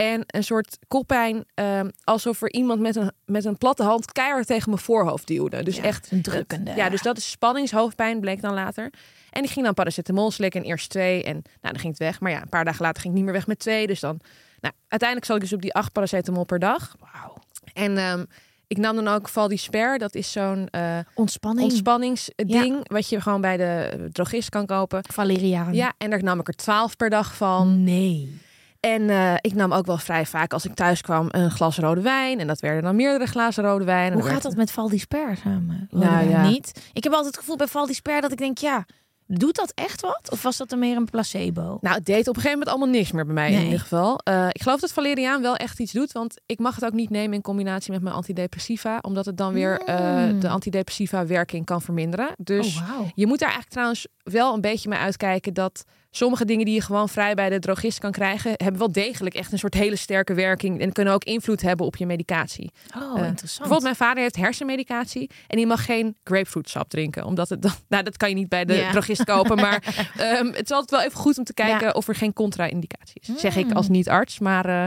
En 0.00 0.22
een 0.26 0.44
soort 0.44 0.78
koppijn, 0.88 1.44
ehm, 1.54 1.88
alsof 2.04 2.42
er 2.42 2.52
iemand 2.52 2.80
met 2.80 2.96
een, 2.96 3.12
met 3.24 3.44
een 3.44 3.58
platte 3.58 3.82
hand 3.82 4.12
keihard 4.12 4.46
tegen 4.46 4.70
mijn 4.70 4.82
voorhoofd 4.82 5.26
duwde. 5.26 5.62
Dus 5.62 5.76
Ja, 5.76 5.82
echt 5.82 6.10
een 6.10 6.22
drukkende. 6.22 6.72
Ja, 6.76 6.88
dus 6.88 7.02
dat 7.02 7.16
is 7.16 7.30
spanningshoofdpijn, 7.30 8.20
bleek 8.20 8.40
dan 8.40 8.54
later. 8.54 8.92
En 9.30 9.42
ik 9.42 9.50
ging 9.50 9.64
dan 9.64 9.74
paracetamol 9.74 10.30
slikken, 10.30 10.60
en 10.60 10.66
eerst 10.66 10.90
twee. 10.90 11.22
En 11.24 11.32
nou, 11.32 11.42
dan 11.60 11.78
ging 11.78 11.88
het 11.92 11.98
weg. 11.98 12.20
Maar 12.20 12.30
ja, 12.30 12.42
een 12.42 12.48
paar 12.48 12.64
dagen 12.64 12.82
later 12.82 13.00
ging 13.02 13.12
ik 13.12 13.18
niet 13.18 13.24
meer 13.28 13.38
weg 13.38 13.46
met 13.46 13.58
twee. 13.58 13.86
Dus 13.86 14.00
dan, 14.00 14.20
nou, 14.60 14.74
uiteindelijk 14.88 15.28
zat 15.28 15.36
ik 15.36 15.42
dus 15.42 15.52
op 15.52 15.62
die 15.62 15.74
acht 15.74 15.92
paracetamol 15.92 16.44
per 16.44 16.58
dag. 16.58 16.96
Wauw. 16.98 17.36
En 17.72 17.98
ehm, 17.98 18.24
ik 18.66 18.76
nam 18.76 18.94
dan 18.94 19.08
ook 19.08 19.28
Valdisper. 19.28 19.98
Dat 19.98 20.14
is 20.14 20.32
zo'n 20.32 20.68
eh, 20.70 20.98
Ontspanning. 21.14 21.68
ontspanningsding. 21.68 22.88
Wat 22.88 23.08
je 23.08 23.20
gewoon 23.20 23.40
bij 23.40 23.56
de 23.56 24.08
drogist 24.12 24.48
kan 24.48 24.66
kopen. 24.66 25.02
Valeriaan. 25.12 25.74
Ja, 25.74 25.92
en 25.98 26.10
daar 26.10 26.22
nam 26.22 26.40
ik 26.40 26.48
er 26.48 26.54
12 26.54 26.96
per 26.96 27.10
dag 27.10 27.36
van. 27.36 27.84
Nee. 27.84 28.40
En 28.80 29.10
eh, 29.10 29.34
ik 29.40 29.54
nam 29.54 29.72
ook 29.72 29.86
wel 29.86 29.98
vrij 29.98 30.26
vaak 30.26 30.52
als 30.52 30.64
ik 30.64 30.74
thuis 30.74 31.00
kwam 31.00 31.26
een 31.30 31.50
glas 31.50 31.78
rode 31.78 32.00
wijn. 32.00 32.40
En 32.40 32.46
dat 32.46 32.60
werden 32.60 32.82
dan 32.82 32.96
meerdere 32.96 33.26
glazen 33.26 33.64
rode 33.64 33.84
wijn. 33.84 34.12
Hoe 34.12 34.22
gaat 34.22 34.30
werd- 34.30 34.42
dat 34.42 34.56
met 34.56 34.70
Valdisper 34.70 35.36
samen? 35.42 35.88
Nou, 35.90 36.28
ja. 36.28 36.48
Niet. 36.48 36.90
Ik 36.92 37.04
heb 37.04 37.12
altijd 37.12 37.30
het 37.30 37.40
gevoel 37.40 37.56
bij 37.56 37.66
Valdisper 37.66 38.20
dat 38.20 38.32
ik 38.32 38.38
denk, 38.38 38.58
ja, 38.58 38.86
doet 39.26 39.56
dat 39.56 39.72
echt 39.74 40.00
wat? 40.00 40.28
Of 40.30 40.42
was 40.42 40.56
dat 40.56 40.68
dan 40.68 40.78
meer 40.78 40.96
een 40.96 41.04
placebo? 41.10 41.78
Nou, 41.80 41.94
het 41.96 42.06
deed 42.06 42.20
op 42.28 42.36
een 42.36 42.42
gegeven 42.42 42.50
moment 42.58 42.68
allemaal 42.68 42.88
niks 42.88 43.12
meer 43.12 43.24
bij 43.24 43.34
mij 43.34 43.52
in 43.52 43.62
ieder 43.64 43.80
geval. 43.80 44.18
Eh, 44.18 44.46
ik 44.48 44.62
geloof 44.62 44.80
dat 44.80 44.92
valeriaan 44.92 45.42
wel 45.42 45.56
echt 45.56 45.80
iets 45.80 45.92
doet. 45.92 46.12
Want 46.12 46.34
ik 46.46 46.58
mag 46.58 46.74
het 46.74 46.84
ook 46.84 46.92
niet 46.92 47.10
nemen 47.10 47.34
in 47.34 47.42
combinatie 47.42 47.92
met 47.92 48.02
mijn 48.02 48.14
antidepressiva. 48.14 48.98
Omdat 49.00 49.24
het 49.26 49.36
dan 49.36 49.52
weer 49.52 49.80
eh, 49.80 49.98
Mm. 50.24 50.40
de 50.40 50.48
antidepressiva 50.48 51.26
werking 51.26 51.64
kan 51.64 51.82
verminderen. 51.82 52.28
Dus 52.38 52.76
oh, 52.76 53.08
je 53.14 53.26
moet 53.26 53.38
daar 53.38 53.48
eigenlijk 53.48 53.70
trouwens 53.70 54.06
wel 54.22 54.54
een 54.54 54.60
beetje 54.60 54.88
mee 54.88 54.98
uitkijken 54.98 55.54
dat 55.54 55.84
sommige 56.10 56.44
dingen 56.44 56.64
die 56.64 56.74
je 56.74 56.80
gewoon 56.80 57.08
vrij 57.08 57.34
bij 57.34 57.48
de 57.48 57.58
drogist 57.58 57.98
kan 57.98 58.12
krijgen, 58.12 58.50
hebben 58.56 58.78
wel 58.78 58.92
degelijk 58.92 59.34
echt 59.34 59.52
een 59.52 59.58
soort 59.58 59.74
hele 59.74 59.96
sterke 59.96 60.34
werking 60.34 60.80
en 60.80 60.92
kunnen 60.92 61.14
ook 61.14 61.24
invloed 61.24 61.62
hebben 61.62 61.86
op 61.86 61.96
je 61.96 62.06
medicatie. 62.06 62.70
Oh, 62.96 63.02
Eh, 63.20 63.26
interessant. 63.26 63.40
Bijvoorbeeld 63.40 63.82
mijn 63.82 63.96
vader 63.96 64.22
heeft 64.22 64.36
hersenmedicatie 64.36 65.30
en 65.46 65.56
die 65.56 65.66
mag 65.66 65.84
geen 65.84 66.16
grapefruitsap 66.24 66.88
drinken, 66.90 67.24
omdat 67.24 67.48
het 67.48 67.62
dan, 67.62 67.72
nou 67.88 68.02
dat 68.02 68.16
kan 68.16 68.28
je 68.28 68.34
niet 68.34 68.48
bij 68.48 68.64
de 68.64 68.74
Ja. 68.74 68.90
drogist 68.90 69.24
kopen, 69.24 69.56
maar 69.56 69.82
ehm, 70.16 70.46
het 70.46 70.64
is 70.64 70.70
altijd 70.70 70.90
wel 70.90 71.02
even 71.02 71.18
goed 71.18 71.38
om 71.38 71.44
te 71.44 71.54
kijken 71.54 71.86
Ja. 71.86 71.92
of 71.92 72.08
er 72.08 72.14
geen 72.14 72.32
contra-indicatie 72.32 73.20
is. 73.20 73.40
Zeg 73.40 73.56
ik 73.56 73.66
Mm. 73.66 73.72
als 73.72 73.88
niet-arts, 73.88 74.38
maar 74.38 74.64
eh, 74.66 74.84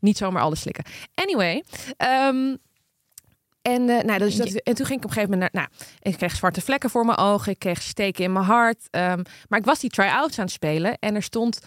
niet 0.00 0.16
zomaar 0.16 0.42
alles 0.42 0.60
slikken. 0.60 0.84
Anyway, 1.14 1.64
ehm, 1.96 2.56
En, 3.62 3.88
eh, 3.88 4.04
nou, 4.04 4.18
dus 4.18 4.36
dat, 4.36 4.48
en 4.48 4.74
toen 4.74 4.86
ging 4.86 4.98
ik 4.98 5.04
op 5.04 5.10
een 5.10 5.16
gegeven 5.16 5.30
moment 5.30 5.52
naar. 5.52 5.68
Nou, 5.70 5.84
ik 6.00 6.16
kreeg 6.16 6.36
zwarte 6.36 6.60
vlekken 6.60 6.90
voor 6.90 7.04
mijn 7.04 7.18
ogen. 7.18 7.52
Ik 7.52 7.58
kreeg 7.58 7.82
steken 7.82 8.24
in 8.24 8.32
mijn 8.32 8.44
hart. 8.44 8.88
Ehm, 8.90 9.22
maar 9.48 9.58
ik 9.58 9.64
was 9.64 9.78
die 9.78 9.90
try-outs 9.90 10.38
aan 10.38 10.44
het 10.44 10.52
spelen. 10.52 10.98
En 10.98 11.14
er 11.14 11.22
stond 11.22 11.60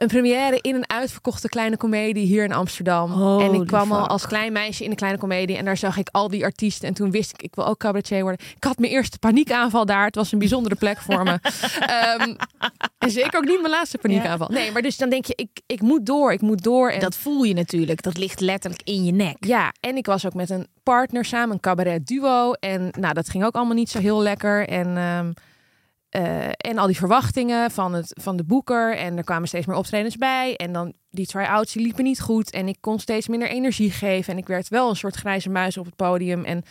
een 0.00 0.08
première 0.08 0.58
in 0.60 0.74
een 0.74 0.90
uitverkochte 0.90 1.48
kleine 1.48 1.76
komedie 1.76 2.26
hier 2.26 2.44
in 2.44 2.52
Amsterdam. 2.52 3.40
en 3.40 3.54
ik 3.54 3.66
kwam 3.66 3.92
al 3.92 4.06
als 4.06 4.26
klein 4.26 4.52
meisje 4.52 4.84
in 4.84 4.90
een 4.90 4.96
kleine 4.96 5.18
komedie. 5.18 5.56
En 5.56 5.64
daar 5.64 5.76
zag 5.76 5.96
ik 5.96 6.08
al 6.10 6.28
die 6.28 6.44
artiesten. 6.44 6.88
En 6.88 6.94
toen 6.94 7.10
wist 7.10 7.32
ik, 7.32 7.42
ik 7.42 7.54
wil 7.54 7.66
ook 7.66 7.78
cabaretier 7.78 8.22
worden. 8.22 8.46
Ik 8.56 8.64
had 8.64 8.78
mijn 8.78 8.92
eerste 8.92 9.18
paniekaanval 9.18 9.86
daar. 9.86 10.04
Het 10.04 10.14
was 10.14 10.32
een 10.32 10.38
bijzondere 10.38 10.74
plek 10.74 10.98
voor 10.98 11.22
me. 11.22 11.38
Ehm, 11.80 12.34
en 12.98 13.10
zeker 13.10 13.38
ook 13.38 13.44
niet 13.44 13.60
mijn 13.60 13.72
laatste 13.72 13.98
paniekaanval. 13.98 14.48
Nee, 14.48 14.72
maar 14.72 14.82
dus 14.82 14.96
dan 14.96 15.10
denk 15.10 15.24
je, 15.24 15.32
ik, 15.36 15.60
ik 15.66 15.80
moet 15.80 16.06
door, 16.06 16.32
ik 16.32 16.40
moet 16.40 16.62
door. 16.62 16.90
En... 16.90 17.00
Dat 17.00 17.16
voel 17.16 17.42
je 17.42 17.54
natuurlijk. 17.54 18.02
Dat 18.02 18.18
ligt 18.18 18.40
letterlijk 18.40 18.82
in 18.84 19.04
je 19.04 19.12
nek. 19.12 19.36
Ja, 19.40 19.72
en 19.80 19.96
ik 19.96 20.06
was 20.06 20.26
ook 20.26 20.34
met 20.34 20.50
een 20.50 20.66
partner 20.82 21.24
samen, 21.24 21.54
een 21.54 21.60
cabaret 21.60 22.06
duo. 22.06 22.52
En 22.52 22.88
nou, 22.98 23.14
dat 23.14 23.28
ging 23.28 23.44
ook 23.44 23.54
allemaal 23.54 23.74
niet 23.74 23.90
zo 23.90 23.98
heel 23.98 24.22
lekker. 24.22 24.68
En... 24.68 24.96
Um, 24.96 25.34
uh, 26.16 26.46
en 26.46 26.78
al 26.78 26.86
die 26.86 26.96
verwachtingen 26.96 27.70
van, 27.70 27.92
het, 27.92 28.18
van 28.20 28.36
de 28.36 28.44
boeker. 28.44 28.96
En 28.96 29.16
er 29.16 29.24
kwamen 29.24 29.48
steeds 29.48 29.66
meer 29.66 29.76
optredens 29.76 30.16
bij. 30.16 30.56
En 30.56 30.72
dan 30.72 30.92
die 31.10 31.26
try-outs 31.26 31.72
die 31.72 31.82
liepen 31.82 32.04
niet 32.04 32.20
goed. 32.20 32.50
En 32.50 32.68
ik 32.68 32.76
kon 32.80 32.98
steeds 32.98 33.28
minder 33.28 33.48
energie 33.48 33.90
geven. 33.90 34.32
En 34.32 34.38
ik 34.38 34.46
werd 34.46 34.68
wel 34.68 34.88
een 34.88 34.96
soort 34.96 35.16
grijze 35.16 35.50
muis 35.50 35.76
op 35.76 35.84
het 35.84 35.96
podium. 35.96 36.44
En 36.44 36.62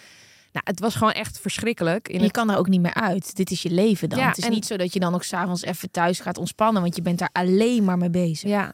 nou, 0.51 0.65
het 0.65 0.79
was 0.79 0.95
gewoon 0.95 1.13
echt 1.13 1.39
verschrikkelijk. 1.39 2.07
In 2.07 2.21
je 2.21 2.31
kan 2.31 2.49
er 2.49 2.57
ook 2.57 2.67
niet 2.67 2.81
meer 2.81 2.93
uit. 2.93 3.35
Dit 3.35 3.51
is 3.51 3.61
je 3.61 3.71
leven 3.71 4.09
dan. 4.09 4.19
Ja, 4.19 4.27
het 4.27 4.37
is 4.37 4.49
niet 4.49 4.65
zo 4.65 4.77
dat 4.77 4.93
je 4.93 4.99
dan 4.99 5.13
ook 5.13 5.23
s'avonds 5.23 5.63
even 5.63 5.91
thuis 5.91 6.19
gaat 6.19 6.37
ontspannen. 6.37 6.81
Want 6.81 6.95
je 6.95 7.01
bent 7.01 7.19
daar 7.19 7.29
alleen 7.31 7.83
maar 7.83 7.97
mee 7.97 8.09
bezig. 8.09 8.49
Ja, 8.49 8.73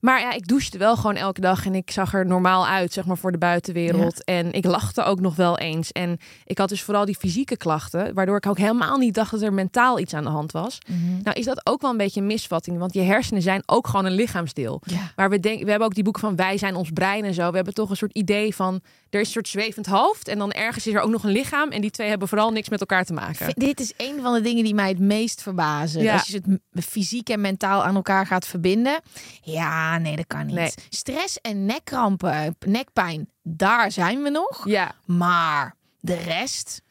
maar 0.00 0.20
ja, 0.20 0.32
ik 0.32 0.46
douchte 0.46 0.78
wel 0.78 0.96
gewoon 0.96 1.16
elke 1.16 1.40
dag 1.40 1.66
en 1.66 1.74
ik 1.74 1.90
zag 1.90 2.14
er 2.14 2.26
normaal 2.26 2.66
uit, 2.66 2.92
zeg 2.92 3.04
maar, 3.04 3.16
voor 3.16 3.32
de 3.32 3.38
buitenwereld. 3.38 4.24
En 4.24 4.52
ik 4.52 4.64
lachte 4.64 5.02
ook 5.02 5.20
nog 5.20 5.36
wel 5.36 5.58
eens. 5.58 5.92
En 5.92 6.18
ik 6.44 6.58
had 6.58 6.68
dus 6.68 6.82
vooral 6.82 7.04
die 7.04 7.16
fysieke 7.16 7.56
klachten, 7.56 8.14
waardoor 8.14 8.36
ik 8.36 8.46
ook 8.46 8.58
helemaal 8.58 8.98
niet 8.98 9.14
dacht 9.14 9.30
dat 9.30 9.42
er 9.42 9.52
mentaal 9.52 9.98
iets 9.98 10.14
aan 10.14 10.24
de 10.24 10.30
hand 10.30 10.52
was. 10.52 10.78
Mhm. 10.86 11.22
Nou 11.22 11.38
is 11.38 11.44
dat 11.44 11.66
ook 11.66 11.80
wel 11.80 11.90
een 11.90 11.96
beetje 11.96 12.20
een 12.20 12.26
misvatting, 12.26 12.78
want 12.78 12.94
je 12.94 13.00
hersenen 13.00 13.42
zijn 13.42 13.62
ook 13.66 13.86
gewoon 13.86 14.04
een 14.04 14.12
lichaamsdeel. 14.12 14.82
Maar 15.16 15.30
we, 15.30 15.40
denken, 15.40 15.64
we 15.64 15.70
hebben 15.70 15.88
ook 15.88 15.94
die 15.94 16.04
boeken 16.04 16.22
van 16.22 16.36
Wij 16.36 16.58
zijn 16.58 16.74
ons 16.74 16.90
brein 16.90 17.24
en 17.24 17.34
zo. 17.34 17.50
We 17.50 17.56
hebben 17.56 17.74
toch 17.74 17.90
een 17.90 17.96
soort 17.96 18.14
idee 18.14 18.54
van, 18.54 18.80
er 19.10 19.20
is 19.20 19.26
een 19.26 19.32
soort 19.32 19.48
zwevend 19.48 19.86
hoofd 19.86 20.28
en 20.28 20.38
dan 20.38 20.52
ergens 20.52 20.86
is 20.86 20.94
er 20.94 21.00
ook 21.00 21.10
nog 21.10 21.24
een 21.24 21.32
lichaam. 21.32 21.70
En 21.70 21.80
die 21.80 21.90
twee 21.90 22.08
hebben 22.08 22.28
vooral 22.28 22.50
niks 22.50 22.68
met 22.68 22.80
elkaar 22.80 23.04
te 23.04 23.12
maken. 23.12 23.52
Dit 23.54 23.80
is 23.80 23.92
een 23.96 24.20
van 24.22 24.34
de 24.34 24.40
dingen 24.40 24.64
die 24.64 24.74
mij 24.74 24.88
het 24.88 24.98
meest 24.98 25.42
verbazen. 25.42 26.10
Als 26.10 26.26
je 26.26 26.40
het 26.72 26.84
fysiek 26.84 27.28
en 27.28 27.40
mentaal 27.40 27.84
aan 27.84 27.94
elkaar 27.94 28.26
gaat 28.26 28.46
verbinden. 28.46 29.00
Ja, 29.42 29.89
nee, 29.98 30.16
dat 30.16 30.26
kan 30.26 30.46
niet. 30.46 30.86
Stress 30.88 31.40
en 31.40 31.66
nekkrampen, 31.66 32.56
nekpijn, 32.66 33.30
daar 33.42 33.92
zijn 33.92 34.22
we 34.22 34.30
nog. 34.30 34.68
Ja. 34.68 34.94
Maar 35.04 35.74
de 36.00 36.14
rest, 36.14 36.82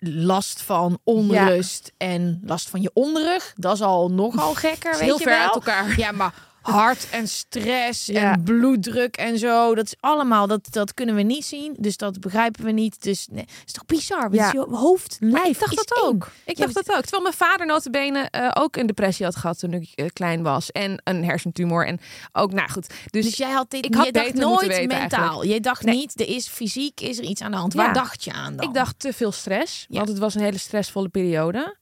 last 0.00 0.62
van 0.62 0.98
onrust 1.04 1.92
en 1.96 2.40
last 2.44 2.68
van 2.68 2.82
je 2.82 2.90
onderrug, 2.94 3.52
dat 3.56 3.74
is 3.74 3.82
al 3.82 4.10
nogal 4.10 4.54
gekker. 4.54 4.92
weet 4.92 5.00
heel 5.00 5.18
je 5.18 5.22
ver 5.24 5.32
wel? 5.32 5.42
uit 5.42 5.54
elkaar. 5.54 5.98
Ja, 5.98 6.12
maar 6.12 6.34
hart 6.66 7.10
en 7.10 7.28
stress 7.28 8.08
en 8.08 8.42
bloeddruk 8.42 9.16
en 9.16 9.38
zo. 9.38 9.74
Dat 9.74 9.86
is 9.86 9.94
allemaal, 10.00 10.46
dat, 10.46 10.66
dat 10.70 10.94
kunnen 10.94 11.14
we 11.14 11.22
niet 11.22 11.44
zien. 11.44 11.74
Dus 11.78 11.96
dat 11.96 12.20
begrijpen 12.20 12.64
we 12.64 12.70
niet. 12.70 13.02
Dus 13.02 13.26
nee, 13.30 13.44
is 13.66 13.72
toch 13.72 13.86
bizar? 13.86 14.34
Ja. 14.34 14.50
Je 14.52 14.66
hoofd, 14.70 15.16
lijf 15.20 15.46
Ik 15.46 15.58
dacht 15.58 15.76
dat 15.76 16.02
ook. 16.02 16.30
Ik 16.44 16.56
dacht 16.56 16.74
dat 16.74 16.92
ook. 16.92 17.00
Terwijl 17.00 17.22
mijn 17.22 17.34
vader 17.34 17.66
notabene 17.66 18.28
uh, 18.30 18.50
ook 18.54 18.76
een 18.76 18.86
depressie 18.86 19.24
had 19.24 19.36
gehad 19.36 19.58
toen 19.58 19.72
ik 19.72 19.92
uh, 19.94 20.06
klein 20.12 20.42
was. 20.42 20.72
En 20.72 21.00
een 21.04 21.24
hersentumor. 21.24 21.86
En 21.86 22.00
ook, 22.32 22.52
nou 22.52 22.70
goed. 22.70 22.94
Dus, 23.10 23.24
dus 23.24 23.36
jij 23.36 23.50
had 23.50 23.70
dit, 23.70 23.84
ik 23.84 23.94
had 23.94 24.12
dacht 24.12 24.34
nooit 24.34 24.66
weten, 24.66 24.98
mentaal. 24.98 25.20
Eigenlijk. 25.20 25.52
Je 25.52 25.60
dacht 25.60 25.84
niet, 25.84 26.20
er 26.20 26.28
is 26.28 26.48
fysiek, 26.48 27.00
is 27.00 27.18
er 27.18 27.24
iets 27.24 27.42
aan 27.42 27.50
de 27.50 27.56
hand. 27.56 27.74
Waar 27.74 27.92
dacht 27.92 28.24
je 28.24 28.32
aan 28.32 28.56
dan? 28.56 28.68
Ik 28.68 28.74
dacht 28.74 28.98
te 28.98 29.12
veel 29.12 29.32
stress. 29.32 29.86
Want 29.88 30.08
het 30.08 30.18
was 30.18 30.34
een 30.34 30.42
hele 30.42 30.58
stressvolle 30.58 31.08
periode. 31.08 31.76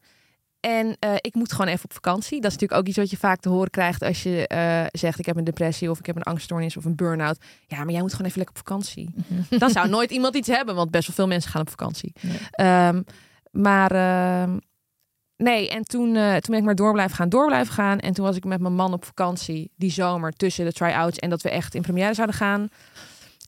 En 0.65 0.97
uh, 1.01 1.15
ik 1.21 1.35
moet 1.35 1.53
gewoon 1.53 1.67
even 1.67 1.85
op 1.85 1.93
vakantie. 1.93 2.41
Dat 2.41 2.51
is 2.51 2.53
natuurlijk 2.53 2.81
ook 2.81 2.87
iets 2.87 2.97
wat 2.97 3.11
je 3.11 3.17
vaak 3.17 3.41
te 3.41 3.49
horen 3.49 3.71
krijgt 3.71 4.03
als 4.03 4.23
je 4.23 4.51
uh, 4.53 4.85
zegt: 5.01 5.19
Ik 5.19 5.27
heb 5.27 5.37
een 5.37 5.45
depressie 5.45 5.91
of 5.91 5.99
ik 5.99 6.07
heb 6.07 6.17
een 6.17 6.23
angststoornis 6.23 6.77
of 6.77 6.85
een 6.85 6.97
burn-out. 6.97 7.39
Ja, 7.67 7.85
maar 7.85 7.93
jij 7.93 8.01
moet 8.01 8.11
gewoon 8.11 8.27
even 8.27 8.39
lekker 8.39 8.57
op 8.57 8.67
vakantie. 8.67 9.15
Dan 9.59 9.71
zou 9.71 9.89
nooit 9.89 10.11
iemand 10.11 10.37
iets 10.37 10.49
hebben, 10.49 10.75
want 10.75 10.91
best 10.91 11.07
wel 11.07 11.17
veel 11.17 11.27
mensen 11.27 11.51
gaan 11.51 11.61
op 11.61 11.69
vakantie. 11.69 12.13
Nee. 12.21 12.89
Um, 12.89 13.05
maar 13.51 13.93
uh, 13.95 14.57
nee, 15.37 15.69
en 15.71 15.83
toen, 15.83 16.15
uh, 16.15 16.31
toen 16.31 16.51
ben 16.51 16.59
ik 16.59 16.65
maar 16.65 16.75
door 16.75 16.93
blijven 16.93 17.17
gaan, 17.17 17.29
door 17.29 17.47
blijven 17.47 17.75
gaan. 17.75 17.99
En 17.99 18.13
toen 18.13 18.25
was 18.25 18.37
ik 18.37 18.45
met 18.45 18.61
mijn 18.61 18.75
man 18.75 18.93
op 18.93 19.05
vakantie 19.05 19.71
die 19.77 19.91
zomer 19.91 20.33
tussen 20.33 20.65
de 20.65 20.73
try-outs 20.73 21.19
en 21.19 21.31
dat 21.31 21.43
we 21.43 21.51
echt 21.51 21.75
in 21.75 21.83
première 21.83 22.15
zouden 22.15 22.37
gaan. 22.37 22.69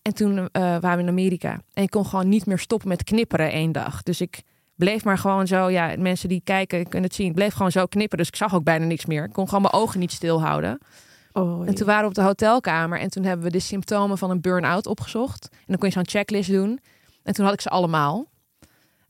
En 0.02 0.14
toen 0.14 0.48
waren 0.52 0.96
we 0.96 1.02
in 1.02 1.08
Amerika. 1.08 1.60
En 1.72 1.82
ik 1.82 1.90
kon 1.90 2.06
gewoon 2.06 2.28
niet 2.28 2.46
meer 2.46 2.58
stoppen 2.58 2.88
met 2.88 3.04
knipperen 3.04 3.50
één 3.52 3.72
dag. 3.72 4.02
Dus 4.02 4.20
ik 4.20 4.42
bleef 4.76 5.04
maar 5.04 5.18
gewoon 5.18 5.46
zo, 5.46 5.70
ja, 5.70 5.94
mensen 5.98 6.28
die 6.28 6.40
kijken 6.44 6.88
kunnen 6.88 7.08
het 7.08 7.14
zien, 7.14 7.34
bleef 7.34 7.52
gewoon 7.52 7.72
zo 7.72 7.86
knippen. 7.86 8.18
Dus 8.18 8.28
ik 8.28 8.36
zag 8.36 8.54
ook 8.54 8.64
bijna 8.64 8.84
niks 8.84 9.06
meer. 9.06 9.24
Ik 9.24 9.32
kon 9.32 9.46
gewoon 9.46 9.62
mijn 9.62 9.74
ogen 9.74 10.00
niet 10.00 10.12
stilhouden. 10.12 10.78
Oh, 11.32 11.66
en 11.66 11.74
toen 11.74 11.86
waren 11.86 12.02
we 12.02 12.08
op 12.08 12.14
de 12.14 12.22
hotelkamer 12.22 13.00
en 13.00 13.10
toen 13.10 13.24
hebben 13.24 13.46
we 13.46 13.52
de 13.52 13.60
symptomen 13.60 14.18
van 14.18 14.30
een 14.30 14.40
burn-out 14.40 14.86
opgezocht. 14.86 15.48
En 15.50 15.64
dan 15.66 15.78
kon 15.78 15.88
je 15.88 15.94
zo'n 15.94 16.08
checklist 16.08 16.50
doen. 16.50 16.80
En 17.22 17.34
toen 17.34 17.44
had 17.44 17.54
ik 17.54 17.60
ze 17.60 17.68
allemaal. 17.68 18.26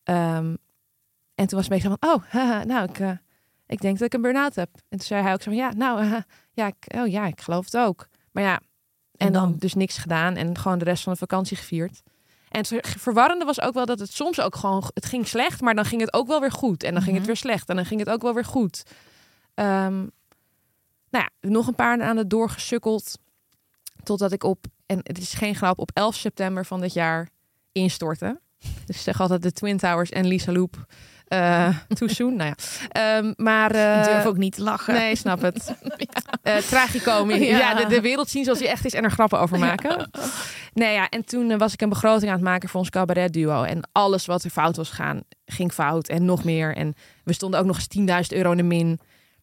Um, 0.04 0.56
en 1.34 1.46
toen 1.46 1.58
was 1.58 1.68
het 1.68 1.70
een 1.70 1.78
beetje 1.82 1.96
van, 2.00 2.14
oh, 2.14 2.22
haha, 2.32 2.64
nou, 2.64 2.88
ik, 2.88 2.98
uh, 2.98 3.10
ik 3.66 3.80
denk 3.80 3.98
dat 3.98 4.06
ik 4.06 4.14
een 4.14 4.22
burn-out 4.22 4.54
heb. 4.54 4.70
En 4.74 4.98
toen 4.98 5.06
zei 5.06 5.22
hij 5.22 5.32
ook 5.32 5.42
zo 5.42 5.50
van, 5.50 5.58
ja, 5.58 5.72
nou, 5.72 6.04
uh, 6.04 6.16
ja, 6.52 6.66
ik, 6.66 6.94
oh 6.94 7.06
ja, 7.06 7.26
ik 7.26 7.40
geloof 7.40 7.64
het 7.64 7.76
ook. 7.76 8.08
Maar 8.32 8.42
ja, 8.42 8.54
en, 8.54 9.26
en 9.26 9.32
dan? 9.32 9.50
dan 9.50 9.58
dus 9.58 9.74
niks 9.74 9.98
gedaan 9.98 10.36
en 10.36 10.58
gewoon 10.58 10.78
de 10.78 10.84
rest 10.84 11.02
van 11.02 11.12
de 11.12 11.18
vakantie 11.18 11.56
gevierd. 11.56 12.02
En 12.48 12.64
het 12.68 12.88
verwarrende 12.98 13.44
was 13.44 13.60
ook 13.60 13.74
wel 13.74 13.86
dat 13.86 13.98
het 13.98 14.12
soms 14.12 14.40
ook 14.40 14.56
gewoon... 14.56 14.90
Het 14.94 15.06
ging 15.06 15.28
slecht, 15.28 15.60
maar 15.60 15.74
dan 15.74 15.84
ging 15.84 16.00
het 16.00 16.12
ook 16.12 16.26
wel 16.26 16.40
weer 16.40 16.52
goed. 16.52 16.82
En 16.82 16.92
dan 16.92 17.02
ging 17.02 17.14
het 17.14 17.24
mhm. 17.24 17.32
weer 17.32 17.36
slecht. 17.40 17.68
En 17.68 17.76
dan 17.76 17.86
ging 17.86 18.00
het 18.00 18.08
ook 18.08 18.22
wel 18.22 18.34
weer 18.34 18.44
goed. 18.44 18.82
Um, 19.54 20.10
nou 21.10 21.24
ja, 21.24 21.30
nog 21.40 21.66
een 21.66 21.74
paar 21.74 22.02
aan 22.02 22.16
het 22.16 22.30
doorgesukkeld. 22.30 23.18
Totdat 24.02 24.32
ik 24.32 24.44
op... 24.44 24.66
En 24.86 24.98
het 25.02 25.18
is 25.18 25.34
geen 25.34 25.54
grap, 25.54 25.78
op 25.78 25.90
11 25.94 26.14
september 26.14 26.64
van 26.64 26.80
dit 26.80 26.92
jaar 26.92 27.28
instortte. 27.72 28.40
Dus 28.58 28.96
ik 28.96 29.02
zeg 29.02 29.20
altijd 29.20 29.42
de 29.42 29.52
Twin 29.52 29.76
Towers 29.76 30.10
en 30.10 30.26
Lisa 30.26 30.52
Loop 30.52 30.86
uh, 31.28 31.68
too 31.88 32.08
soon, 32.08 32.36
nou 32.36 32.54
ja. 32.54 33.16
Um, 33.18 33.34
maar... 33.36 33.74
Uh, 33.74 33.98
ik 33.98 34.04
durf 34.04 34.26
ook 34.26 34.36
niet 34.36 34.54
te 34.54 34.62
lachen. 34.62 34.94
Nee, 34.94 35.16
snap 35.16 35.40
het. 35.40 35.74
ja. 36.42 36.56
Uh, 36.56 36.62
tragicomisch. 36.62 37.48
Ja, 37.48 37.58
ja 37.58 37.74
de, 37.74 37.86
de, 37.86 38.00
wereld 38.00 38.28
zien 38.28 38.44
zoals 38.44 38.58
hij 38.58 38.68
echt 38.68 38.84
is 38.84 38.92
en 38.92 39.04
er 39.04 39.10
grappen 39.10 39.40
over 39.40 39.58
maken. 39.58 39.90
Ja. 39.90 40.06
Nee, 40.74 40.92
ja, 40.92 41.08
en 41.08 41.24
toen 41.24 41.58
was 41.58 41.72
ik 41.72 41.80
een 41.80 41.88
begroting 41.88 42.30
aan 42.30 42.36
het 42.36 42.46
maken 42.46 42.68
voor 42.68 42.80
ons 42.80 42.90
cabaret 42.90 43.32
duo. 43.32 43.62
En 43.62 43.88
alles 43.92 44.26
wat 44.26 44.44
er 44.44 44.50
fout 44.50 44.76
was 44.76 44.90
gaan, 44.90 45.22
ging 45.46 45.72
fout 45.72 46.08
en 46.08 46.24
nog 46.24 46.44
meer. 46.44 46.76
En 46.76 46.94
we 47.24 47.32
stonden 47.32 47.60
ook 47.60 47.66
nog 47.66 47.76
eens 47.76 48.28
10.000 48.30 48.36
euro 48.36 48.50
in 48.50 48.56
de 48.56 48.62
min. 48.62 49.00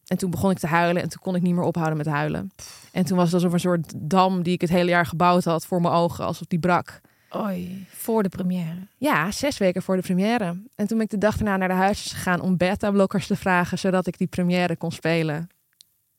En 0.07 0.17
toen 0.17 0.31
begon 0.31 0.51
ik 0.51 0.59
te 0.59 0.67
huilen 0.67 1.01
en 1.01 1.09
toen 1.09 1.21
kon 1.21 1.35
ik 1.35 1.41
niet 1.41 1.53
meer 1.53 1.63
ophouden 1.63 1.97
met 1.97 2.05
huilen. 2.05 2.51
En 2.91 3.05
toen 3.05 3.17
was 3.17 3.25
het 3.25 3.33
alsof 3.33 3.53
een 3.53 3.59
soort 3.59 3.93
dam 3.95 4.43
die 4.43 4.53
ik 4.53 4.61
het 4.61 4.69
hele 4.69 4.89
jaar 4.89 5.05
gebouwd 5.05 5.43
had 5.43 5.65
voor 5.65 5.81
mijn 5.81 5.93
ogen, 5.93 6.25
alsof 6.25 6.47
die 6.47 6.59
brak. 6.59 7.01
Oei, 7.35 7.85
voor 7.89 8.23
de 8.23 8.29
première? 8.29 8.87
Ja, 8.97 9.31
zes 9.31 9.57
weken 9.57 9.81
voor 9.81 9.95
de 9.95 10.01
première. 10.01 10.45
En 10.75 10.87
toen 10.87 10.97
ben 10.97 11.05
ik 11.05 11.09
de 11.09 11.17
dag 11.17 11.35
daarna 11.35 11.57
naar 11.57 11.67
de 11.67 11.73
huisjes 11.73 12.11
gegaan 12.11 12.41
om 12.41 12.57
beta-blokkers 12.57 13.27
te 13.27 13.35
vragen, 13.35 13.79
zodat 13.79 14.07
ik 14.07 14.17
die 14.17 14.27
première 14.27 14.75
kon 14.75 14.91
spelen. 14.91 15.47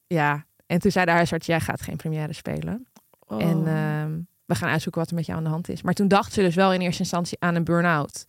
Ja, 0.07 0.45
en 0.67 0.79
toen 0.79 0.91
zei 0.91 1.05
de 1.05 1.11
huisarts, 1.11 1.47
jij 1.47 1.61
gaat 1.61 1.83
geen 1.83 1.97
première 1.97 2.33
spelen. 2.33 2.87
Oh. 3.27 3.43
En 3.43 3.59
uh, 3.59 4.25
we 4.45 4.55
gaan 4.55 4.69
uitzoeken 4.69 5.01
wat 5.01 5.11
er 5.11 5.17
met 5.17 5.27
jou 5.27 5.39
aan 5.39 5.45
de 5.45 5.51
hand 5.51 5.69
is. 5.69 5.83
Maar 5.83 5.95
toen 5.95 6.09
dacht 6.09 6.33
ze 6.33 6.41
dus 6.41 6.55
wel 6.55 6.73
in 6.73 6.81
eerste 6.81 7.03
instantie 7.03 7.37
aan 7.41 7.55
een 7.55 7.65
burn-out. 7.65 8.25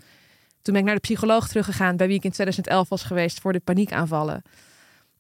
Toen 0.62 0.74
ben 0.74 0.78
ik 0.84 0.84
naar 0.84 0.96
de 0.96 1.02
psycholoog 1.02 1.48
teruggegaan, 1.48 1.98
bij 1.98 2.08
wie 2.08 2.16
ik 2.16 2.24
in 2.24 2.32
2011 2.32 2.90
was 2.90 3.04
geweest 3.04 3.40
voor 3.40 3.54
de 3.54 3.60
paniekaanvallen. 3.60 4.42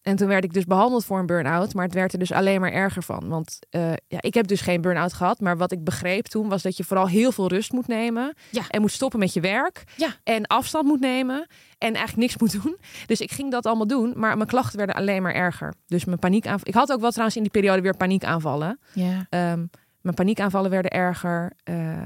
En 0.05 0.15
toen 0.15 0.27
werd 0.27 0.43
ik 0.43 0.53
dus 0.53 0.65
behandeld 0.65 1.05
voor 1.05 1.19
een 1.19 1.25
burn-out, 1.25 1.73
maar 1.73 1.85
het 1.85 1.93
werd 1.93 2.13
er 2.13 2.19
dus 2.19 2.31
alleen 2.31 2.61
maar 2.61 2.71
erger 2.71 3.03
van. 3.03 3.27
Want 3.27 3.59
uh, 3.71 3.93
ja, 4.07 4.17
ik 4.21 4.33
heb 4.33 4.47
dus 4.47 4.61
geen 4.61 4.81
burn-out 4.81 5.13
gehad, 5.13 5.39
maar 5.39 5.57
wat 5.57 5.71
ik 5.71 5.83
begreep 5.83 6.25
toen 6.25 6.49
was 6.49 6.61
dat 6.61 6.77
je 6.77 6.83
vooral 6.83 7.07
heel 7.07 7.31
veel 7.31 7.47
rust 7.47 7.71
moet 7.71 7.87
nemen. 7.87 8.35
Ja. 8.51 8.61
En 8.69 8.81
moet 8.81 8.91
stoppen 8.91 9.19
met 9.19 9.33
je 9.33 9.39
werk. 9.39 9.83
Ja. 9.95 10.07
En 10.23 10.47
afstand 10.47 10.85
moet 10.85 10.99
nemen. 10.99 11.47
En 11.77 11.93
eigenlijk 11.93 12.17
niks 12.17 12.37
moet 12.37 12.63
doen. 12.63 12.77
Dus 13.05 13.21
ik 13.21 13.31
ging 13.31 13.51
dat 13.51 13.65
allemaal 13.65 13.87
doen, 13.87 14.13
maar 14.15 14.35
mijn 14.35 14.49
klachten 14.49 14.77
werden 14.77 14.95
alleen 14.95 15.21
maar 15.21 15.33
erger. 15.33 15.73
Dus 15.85 16.05
mijn 16.05 16.19
paniekaanvallen. 16.19 16.67
Ik 16.67 16.73
had 16.73 16.91
ook 16.91 17.01
wel 17.01 17.09
trouwens 17.09 17.35
in 17.35 17.43
die 17.43 17.51
periode 17.51 17.81
weer 17.81 17.97
paniekaanvallen. 17.97 18.79
Ja. 18.93 19.51
Um, 19.51 19.69
mijn 20.01 20.15
paniekaanvallen 20.15 20.71
werden 20.71 20.91
erger. 20.91 21.51
Uh, 21.69 21.97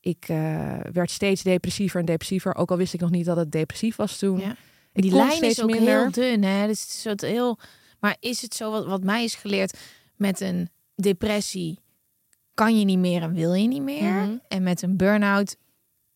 ik 0.00 0.28
uh, 0.28 0.74
werd 0.92 1.10
steeds 1.10 1.42
depressiever 1.42 2.00
en 2.00 2.06
depressiever. 2.06 2.54
Ook 2.54 2.70
al 2.70 2.76
wist 2.76 2.94
ik 2.94 3.00
nog 3.00 3.10
niet 3.10 3.26
dat 3.26 3.36
het 3.36 3.52
depressief 3.52 3.96
was 3.96 4.18
toen. 4.18 4.38
Ja 4.38 4.54
die 5.02 5.14
lijn 5.14 5.42
is 5.42 5.62
ook 5.62 5.70
minder. 5.70 6.00
heel 6.00 6.10
dun, 6.10 6.42
hè? 6.42 6.66
Dus 6.66 6.80
het 6.80 6.88
is 6.90 7.00
soort 7.00 7.20
heel. 7.20 7.58
Maar 8.00 8.16
is 8.20 8.42
het 8.42 8.54
zo 8.54 8.70
wat, 8.70 8.86
wat 8.86 9.02
mij 9.02 9.24
is 9.24 9.34
geleerd 9.34 9.78
met 10.16 10.40
een 10.40 10.70
depressie 10.94 11.78
kan 12.54 12.78
je 12.78 12.84
niet 12.84 12.98
meer 12.98 13.22
en 13.22 13.34
wil 13.34 13.52
je 13.54 13.68
niet 13.68 13.82
meer, 13.82 14.12
mhm. 14.12 14.36
en 14.48 14.62
met 14.62 14.82
een 14.82 14.96
burn-out 14.96 15.56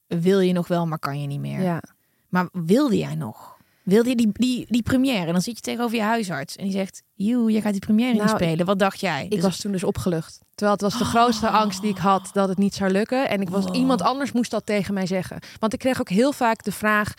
wil 0.06 0.40
je 0.40 0.52
nog 0.52 0.68
wel, 0.68 0.86
maar 0.86 0.98
kan 0.98 1.20
je 1.20 1.26
niet 1.26 1.40
meer. 1.40 1.60
Ja. 1.60 1.82
Maar 2.28 2.48
wilde 2.52 2.98
jij 2.98 3.14
nog? 3.14 3.56
Wilde 3.82 4.08
je 4.08 4.16
die, 4.16 4.28
die, 4.32 4.66
die 4.68 4.82
première? 4.82 5.26
En 5.26 5.32
dan 5.32 5.42
zit 5.42 5.56
je 5.56 5.62
tegenover 5.62 5.96
je 5.96 6.02
huisarts 6.02 6.56
en 6.56 6.64
die 6.64 6.72
zegt... 6.72 7.02
Joe, 7.14 7.52
je 7.52 7.60
gaat 7.60 7.72
die 7.72 7.80
première 7.80 8.12
Nou, 8.14 8.22
niet 8.22 8.34
spelen. 8.34 8.66
Wat 8.66 8.78
dacht 8.78 9.00
jij? 9.00 9.24
Ik 9.24 9.30
Dus- 9.30 9.40
was 9.42 9.60
toen 9.60 9.72
dus 9.72 9.84
opgelucht. 9.84 10.38
Terwijl 10.54 10.72
het 10.72 10.80
was 10.80 10.98
de 10.98 11.04
grootste 11.04 11.48
angst 11.48 11.80
die 11.80 11.90
ik 11.90 11.98
had 11.98 12.30
dat 12.32 12.48
het 12.48 12.58
niet 12.58 12.74
zou 12.74 12.90
lukken. 12.90 13.28
En 13.28 13.40
ik 13.40 13.48
was, 13.48 13.64
Wow. 13.64 13.76
iemand 13.76 14.02
anders 14.02 14.32
moest 14.32 14.50
dat 14.50 14.66
tegen 14.66 14.94
mij 14.94 15.06
zeggen. 15.06 15.38
Want 15.58 15.72
ik 15.72 15.78
kreeg 15.78 16.00
ook 16.00 16.08
heel 16.08 16.32
vaak 16.32 16.64
de 16.64 16.72
vraag: 16.72 17.14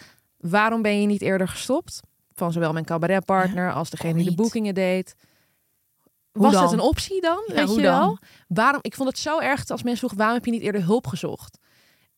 waarom 0.49 0.81
ben 0.81 1.01
je 1.01 1.07
niet 1.07 1.21
eerder 1.21 1.47
gestopt? 1.47 1.99
Van 2.33 2.51
zowel 2.51 2.73
mijn 2.73 2.85
cabaretpartner 2.85 3.73
als 3.73 3.89
degene 3.89 4.13
die 4.13 4.29
de 4.29 4.35
boekingen 4.35 4.73
deed. 4.73 5.15
Hoe 6.31 6.41
Was 6.43 6.53
dan? 6.53 6.61
dat 6.63 6.73
een 6.73 6.79
optie 6.79 7.21
dan? 7.21 7.43
Ja, 7.47 7.53
weet 7.53 7.65
hoe 7.67 7.75
je 7.77 7.81
dan? 7.83 7.99
wel? 7.99 8.17
Waarom? 8.47 8.79
Ik 8.83 8.95
vond 8.95 9.09
het 9.09 9.17
zo 9.17 9.39
erg 9.39 9.59
als 9.69 9.83
mensen 9.83 9.97
vroegen: 9.97 10.17
waarom 10.17 10.35
heb 10.35 10.45
je 10.45 10.51
niet 10.51 10.61
eerder 10.61 10.83
hulp 10.83 11.07
gezocht? 11.07 11.57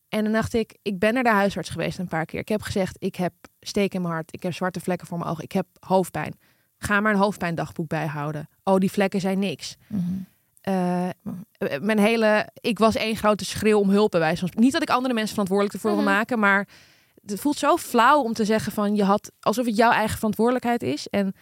En 0.08 0.22
dan 0.24 0.32
dacht 0.32 0.54
ik, 0.54 0.76
ik 0.82 0.98
ben 0.98 1.14
naar 1.14 1.22
de 1.22 1.30
huisarts 1.30 1.68
geweest 1.70 1.98
een 1.98 2.08
paar 2.08 2.24
keer. 2.24 2.40
Ik 2.40 2.48
heb 2.48 2.62
gezegd, 2.62 2.96
ik 2.98 3.16
heb 3.16 3.32
steek 3.60 3.94
in 3.94 4.02
mijn 4.02 4.12
hart. 4.14 4.34
Ik 4.34 4.42
heb 4.42 4.52
zwarte 4.54 4.80
vlekken 4.80 5.06
voor 5.06 5.18
mijn 5.18 5.30
ogen. 5.30 5.44
Ik 5.44 5.52
heb 5.52 5.66
hoofdpijn. 5.80 6.38
Ga 6.78 7.00
maar 7.00 7.12
een 7.12 7.18
hoofdpijndagboek 7.18 7.88
bijhouden. 7.88 8.48
Oh, 8.64 8.76
die 8.76 8.90
vlekken 8.90 9.20
zijn 9.20 9.38
niks. 9.38 9.76
Mhm. 9.86 10.02
Eh, 10.60 11.08
mijn 11.80 11.98
hele, 11.98 12.48
ik 12.60 12.78
was 12.78 12.94
één 12.94 13.16
grote 13.16 13.44
schreeuw 13.44 13.78
om 13.78 13.90
hulp 13.90 14.10
bij 14.10 14.20
wijze 14.20 14.46
van. 14.46 14.62
Niet 14.62 14.72
dat 14.72 14.82
ik 14.82 14.90
andere 14.90 15.14
mensen 15.14 15.30
verantwoordelijk 15.32 15.74
ervoor 15.74 15.94
wil 15.96 16.02
Mhm. 16.04 16.12
maken, 16.12 16.38
maar 16.38 16.68
het 17.26 17.40
voelt 17.40 17.58
zo 17.58 17.76
flauw 17.76 18.20
om 18.20 18.32
te 18.32 18.44
zeggen 18.44 18.72
van 18.72 18.94
je 18.94 19.04
had 19.04 19.32
alsof 19.40 19.66
het 19.66 19.76
jouw 19.76 19.90
eigen 19.90 20.16
verantwoordelijkheid 20.16 20.82
is. 20.82 21.08
En 21.08 21.34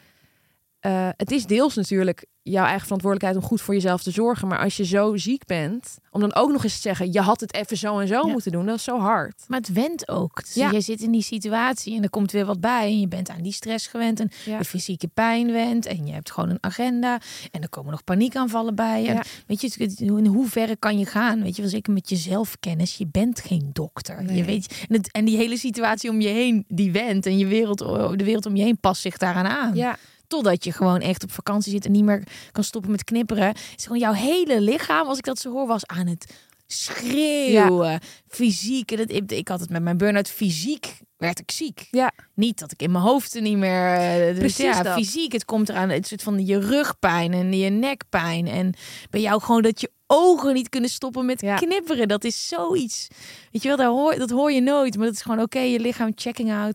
eh, 0.84 1.08
het 1.16 1.30
is 1.30 1.46
deels 1.46 1.74
natuurlijk 1.74 2.26
jouw 2.42 2.64
eigen 2.64 2.82
verantwoordelijkheid 2.82 3.42
om 3.44 3.48
goed 3.50 3.60
voor 3.60 3.74
jezelf 3.74 4.02
te 4.02 4.10
zorgen. 4.10 4.48
Maar 4.48 4.58
als 4.58 4.76
je 4.76 4.84
zo 4.84 5.16
ziek 5.16 5.44
bent, 5.46 5.96
om 6.10 6.20
dan 6.20 6.34
ook 6.34 6.52
nog 6.52 6.64
eens 6.64 6.74
te 6.74 6.80
zeggen, 6.80 7.12
je 7.12 7.20
had 7.20 7.40
het 7.40 7.54
even 7.54 7.76
zo 7.76 7.98
en 7.98 8.08
zo 8.08 8.26
Ja. 8.26 8.32
moeten 8.32 8.52
doen, 8.52 8.66
dat 8.66 8.76
is 8.76 8.84
zo 8.84 8.98
hard. 8.98 9.44
Maar 9.48 9.58
het 9.58 9.72
went 9.72 10.08
ook. 10.08 10.42
Dus 10.44 10.54
Ja. 10.54 10.70
Je 10.70 10.80
zit 10.80 11.00
in 11.02 11.10
die 11.10 11.22
situatie 11.22 11.96
en 11.96 12.02
er 12.02 12.10
komt 12.10 12.32
weer 12.32 12.44
wat 12.44 12.60
bij. 12.60 12.84
En 12.86 13.00
je 13.00 13.08
bent 13.08 13.30
aan 13.30 13.42
die 13.42 13.52
stress 13.52 13.86
gewend 13.86 14.20
en 14.20 14.30
Ja. 14.44 14.58
de 14.58 14.64
fysieke 14.64 15.08
pijn 15.08 15.52
went. 15.52 15.86
En 15.86 16.06
je 16.06 16.12
hebt 16.12 16.30
gewoon 16.30 16.50
een 16.50 16.58
agenda. 16.60 17.20
En 17.50 17.62
er 17.62 17.68
komen 17.68 17.90
nog 17.90 18.04
paniekaanvallen 18.04 18.74
bij. 18.74 19.06
En 19.06 19.14
Ja. 19.14 19.22
weet 19.46 19.60
je, 19.60 19.94
in 19.96 20.26
hoeverre 20.26 20.76
kan 20.76 20.98
je 20.98 21.06
gaan? 21.06 21.42
Weet 21.42 21.56
je, 21.56 21.62
wel 21.62 21.70
zeker 21.70 21.92
met 21.92 22.08
je 22.08 22.16
zelfkennis. 22.16 22.96
Je 22.96 23.06
bent 23.06 23.40
geen 23.40 23.70
dokter. 23.72 24.22
Nee. 24.24 24.36
Je 24.36 24.44
weet, 24.44 24.84
en, 24.88 24.96
het, 24.96 25.12
en 25.12 25.24
die 25.24 25.36
hele 25.36 25.56
situatie 25.56 26.10
om 26.10 26.20
je 26.20 26.28
heen, 26.28 26.64
die 26.68 26.92
went. 26.92 27.26
En 27.26 27.38
je 27.38 27.46
wereld, 27.46 27.78
de 28.18 28.24
wereld 28.24 28.46
om 28.46 28.56
je 28.56 28.62
heen 28.62 28.78
past 28.80 29.00
zich 29.00 29.16
daaraan 29.16 29.46
aan. 29.46 29.74
Ja, 29.74 29.96
Totdat 30.34 30.64
je 30.64 30.72
gewoon 30.72 31.00
echt 31.00 31.22
op 31.22 31.30
vakantie 31.32 31.72
zit 31.72 31.84
en 31.84 31.92
niet 31.92 32.04
meer 32.04 32.22
kan 32.52 32.64
stoppen 32.64 32.90
met 32.90 33.04
knipperen. 33.04 33.46
Het 33.46 33.72
is 33.76 33.82
gewoon 33.82 33.98
jouw 33.98 34.12
hele 34.12 34.60
lichaam, 34.60 35.06
als 35.06 35.18
ik 35.18 35.24
dat 35.24 35.38
zo 35.38 35.52
hoor, 35.52 35.66
was 35.66 35.86
aan 35.86 36.06
het 36.06 36.34
schreeuwen. 36.66 38.00
Fysiek. 38.28 38.90
En 38.90 38.96
dat, 38.96 39.10
ik, 39.10 39.32
ik 39.32 39.48
had 39.48 39.60
het 39.60 39.70
met 39.70 39.82
mijn 39.82 39.96
burn-out. 39.96 40.28
Fysiek 40.30 40.98
werd 41.16 41.38
ik 41.38 41.50
ziek. 41.50 41.88
ja, 41.90 42.12
Niet 42.34 42.58
dat 42.58 42.72
ik 42.72 42.82
in 42.82 42.90
mijn 42.90 43.04
hoofd 43.04 43.34
er 43.34 43.42
niet 43.42 43.56
meer... 43.56 43.94
eh, 43.94 44.26
Dus 44.26 44.38
Precies 44.38 44.56
ja, 44.76 44.82
dat. 44.82 44.94
fysiek. 44.94 45.32
Het 45.32 45.44
komt 45.44 45.68
eraan. 45.68 45.88
Het 45.88 46.06
soort 46.06 46.22
van 46.22 46.46
je 46.46 46.58
rugpijn 46.58 47.32
en 47.32 47.52
je 47.58 47.70
nekpijn. 47.70 48.46
En 48.46 48.74
bij 49.10 49.20
jou 49.20 49.40
gewoon 49.40 49.62
dat 49.62 49.80
je 49.80 49.90
ogen 50.06 50.54
niet 50.54 50.68
kunnen 50.68 50.90
stoppen 50.90 51.24
met 51.26 51.40
Ja. 51.40 51.56
knipperen. 51.56 52.08
Dat 52.08 52.24
is 52.24 52.48
zoiets. 52.48 53.08
Weet 53.52 53.62
je 53.62 53.68
wel, 53.68 53.76
dat 53.76 53.86
hoor, 53.86 54.14
dat 54.18 54.30
hoor 54.30 54.52
je 54.52 54.60
nooit. 54.60 54.96
Maar 54.96 55.06
dat 55.06 55.14
is 55.14 55.22
gewoon 55.22 55.40
oké, 55.40 55.58
je 55.58 55.80
lichaam 55.80 56.12
checking 56.14 56.52
out. 56.52 56.74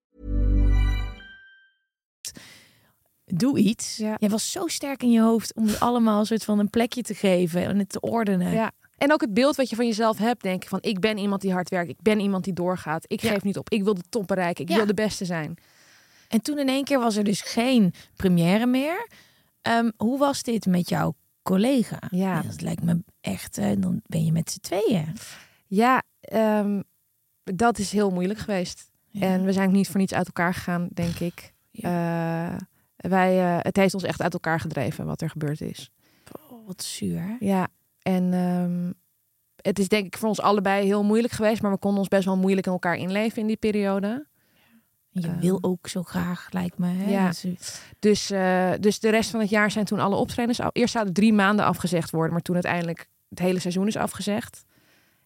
Doe 3.33 3.59
iets. 3.59 3.97
Ja. 3.97 4.15
Jij 4.19 4.29
was 4.29 4.51
zo 4.51 4.67
sterk 4.67 5.03
in 5.03 5.11
je 5.11 5.21
hoofd 5.21 5.53
om 5.55 5.67
het 5.67 5.79
allemaal 5.79 6.19
een 6.19 6.25
soort 6.25 6.43
van 6.43 6.59
een 6.59 6.69
plekje 6.69 7.01
te 7.01 7.13
geven 7.13 7.63
en 7.65 7.77
het 7.79 7.89
te 7.89 7.99
ordenen. 7.99 8.51
ja. 8.53 8.71
En 8.97 9.11
ook 9.13 9.21
het 9.21 9.33
beeld 9.33 9.55
wat 9.55 9.69
je 9.69 9.75
van 9.75 9.85
jezelf 9.85 10.17
hebt, 10.17 10.41
denk 10.43 10.63
ik 10.63 10.69
van 10.69 10.79
ik 10.81 10.99
ben 10.99 11.17
iemand 11.17 11.41
die 11.41 11.51
hard 11.51 11.69
werkt, 11.69 11.89
ik 11.89 12.01
ben 12.01 12.19
iemand 12.19 12.43
die 12.43 12.53
doorgaat, 12.53 13.03
ik 13.07 13.21
Ja. 13.21 13.29
geef 13.31 13.43
niet 13.43 13.57
op, 13.57 13.69
ik 13.69 13.83
wil 13.83 13.93
de 13.93 14.03
top 14.09 14.27
bereiken, 14.27 14.63
ik 14.63 14.69
Ja. 14.69 14.75
wil 14.75 14.85
de 14.85 14.93
beste 14.93 15.25
zijn. 15.25 15.55
En 16.27 16.41
toen 16.41 16.57
in 16.59 16.67
één 16.69 16.83
keer 16.83 16.99
was 16.99 17.15
er 17.15 17.23
dus 17.23 17.41
geen 17.41 17.93
première 18.15 18.65
meer. 18.65 19.07
Ehm, 19.61 19.89
hoe 19.97 20.17
was 20.19 20.43
dit 20.43 20.65
met 20.65 20.89
jouw 20.89 21.15
collega? 21.43 21.99
Ja. 22.11 22.41
dat 22.41 22.61
lijkt 22.61 22.83
me 22.83 23.03
echt. 23.21 23.57
eh, 23.57 23.71
dan 23.77 24.01
ben 24.05 24.25
je 24.25 24.31
met 24.31 24.51
z'n 24.51 24.59
tweeën. 24.59 25.13
Ja, 25.67 26.03
ehm, 26.21 26.81
dat 27.43 27.77
is 27.77 27.91
heel 27.91 28.09
moeilijk 28.11 28.39
geweest. 28.39 28.89
Ja. 29.07 29.21
En 29.21 29.43
we 29.45 29.53
zijn 29.53 29.71
niet 29.71 29.87
voor 29.87 29.99
niets 29.99 30.13
uit 30.13 30.25
elkaar 30.27 30.53
gegaan, 30.53 30.87
denk 30.93 31.19
ik. 31.19 31.53
Eh, 31.71 32.55
wij, 33.09 33.39
eh, 33.39 33.57
het 33.59 33.75
heeft 33.75 33.93
ons 33.93 34.03
echt 34.03 34.21
uit 34.21 34.33
elkaar 34.33 34.59
gedreven 34.59 35.05
wat 35.05 35.21
er 35.21 35.29
gebeurd 35.29 35.61
is. 35.61 35.89
Oh, 36.49 36.67
wat 36.67 36.83
zuur. 36.83 37.35
Ja, 37.39 37.67
en 38.01 38.33
ehm, 38.33 38.91
het 39.61 39.79
is 39.79 39.87
denk 39.87 40.05
ik 40.05 40.17
voor 40.17 40.27
ons 40.29 40.41
allebei 40.41 40.85
heel 40.85 41.03
moeilijk 41.03 41.33
geweest, 41.33 41.61
maar 41.61 41.71
we 41.71 41.77
konden 41.77 41.99
ons 41.99 42.07
best 42.07 42.25
wel 42.25 42.37
moeilijk 42.37 42.65
in 42.67 42.71
elkaar 42.73 42.95
inleven 42.95 43.41
in 43.41 43.47
die 43.47 43.57
periode. 43.57 44.25
Je 45.09 45.27
Ehm. 45.27 45.39
wil 45.39 45.57
ook 45.61 45.87
zo 45.87 46.03
graag, 46.03 46.47
lijkt 46.51 46.77
me. 46.77 46.87
Hè? 46.87 47.11
Ja. 47.11 47.31
Dus- 47.99 48.31
eh, 48.31 48.71
dus 48.79 48.99
de 48.99 49.09
rest 49.09 49.29
van 49.29 49.39
het 49.39 49.49
jaar 49.49 49.71
zijn 49.71 49.85
toen 49.85 49.99
alle 49.99 50.15
optredens. 50.15 50.59
Eerst 50.71 50.93
zouden 50.93 51.13
drie 51.13 51.33
maanden 51.33 51.65
afgezegd 51.65 52.11
worden, 52.11 52.31
maar 52.33 52.41
toen 52.41 52.55
uiteindelijk 52.55 53.07
het 53.29 53.39
hele 53.39 53.59
seizoen 53.59 53.87
is 53.87 53.95
afgezegd. 53.97 54.63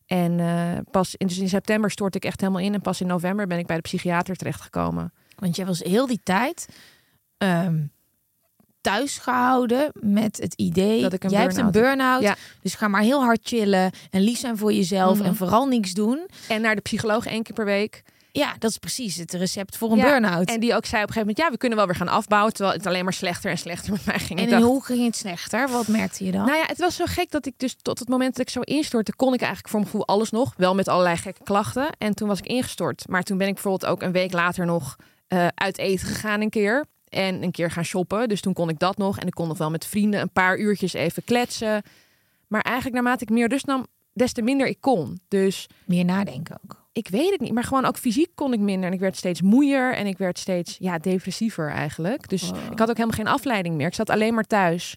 En 0.05 0.39
eh, 0.39 0.77
pas 0.91 1.15
in, 1.15 1.27
dus 1.27 1.37
in 1.37 1.49
september 1.49 1.91
stort 1.91 2.15
ik 2.15 2.25
echt 2.25 2.41
helemaal 2.41 2.61
in. 2.61 2.73
En 2.73 2.81
pas 2.81 3.01
in 3.01 3.07
november 3.07 3.47
ben 3.47 3.59
ik 3.59 3.65
bij 3.67 3.75
de 3.75 3.81
psychiater 3.81 4.35
terechtgekomen. 4.35 5.13
Want 5.35 5.55
jij 5.55 5.65
was 5.65 5.79
heel 5.79 6.07
die 6.07 6.19
tijd 6.23 6.67
ehm 7.37 7.75
thuis 8.81 9.17
gehouden 9.17 9.91
met 9.99 10.37
het 10.37 10.53
idee 10.53 11.01
Dat 11.01 11.13
ik 11.13 11.23
een 11.23 11.29
jij 11.29 11.41
hebt 11.41 11.57
een 11.57 11.71
burn-out 11.71 12.21
Ja. 12.21 12.35
dus 12.61 12.75
ga 12.75 12.87
maar 12.87 13.01
heel 13.01 13.23
hard 13.23 13.39
chillen 13.43 13.91
en 14.09 14.21
lief 14.21 14.37
zijn 14.37 14.57
voor 14.57 14.73
jezelf 14.73 15.17
Mhm. 15.17 15.27
en 15.27 15.35
vooral 15.35 15.65
niks 15.67 15.91
doen. 15.93 16.27
En 16.47 16.61
naar 16.61 16.75
de 16.75 16.81
psycholoog 16.81 17.25
één 17.25 17.43
keer 17.43 17.55
per 17.55 17.65
week. 17.65 18.03
Ja, 18.31 18.53
dat 18.59 18.69
is 18.69 18.77
precies 18.77 19.15
het 19.15 19.33
recept 19.33 19.77
voor 19.77 19.91
een 19.91 19.97
Ja, 19.97 20.03
burn-out. 20.03 20.49
En 20.49 20.59
die 20.59 20.75
ook 20.75 20.85
zei 20.85 21.01
op 21.03 21.07
een 21.07 21.13
gegeven 21.13 21.19
moment: 21.19 21.37
ja, 21.37 21.49
we 21.51 21.57
kunnen 21.57 21.77
wel 21.77 21.87
weer 21.87 21.95
gaan 21.95 22.07
afbouwen. 22.07 22.53
Terwijl 22.53 22.75
het 22.77 22.85
alleen 22.87 23.03
maar 23.03 23.13
slechter 23.13 23.51
en 23.51 23.57
slechter 23.57 23.91
met 23.91 24.05
mij 24.05 24.19
ging. 24.19 24.39
En 24.39 24.49
dacht, 24.49 24.63
hoe 24.63 24.83
ging 24.83 25.05
het 25.05 25.15
slechter? 25.15 25.69
Wat 25.69 25.87
merkte 25.87 26.25
je 26.25 26.31
dan? 26.31 26.45
Nou 26.45 26.57
ja, 26.57 26.65
het 26.65 26.77
was 26.79 26.95
zo 26.95 27.03
gek 27.07 27.31
dat 27.31 27.45
ik 27.45 27.53
dus 27.57 27.75
tot 27.81 27.99
het 27.99 28.07
moment 28.07 28.35
dat 28.35 28.45
ik 28.47 28.51
zo 28.53 28.59
instortte, 28.61 29.15
kon 29.15 29.33
ik 29.33 29.39
eigenlijk 29.39 29.69
voor 29.69 29.79
mijn 29.79 29.91
gevoel 29.91 30.07
alles 30.07 30.29
nog. 30.31 30.53
Wel 30.57 30.75
met 30.75 30.87
allerlei 30.87 31.17
gekke 31.17 31.43
klachten. 31.43 31.87
En 31.97 32.13
toen 32.15 32.27
was 32.27 32.39
ik 32.39 32.45
ingestort. 32.45 33.07
Maar 33.07 33.23
toen 33.23 33.37
ben 33.37 33.47
ik 33.47 33.53
bijvoorbeeld 33.53 33.91
ook 33.91 34.01
een 34.01 34.11
week 34.11 34.31
later 34.33 34.65
nog 34.65 34.95
eh, 35.27 35.47
uit 35.55 35.77
eten 35.77 36.07
gegaan 36.07 36.41
een 36.41 36.49
keer. 36.49 36.85
En 37.09 37.43
een 37.43 37.51
keer 37.51 37.71
gaan 37.71 37.83
shoppen. 37.85 38.29
Dus 38.29 38.41
toen 38.41 38.53
kon 38.53 38.69
ik 38.69 38.79
dat 38.79 38.97
nog. 38.97 39.19
En 39.19 39.27
ik 39.27 39.33
kon 39.33 39.47
nog 39.47 39.57
wel 39.57 39.69
met 39.69 39.85
vrienden 39.85 40.21
een 40.21 40.31
paar 40.31 40.57
uurtjes 40.57 40.93
even 40.93 41.23
kletsen. 41.23 41.81
Maar 42.47 42.61
eigenlijk 42.61 42.95
naarmate 42.95 43.23
ik 43.23 43.29
meer 43.29 43.47
rust 43.49 43.65
nam, 43.65 43.85
des 44.13 44.33
te 44.33 44.41
minder 44.41 44.67
ik 44.67 44.77
kon. 44.81 45.19
Dus 45.27 45.67
Meer 45.85 46.05
nadenken 46.05 46.57
ook. 46.63 46.83
ik 46.91 47.07
weet 47.07 47.31
het 47.31 47.39
niet. 47.39 47.51
Maar 47.53 47.63
gewoon 47.63 47.85
ook 47.85 47.97
fysiek 47.97 48.29
kon 48.35 48.53
ik 48.53 48.59
minder. 48.59 48.87
En 48.87 48.93
ik 48.93 48.99
werd 48.99 49.17
steeds 49.17 49.41
moeier. 49.41 49.93
En 49.95 50.07
ik 50.07 50.17
werd 50.17 50.39
steeds 50.39 50.75
ja, 50.79 50.97
depressiever 50.97 51.69
eigenlijk. 51.69 52.29
Dus 52.29 52.49
Wow. 52.49 52.71
ik 52.71 52.79
had 52.79 52.89
ook 52.89 52.97
helemaal 52.97 53.17
geen 53.17 53.27
afleiding 53.27 53.75
meer. 53.75 53.87
Ik 53.87 53.93
zat 53.93 54.09
alleen 54.09 54.33
maar 54.33 54.43
thuis. 54.47 54.95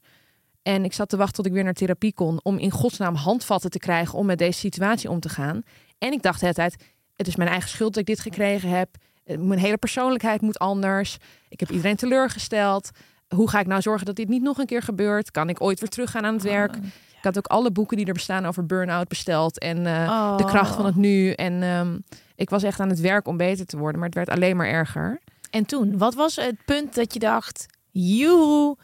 En 0.62 0.85
ik 0.85 0.92
zat 0.92 1.09
te 1.09 1.16
wachten 1.16 1.35
tot 1.37 1.47
ik 1.47 1.53
weer 1.53 1.64
naar 1.64 1.73
therapie 1.73 2.12
kon. 2.14 2.40
Om 2.42 2.59
in 2.59 2.71
godsnaam 2.71 3.14
handvatten 3.14 3.71
te 3.71 3.79
krijgen 3.79 4.18
om 4.18 4.27
met 4.27 4.38
deze 4.38 4.59
situatie 4.59 5.11
om 5.11 5.21
te 5.21 5.29
gaan. 5.29 5.62
En 5.99 6.12
ik 6.12 6.23
dacht 6.23 6.40
de 6.40 6.47
hele 6.47 6.57
tijd, 6.59 6.77
het 7.16 7.27
is 7.27 7.37
mijn 7.37 7.49
eigen 7.51 7.68
schuld 7.68 7.90
dat 7.94 8.01
ik 8.01 8.07
dit 8.09 8.21
gekregen 8.21 8.68
heb. 8.68 8.88
Eh, 9.28 9.38
Mijn 9.38 9.60
hele 9.60 9.76
persoonlijkheid 9.76 10.40
moet 10.40 10.58
anders. 10.58 11.16
Ik 11.48 11.60
heb 11.60 11.70
iedereen 11.70 11.96
teleurgesteld. 11.96 12.90
Hoe 13.34 13.50
ga 13.50 13.60
ik 13.60 13.66
nou 13.66 13.82
zorgen 13.82 14.06
dat 14.06 14.16
dit 14.16 14.28
niet 14.28 14.42
nog 14.42 14.58
een 14.58 14.66
keer 14.66 14.82
gebeurt? 14.82 15.30
Kan 15.30 15.48
ik 15.48 15.60
ooit 15.62 15.80
weer 15.80 15.88
teruggaan 15.88 16.24
aan 16.24 16.34
het 16.34 16.42
werk? 16.42 16.76
Ik 17.16 17.24
had 17.24 17.38
ook 17.38 17.46
alle 17.46 17.70
boeken 17.70 17.96
die 17.96 18.06
er 18.06 18.12
bestaan 18.12 18.46
over 18.46 18.66
burn-out 18.66 19.08
besteld. 19.08 19.58
En 19.58 19.86
eh, 19.86 20.36
de 20.36 20.44
kracht 20.44 20.74
van 20.74 20.86
het 20.86 20.96
nu. 20.96 21.30
En, 21.30 21.62
ehm, 21.62 21.98
Ik 22.36 22.50
was 22.50 22.62
echt 22.62 22.80
aan 22.80 22.88
het 22.88 23.00
werk 23.00 23.26
om 23.28 23.36
beter 23.36 23.66
te 23.66 23.78
worden, 23.78 23.98
maar 23.98 24.08
het 24.08 24.16
werd 24.18 24.28
alleen 24.30 24.56
maar 24.56 24.66
erger. 24.66 25.20
En 25.50 25.66
toen, 25.66 25.98
wat 25.98 26.14
was 26.14 26.36
het 26.36 26.64
punt 26.64 26.94
dat 26.94 27.12
je 27.12 27.18
dacht, 27.18 27.66
joehoe, 27.90 28.76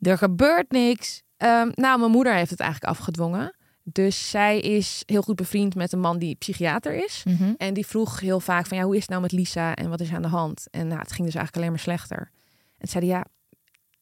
er 0.00 0.18
gebeurt 0.18 0.70
niks. 0.70 1.22
Ehm, 1.36 1.70
nou, 1.74 1.98
mijn 1.98 2.10
moeder 2.10 2.34
heeft 2.34 2.50
het 2.50 2.60
eigenlijk 2.60 2.90
afgedwongen. 2.92 3.54
Dus 3.86 4.30
zij 4.30 4.60
is 4.60 5.02
heel 5.06 5.22
goed 5.22 5.36
bevriend 5.36 5.74
met 5.74 5.92
een 5.92 6.00
man 6.00 6.18
die 6.18 6.34
psychiater 6.34 7.04
is. 7.04 7.22
En 7.56 7.74
die 7.74 7.86
vroeg 7.86 8.20
heel 8.20 8.40
vaak 8.40 8.66
van, 8.66 8.76
ja, 8.78 8.84
hoe 8.84 8.94
is 8.94 9.00
het 9.00 9.10
nou 9.10 9.22
met 9.22 9.32
Lisa 9.32 9.74
en 9.74 9.88
wat 9.88 10.00
is 10.00 10.12
aan 10.12 10.22
de 10.22 10.28
hand? 10.28 10.66
En 10.70 10.86
nou, 10.86 11.00
het 11.00 11.12
ging 11.12 11.26
dus 11.26 11.34
eigenlijk 11.34 11.56
alleen 11.56 11.70
maar 11.70 11.78
slechter. 11.78 12.30
En 12.78 12.88
zeiden, 12.88 13.12
ja, 13.12 13.26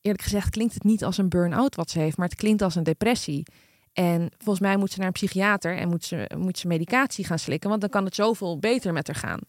eerlijk 0.01 0.23
gezegd 0.23 0.51
klinkt 0.51 0.75
het 0.75 0.85
niet 0.85 1.05
als 1.05 1.19
een 1.19 1.29
burn-out 1.29 1.75
wat 1.75 1.91
ze 1.91 1.99
heeft, 1.99 2.17
maar 2.17 2.29
het 2.29 2.39
klinkt 2.39 2.63
als 2.63 2.75
een 2.75 2.83
depressie. 2.83 3.43
En 3.93 4.31
volgens 4.39 4.61
mij 4.61 4.77
moet 4.77 4.91
ze 4.91 4.99
naar 4.99 5.07
een 5.07 5.13
psychiater 5.13 5.77
en 5.77 5.89
moet 5.89 6.05
ze, 6.05 6.31
moet 6.39 6.59
ze 6.59 6.67
medicatie 6.67 7.25
gaan 7.25 7.39
slikken, 7.39 7.69
want 7.69 7.81
dan 7.81 7.91
kan 7.91 8.05
het 8.05 8.15
zoveel 8.15 8.59
beter 8.59 8.93
met 8.93 9.07
haar 9.07 9.17
gaan. 9.17 9.41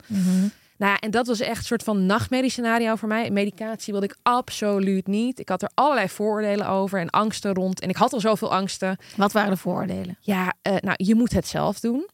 Nou 0.78 0.92
ja, 0.92 1.00
en 1.00 1.12
dat 1.12 1.28
was 1.28 1.40
echt 1.40 1.58
een 1.58 1.64
soort 1.64 1.84
van 1.84 2.06
nachtmediscenario 2.06 2.96
voor 2.96 3.08
mij. 3.08 3.32
Medicatie 3.32 3.92
wilde 3.92 4.08
ik 4.08 4.18
absoluut 4.22 5.08
niet. 5.08 5.40
Ik 5.40 5.50
had 5.50 5.62
er 5.62 5.72
allerlei 5.74 6.10
vooroordelen 6.10 6.68
over 6.68 7.00
en 7.00 7.10
angsten 7.10 7.54
rond. 7.54 7.80
En 7.80 7.90
ik 7.90 7.96
had 7.96 8.14
al 8.14 8.20
zoveel 8.20 8.54
angsten. 8.54 8.98
Wat 9.16 9.32
waren 9.32 9.52
de 9.52 9.58
vooroordelen? 9.58 10.18
Ja, 10.20 10.54
uh, 10.68 10.76
nou, 10.80 10.94
je 10.98 11.16
moet 11.16 11.34
het 11.34 11.48
zelf 11.48 11.80
doen. 11.80 12.08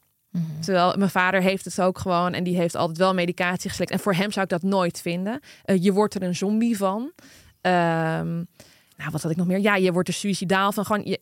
Terwijl 0.59 0.95
mijn 0.97 1.09
vader 1.09 1.41
heeft 1.41 1.65
het 1.65 1.81
ook 1.81 1.97
gewoon 1.97 2.33
en 2.33 2.43
die 2.43 2.55
heeft 2.55 2.75
altijd 2.75 2.97
wel 2.97 3.13
medicatie 3.13 3.69
geslikt. 3.69 3.91
En 3.91 3.99
voor 3.99 4.13
hem 4.13 4.31
zou 4.31 4.45
ik 4.45 4.51
dat 4.51 4.61
nooit 4.61 5.01
vinden. 5.01 5.39
Uh, 5.65 5.83
je 5.83 5.93
wordt 5.93 6.15
er 6.15 6.23
een 6.23 6.35
zombie 6.35 6.77
van. 6.77 7.11
Um, 7.61 8.47
nou, 8.97 9.11
wat 9.11 9.21
had 9.21 9.31
ik 9.31 9.37
nog 9.37 9.47
meer? 9.47 9.59
Ja, 9.59 9.75
je 9.75 9.91
wordt 9.91 10.07
er 10.07 10.13
suicidaal 10.13 10.71
van. 10.71 10.85
Gewoon, 10.85 11.05
je, 11.05 11.19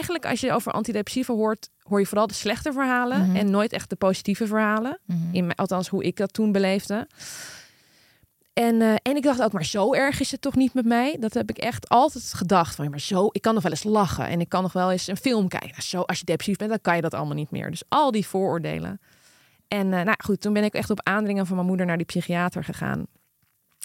eigenlijk 0.00 0.26
als 0.26 0.40
je 0.40 0.52
over 0.52 0.72
antidepressiva 0.72 1.32
hoort, 1.32 1.70
hoor 1.82 2.00
je 2.00 2.06
vooral 2.06 2.26
de 2.26 2.34
slechte 2.34 2.72
verhalen 2.72 3.24
-hmm. 3.24 3.36
en 3.36 3.50
nooit 3.50 3.72
echt 3.72 3.90
de 3.90 3.96
positieve 3.96 4.46
verhalen. 4.46 4.98
-hmm. 5.06 5.28
In, 5.32 5.54
althans, 5.54 5.88
hoe 5.88 6.04
ik 6.04 6.16
dat 6.16 6.32
toen 6.32 6.52
beleefde. 6.52 7.08
En, 8.52 8.74
uh, 8.80 8.94
en 9.02 9.16
ik 9.16 9.22
dacht 9.22 9.42
ook, 9.42 9.52
maar 9.52 9.64
zo 9.64 9.94
erg 9.94 10.20
is 10.20 10.30
het 10.30 10.40
toch 10.40 10.54
niet 10.54 10.74
met 10.74 10.84
mij? 10.84 11.16
Dat 11.20 11.34
heb 11.34 11.50
ik 11.50 11.58
echt 11.58 11.88
altijd 11.88 12.32
gedacht. 12.34 12.74
Van, 12.74 12.90
maar 12.90 13.00
zo, 13.00 13.28
ik 13.32 13.42
kan 13.42 13.54
nog 13.54 13.62
wel 13.62 13.72
eens 13.72 13.82
lachen 13.82 14.26
en 14.26 14.40
ik 14.40 14.48
kan 14.48 14.62
nog 14.62 14.72
wel 14.72 14.90
eens 14.90 15.06
een 15.06 15.16
film 15.16 15.48
kijken. 15.48 15.82
Zo, 15.82 16.00
als 16.00 16.18
je 16.18 16.24
depressief 16.24 16.56
bent, 16.56 16.70
dan 16.70 16.80
kan 16.80 16.96
je 16.96 17.02
dat 17.02 17.14
allemaal 17.14 17.34
niet 17.34 17.50
meer. 17.50 17.70
Dus 17.70 17.82
al 17.88 18.10
die 18.10 18.26
vooroordelen. 18.26 19.00
En 19.68 19.86
uh, 19.86 20.02
nou 20.02 20.16
goed, 20.24 20.40
toen 20.40 20.52
ben 20.52 20.64
ik 20.64 20.74
echt 20.74 20.90
op 20.90 21.00
aandringen 21.02 21.46
van 21.46 21.56
mijn 21.56 21.68
moeder 21.68 21.86
naar 21.86 21.96
die 21.96 22.06
psychiater 22.06 22.64
gegaan. 22.64 23.06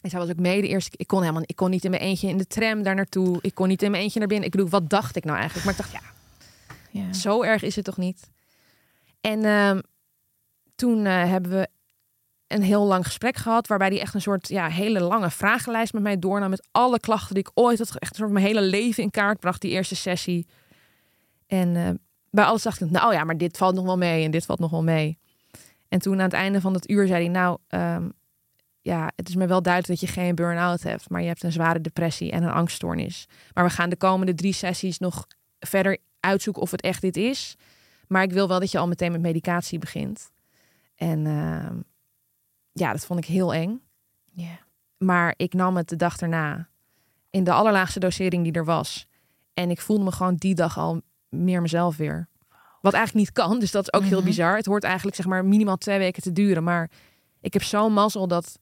En 0.05 0.11
zij 0.11 0.19
was 0.19 0.29
ook 0.29 0.39
mee 0.39 0.61
de 0.61 0.67
eerste 0.67 0.89
keer. 0.89 0.99
Ik 0.99 1.07
kon 1.07 1.21
helemaal 1.21 1.41
ik 1.45 1.55
kon 1.55 1.69
niet 1.69 1.83
in 1.83 1.89
mijn 1.89 2.01
eentje 2.01 2.27
in 2.27 2.37
de 2.37 2.47
tram 2.47 2.83
daar 2.83 2.95
naartoe. 2.95 3.39
Ik 3.41 3.55
kon 3.55 3.67
niet 3.67 3.81
in 3.81 3.91
mijn 3.91 4.03
eentje 4.03 4.19
naar 4.19 4.27
binnen. 4.27 4.45
Ik 4.45 4.51
bedoel, 4.51 4.69
wat 4.69 4.89
dacht 4.89 5.15
ik 5.15 5.23
nou 5.23 5.37
eigenlijk? 5.37 5.65
Maar 5.65 5.75
ik 5.75 5.79
dacht, 5.79 6.03
ja, 6.91 7.01
ja. 7.01 7.13
zo 7.13 7.43
erg 7.43 7.61
is 7.61 7.75
het 7.75 7.85
toch 7.85 7.97
niet? 7.97 8.29
En 9.21 9.43
uh, 9.43 9.77
toen 10.75 11.05
uh, 11.05 11.29
hebben 11.29 11.51
we 11.51 11.67
een 12.47 12.61
heel 12.61 12.85
lang 12.85 13.05
gesprek 13.05 13.35
gehad. 13.35 13.67
Waarbij 13.67 13.87
hij 13.87 13.99
echt 13.99 14.13
een 14.13 14.21
soort 14.21 14.47
ja, 14.47 14.67
hele 14.67 14.99
lange 14.99 15.29
vragenlijst 15.29 15.93
met 15.93 16.03
mij 16.03 16.19
doornam. 16.19 16.49
Met 16.49 16.67
alle 16.71 16.99
klachten 16.99 17.35
die 17.35 17.43
ik 17.43 17.51
ooit 17.53 17.77
had. 17.77 17.95
Echt 17.97 18.11
een 18.11 18.17
soort 18.17 18.31
mijn 18.31 18.45
hele 18.45 18.61
leven 18.61 19.03
in 19.03 19.11
kaart 19.11 19.39
bracht, 19.39 19.61
die 19.61 19.71
eerste 19.71 19.95
sessie. 19.95 20.47
En 21.47 21.75
uh, 21.75 21.89
bij 22.29 22.45
alles 22.45 22.63
dacht 22.63 22.81
ik, 22.81 22.89
nou 22.89 23.13
ja, 23.13 23.23
maar 23.23 23.37
dit 23.37 23.57
valt 23.57 23.75
nog 23.75 23.85
wel 23.85 23.97
mee. 23.97 24.23
En 24.23 24.31
dit 24.31 24.45
valt 24.45 24.59
nog 24.59 24.71
wel 24.71 24.83
mee. 24.83 25.17
En 25.89 25.99
toen 25.99 26.13
aan 26.13 26.19
het 26.19 26.33
einde 26.33 26.61
van 26.61 26.73
het 26.73 26.89
uur 26.89 27.07
zei 27.07 27.23
hij, 27.23 27.33
nou... 27.33 27.57
Um, 27.69 28.13
ja, 28.85 29.11
het 29.15 29.29
is 29.29 29.35
me 29.35 29.47
wel 29.47 29.61
duidelijk 29.61 29.99
dat 29.99 30.09
je 30.09 30.15
geen 30.15 30.35
burn-out 30.35 30.83
hebt, 30.83 31.09
maar 31.09 31.21
je 31.21 31.27
hebt 31.27 31.43
een 31.43 31.51
zware 31.51 31.81
depressie 31.81 32.31
en 32.31 32.43
een 32.43 32.51
angststoornis. 32.51 33.27
Maar 33.53 33.63
we 33.63 33.69
gaan 33.69 33.89
de 33.89 33.95
komende 33.95 34.33
drie 34.33 34.53
sessies 34.53 34.99
nog 34.99 35.27
verder 35.59 35.97
uitzoeken 36.19 36.61
of 36.61 36.71
het 36.71 36.81
echt 36.81 37.01
dit 37.01 37.17
is. 37.17 37.55
Maar 38.07 38.23
ik 38.23 38.31
wil 38.31 38.47
wel 38.47 38.59
dat 38.59 38.71
je 38.71 38.77
al 38.77 38.87
meteen 38.87 39.11
met 39.11 39.21
medicatie 39.21 39.79
begint. 39.79 40.31
En 40.95 41.25
uh, 41.25 41.69
ja, 42.71 42.91
dat 42.91 43.05
vond 43.05 43.19
ik 43.19 43.25
heel 43.25 43.53
eng. 43.53 43.81
Yeah. 44.31 44.49
Maar 44.97 45.33
ik 45.37 45.53
nam 45.53 45.77
het 45.77 45.89
de 45.89 45.95
dag 45.95 46.17
erna 46.17 46.67
in 47.29 47.43
de 47.43 47.51
allerlaagste 47.51 47.99
dosering 47.99 48.43
die 48.43 48.53
er 48.53 48.65
was. 48.65 49.07
En 49.53 49.69
ik 49.69 49.81
voelde 49.81 50.03
me 50.03 50.11
gewoon 50.11 50.35
die 50.35 50.55
dag 50.55 50.77
al 50.77 51.01
meer 51.29 51.61
mezelf 51.61 51.97
weer. 51.97 52.27
Wat 52.81 52.93
eigenlijk 52.93 53.25
niet 53.25 53.35
kan, 53.35 53.59
dus 53.59 53.71
dat 53.71 53.83
is 53.83 53.93
ook 53.93 54.01
mm 54.01 54.07
-hmm. 54.07 54.15
heel 54.15 54.25
bizar. 54.25 54.55
Het 54.55 54.65
hoort 54.65 54.83
eigenlijk 54.83 55.15
zeg 55.15 55.25
maar 55.25 55.45
minimaal 55.45 55.77
twee 55.77 55.97
weken 55.97 56.21
te 56.21 56.31
duren. 56.31 56.63
Maar 56.63 56.89
ik 57.41 57.53
heb 57.53 57.63
zo'n 57.63 57.93
mazzel 57.93 58.27
dat 58.27 58.59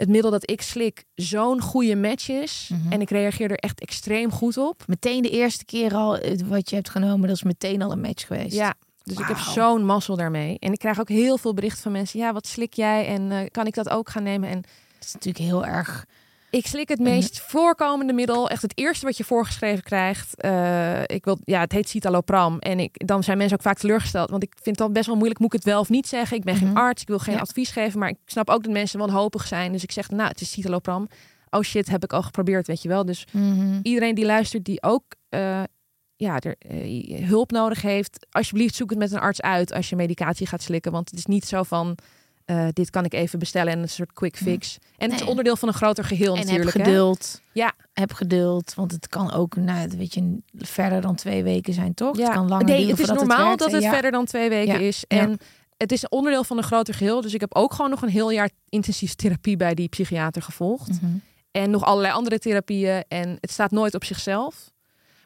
het 0.00 0.08
middel 0.08 0.30
dat 0.30 0.50
ik 0.50 0.62
slik 0.62 1.04
zo'n 1.14 1.60
goede 1.60 1.96
match 1.96 2.28
is. 2.28 2.68
Mm 2.72 2.80
-hmm. 2.82 2.92
En 2.92 3.00
ik 3.00 3.10
reageer 3.10 3.50
er 3.50 3.56
echt 3.56 3.80
extreem 3.80 4.30
goed 4.30 4.56
op. 4.56 4.82
Meteen 4.86 5.22
de 5.22 5.30
eerste 5.30 5.64
keer 5.64 5.94
al 5.94 6.18
wat 6.44 6.70
je 6.70 6.76
hebt 6.76 6.90
genomen, 6.90 7.28
dat 7.28 7.36
is 7.36 7.42
meteen 7.42 7.82
al 7.82 7.92
een 7.92 8.00
match 8.00 8.26
geweest. 8.26 8.54
Ja, 8.54 8.74
dus 9.02 9.14
wow. 9.14 9.22
ik 9.22 9.36
heb 9.36 9.44
zo'n 9.44 9.84
mazzel 9.84 10.16
daarmee. 10.16 10.58
En 10.58 10.72
ik 10.72 10.78
krijg 10.78 11.00
ook 11.00 11.08
heel 11.08 11.38
veel 11.38 11.54
berichten 11.54 11.82
van 11.82 11.92
mensen. 11.92 12.18
Ja, 12.18 12.32
wat 12.32 12.46
slik 12.46 12.74
jij? 12.74 13.06
En 13.06 13.30
uh, 13.30 13.40
kan 13.50 13.66
ik 13.66 13.74
dat 13.74 13.88
ook 13.88 14.10
gaan 14.10 14.22
nemen? 14.22 14.48
En 14.48 14.60
dat 14.60 15.04
is 15.04 15.12
natuurlijk 15.12 15.44
heel 15.44 15.66
erg. 15.66 16.06
Ik 16.50 16.66
slik 16.66 16.88
het 16.88 16.98
meest 16.98 17.40
voorkomende 17.40 18.12
middel. 18.12 18.48
Echt 18.48 18.62
het 18.62 18.78
eerste 18.78 19.06
wat 19.06 19.16
je 19.16 19.24
voorgeschreven 19.24 19.82
krijgt. 19.82 20.44
Uh, 20.44 21.02
ik 21.02 21.24
wil, 21.24 21.38
ja, 21.44 21.60
het 21.60 21.72
heet 21.72 21.88
citalopram. 21.88 22.58
En 22.58 22.80
ik, 22.80 23.06
dan 23.06 23.22
zijn 23.22 23.38
mensen 23.38 23.56
ook 23.56 23.62
vaak 23.62 23.78
teleurgesteld. 23.78 24.30
Want 24.30 24.42
ik 24.42 24.52
vind 24.54 24.66
het 24.66 24.78
dan 24.78 24.92
best 24.92 25.06
wel 25.06 25.14
moeilijk. 25.14 25.40
Moet 25.40 25.52
ik 25.52 25.58
het 25.58 25.68
wel 25.68 25.80
of 25.80 25.88
niet 25.88 26.08
zeggen? 26.08 26.36
Ik 26.36 26.44
ben 26.44 26.54
mm 26.54 26.60
-hmm. 26.60 26.68
geen 26.68 26.76
arts. 26.76 27.02
Ik 27.02 27.08
wil 27.08 27.18
geen 27.18 27.34
ja. 27.34 27.40
advies 27.40 27.70
geven. 27.70 27.98
Maar 27.98 28.08
ik 28.08 28.18
snap 28.24 28.50
ook 28.50 28.62
dat 28.62 28.72
mensen 28.72 28.98
wanhopig 28.98 29.46
zijn. 29.46 29.72
Dus 29.72 29.82
ik 29.82 29.92
zeg, 29.92 30.10
nou, 30.10 30.28
het 30.28 30.40
is 30.40 30.50
citalopram. 30.50 31.08
Oh 31.50 31.62
shit, 31.62 31.88
heb 31.88 32.04
ik 32.04 32.12
al 32.12 32.22
geprobeerd, 32.22 32.66
weet 32.66 32.82
je 32.82 32.88
wel. 32.88 33.04
Dus 33.04 33.26
mm 33.32 33.58
-hmm. 33.58 33.80
iedereen 33.82 34.14
die 34.14 34.26
luistert, 34.26 34.64
die 34.64 34.82
ook 34.82 35.04
uh, 35.30 35.62
ja, 36.16 36.38
er, 36.40 36.56
uh, 36.70 37.28
hulp 37.28 37.50
nodig 37.50 37.82
heeft. 37.82 38.26
Alsjeblieft, 38.30 38.74
zoek 38.74 38.90
het 38.90 38.98
met 38.98 39.12
een 39.12 39.20
arts 39.20 39.40
uit 39.40 39.72
als 39.72 39.88
je 39.88 39.96
medicatie 39.96 40.46
gaat 40.46 40.62
slikken. 40.62 40.92
Want 40.92 41.10
het 41.10 41.18
is 41.18 41.26
niet 41.26 41.44
zo 41.44 41.62
van... 41.62 41.96
Uh, 42.46 42.66
dit 42.72 42.90
kan 42.90 43.04
ik 43.04 43.14
even 43.14 43.38
bestellen 43.38 43.72
en 43.72 43.78
een 43.78 43.88
soort 43.88 44.12
quick 44.12 44.36
fix. 44.36 44.78
En 44.80 44.88
het 44.96 45.10
nee. 45.10 45.20
is 45.20 45.26
onderdeel 45.26 45.56
van 45.56 45.68
een 45.68 45.74
groter 45.74 46.04
geheel 46.04 46.34
en 46.34 46.40
natuurlijk. 46.40 46.76
heb 46.76 46.86
geduld. 46.86 47.40
Hè? 47.42 47.60
Ja. 47.60 47.72
Heb 47.92 48.12
geduld, 48.12 48.74
want 48.74 48.92
het 48.92 49.08
kan 49.08 49.32
ook, 49.32 49.56
nou, 49.56 49.88
weet 49.96 50.14
je, 50.14 50.38
verder 50.56 51.00
dan 51.00 51.14
twee 51.14 51.42
weken 51.42 51.74
zijn, 51.74 51.94
toch? 51.94 52.16
Ja. 52.16 52.24
Het 52.24 52.34
kan 52.34 52.48
langer 52.48 52.64
nee, 52.64 52.88
het 52.88 53.00
is 53.00 53.08
normaal 53.08 53.50
het 53.50 53.58
dat 53.58 53.72
het 53.72 53.82
ja. 53.82 53.92
verder 53.92 54.10
dan 54.10 54.24
twee 54.24 54.48
weken 54.48 54.80
is. 54.80 55.04
En 55.08 55.38
het 55.76 55.92
is 55.92 56.08
onderdeel 56.08 56.44
van 56.44 56.56
een 56.56 56.62
groter 56.62 56.94
geheel. 56.94 57.20
Dus 57.20 57.34
ik 57.34 57.40
heb 57.40 57.54
ook 57.54 57.74
gewoon 57.74 57.90
nog 57.90 58.02
een 58.02 58.08
heel 58.08 58.30
jaar 58.30 58.50
intensieve 58.68 59.14
therapie 59.14 59.56
bij 59.56 59.74
die 59.74 59.88
psychiater 59.88 60.42
gevolgd. 60.42 60.88
Mm 60.88 60.98
-hmm. 61.00 61.22
En 61.50 61.70
nog 61.70 61.84
allerlei 61.84 62.14
andere 62.14 62.38
therapieën. 62.38 63.04
En 63.08 63.36
het 63.40 63.50
staat 63.50 63.70
nooit 63.70 63.94
op 63.94 64.04
zichzelf. 64.04 64.70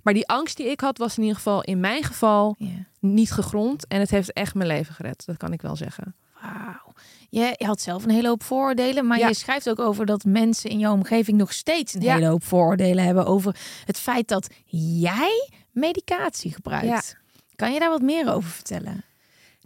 Maar 0.03 0.15
die 0.15 0.29
angst 0.29 0.57
die 0.57 0.71
ik 0.71 0.81
had, 0.81 0.99
was 0.99 1.17
in 1.17 1.23
ieder 1.23 1.37
geval 1.37 1.63
in 1.63 1.81
mijn 1.81 2.03
geval 2.03 2.57
niet 3.01 3.33
gegrond. 3.33 3.87
En 3.87 4.01
het 4.01 4.11
heeft 4.11 4.33
echt 4.33 4.55
mijn 4.55 4.69
leven 4.69 4.95
gered. 4.95 5.27
Dat 5.27 5.37
kan 5.37 5.53
ik 5.53 5.63
wel 5.63 5.77
zeggen. 5.77 6.15
Wauw. 6.53 6.93
Je, 7.31 7.55
je 7.59 7.67
had 7.67 7.81
zelf 7.81 8.05
een 8.05 8.11
hele 8.11 8.29
hoop 8.29 8.43
vooroordelen, 8.43 9.07
maar 9.07 9.19
Ja. 9.19 9.29
je 9.29 9.35
schrijft 9.35 9.69
ook 9.69 9.79
over 9.79 10.07
dat 10.07 10.25
mensen 10.25 10.71
in 10.71 10.79
jouw 10.79 10.93
omgeving 10.93 11.37
nog 11.39 11.53
steeds 11.53 11.95
een 11.95 12.01
Ja. 12.03 12.15
hele 12.15 12.27
hoop 12.27 12.45
vooroordelen 12.45 13.05
hebben 13.05 13.27
over 13.27 13.57
het 13.85 13.99
feit 13.99 14.29
dat 14.29 14.47
jij 15.07 15.51
medicatie 15.71 16.53
gebruikt. 16.53 17.17
Kan 17.57 17.73
je 17.73 17.79
daar 17.79 17.91
wat 17.91 18.03
meer 18.03 18.33
over 18.33 18.51
vertellen? 18.51 19.05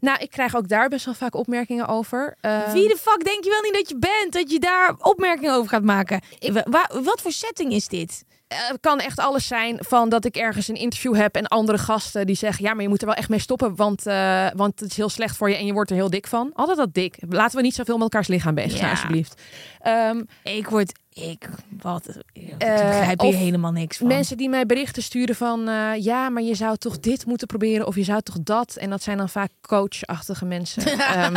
Nou, 0.00 0.18
ik 0.18 0.30
krijg 0.30 0.56
ook 0.56 0.68
daar 0.68 0.88
best 0.88 1.04
wel 1.04 1.14
vaak 1.14 1.34
opmerkingen 1.34 1.86
over. 1.88 2.36
Uh, 2.42 2.72
Wie 2.72 2.88
de 2.88 2.96
fuck 2.96 3.24
denk 3.24 3.44
je 3.44 3.50
wel 3.50 3.60
niet 3.62 3.72
dat 3.72 3.88
je 3.88 3.96
bent? 3.98 4.32
Dat 4.32 4.50
je 4.50 4.58
daar 4.58 4.94
opmerkingen 5.00 5.54
over 5.54 5.68
gaat 5.68 5.82
maken? 5.82 6.20
Wa- 6.52 6.64
wa- 6.70 7.02
wat 7.02 7.20
voor 7.22 7.32
setting 7.32 7.72
is 7.72 7.88
dit? 7.88 8.24
Eh, 8.48 8.58
Het 8.68 8.80
kan 8.80 8.98
echt 9.00 9.18
alles 9.18 9.46
zijn 9.46 9.76
van 9.80 10.08
dat 10.08 10.24
ik 10.24 10.36
ergens 10.36 10.68
een 10.68 10.74
interview 10.74 11.14
heb 11.16 11.34
en 11.34 11.46
andere 11.46 11.78
gasten 11.78 12.26
die 12.26 12.36
zeggen: 12.36 12.64
ja, 12.64 12.74
maar 12.74 12.82
je 12.82 12.88
moet 12.88 13.00
er 13.00 13.06
wel 13.06 13.14
echt 13.16 13.28
mee 13.28 13.38
stoppen, 13.38 13.76
want, 13.76 14.06
uh, 14.06 14.46
want 14.54 14.80
het 14.80 14.90
is 14.90 14.96
heel 14.96 15.08
slecht 15.08 15.36
voor 15.36 15.50
je 15.50 15.56
en 15.56 15.66
je 15.66 15.72
wordt 15.72 15.90
er 15.90 15.96
heel 15.96 16.10
dik 16.10 16.26
van. 16.26 16.50
Altijd 16.54 16.78
dat 16.78 16.94
dik. 16.94 17.16
Laten 17.28 17.56
we 17.56 17.62
niet 17.62 17.74
zoveel 17.74 17.94
met 17.94 18.02
elkaars 18.02 18.28
lichaam 18.28 18.54
bezig 18.54 18.70
zijn, 18.70 18.84
Ja. 18.84 18.90
alsjeblieft. 18.90 19.42
Um, 19.86 20.26
Ik 20.42 20.68
word, 20.68 20.92
ik, 21.20 21.48
wat, 21.80 22.08
ik 22.32 22.58
begrijp 22.58 23.20
hier 23.20 23.34
helemaal 23.34 23.72
niks 23.72 23.96
van. 23.96 24.06
mensen 24.06 24.36
die 24.36 24.48
mij 24.48 24.66
berichten 24.66 25.02
sturen 25.02 25.34
van: 25.34 25.68
uh, 25.68 25.90
ja, 25.96 26.28
maar 26.28 26.42
je 26.42 26.54
zou 26.54 26.76
toch 26.76 27.00
dit 27.00 27.26
moeten 27.26 27.46
proberen 27.46 27.86
of 27.86 27.94
je 27.94 28.04
zou 28.04 28.20
toch 28.20 28.38
dat. 28.42 28.76
En 28.76 28.90
dat 28.90 29.02
zijn 29.02 29.16
dan 29.16 29.28
vaak 29.28 29.50
coachachtige 29.60 30.44
mensen. 30.44 30.82
um, 31.24 31.36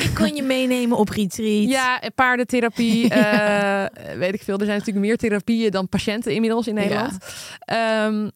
ik 0.00 0.10
kon 0.14 0.34
je 0.34 0.42
meenemen 0.42 0.98
op 0.98 1.08
retreat. 1.08 1.68
Ja, 1.68 2.02
paardentherapie. 2.14 3.04
uh, 3.14 3.84
weet 4.16 4.34
ik 4.34 4.42
veel. 4.42 4.58
Er 4.58 4.64
zijn 4.64 4.78
natuurlijk 4.78 5.06
meer 5.06 5.16
therapieën 5.16 5.70
dan 5.70 5.88
patiënten 5.88 6.34
inmiddels 6.34 6.66
in 6.66 6.74
Nederland. 6.74 7.16
Ja. 7.64 8.06
Um, 8.06 8.30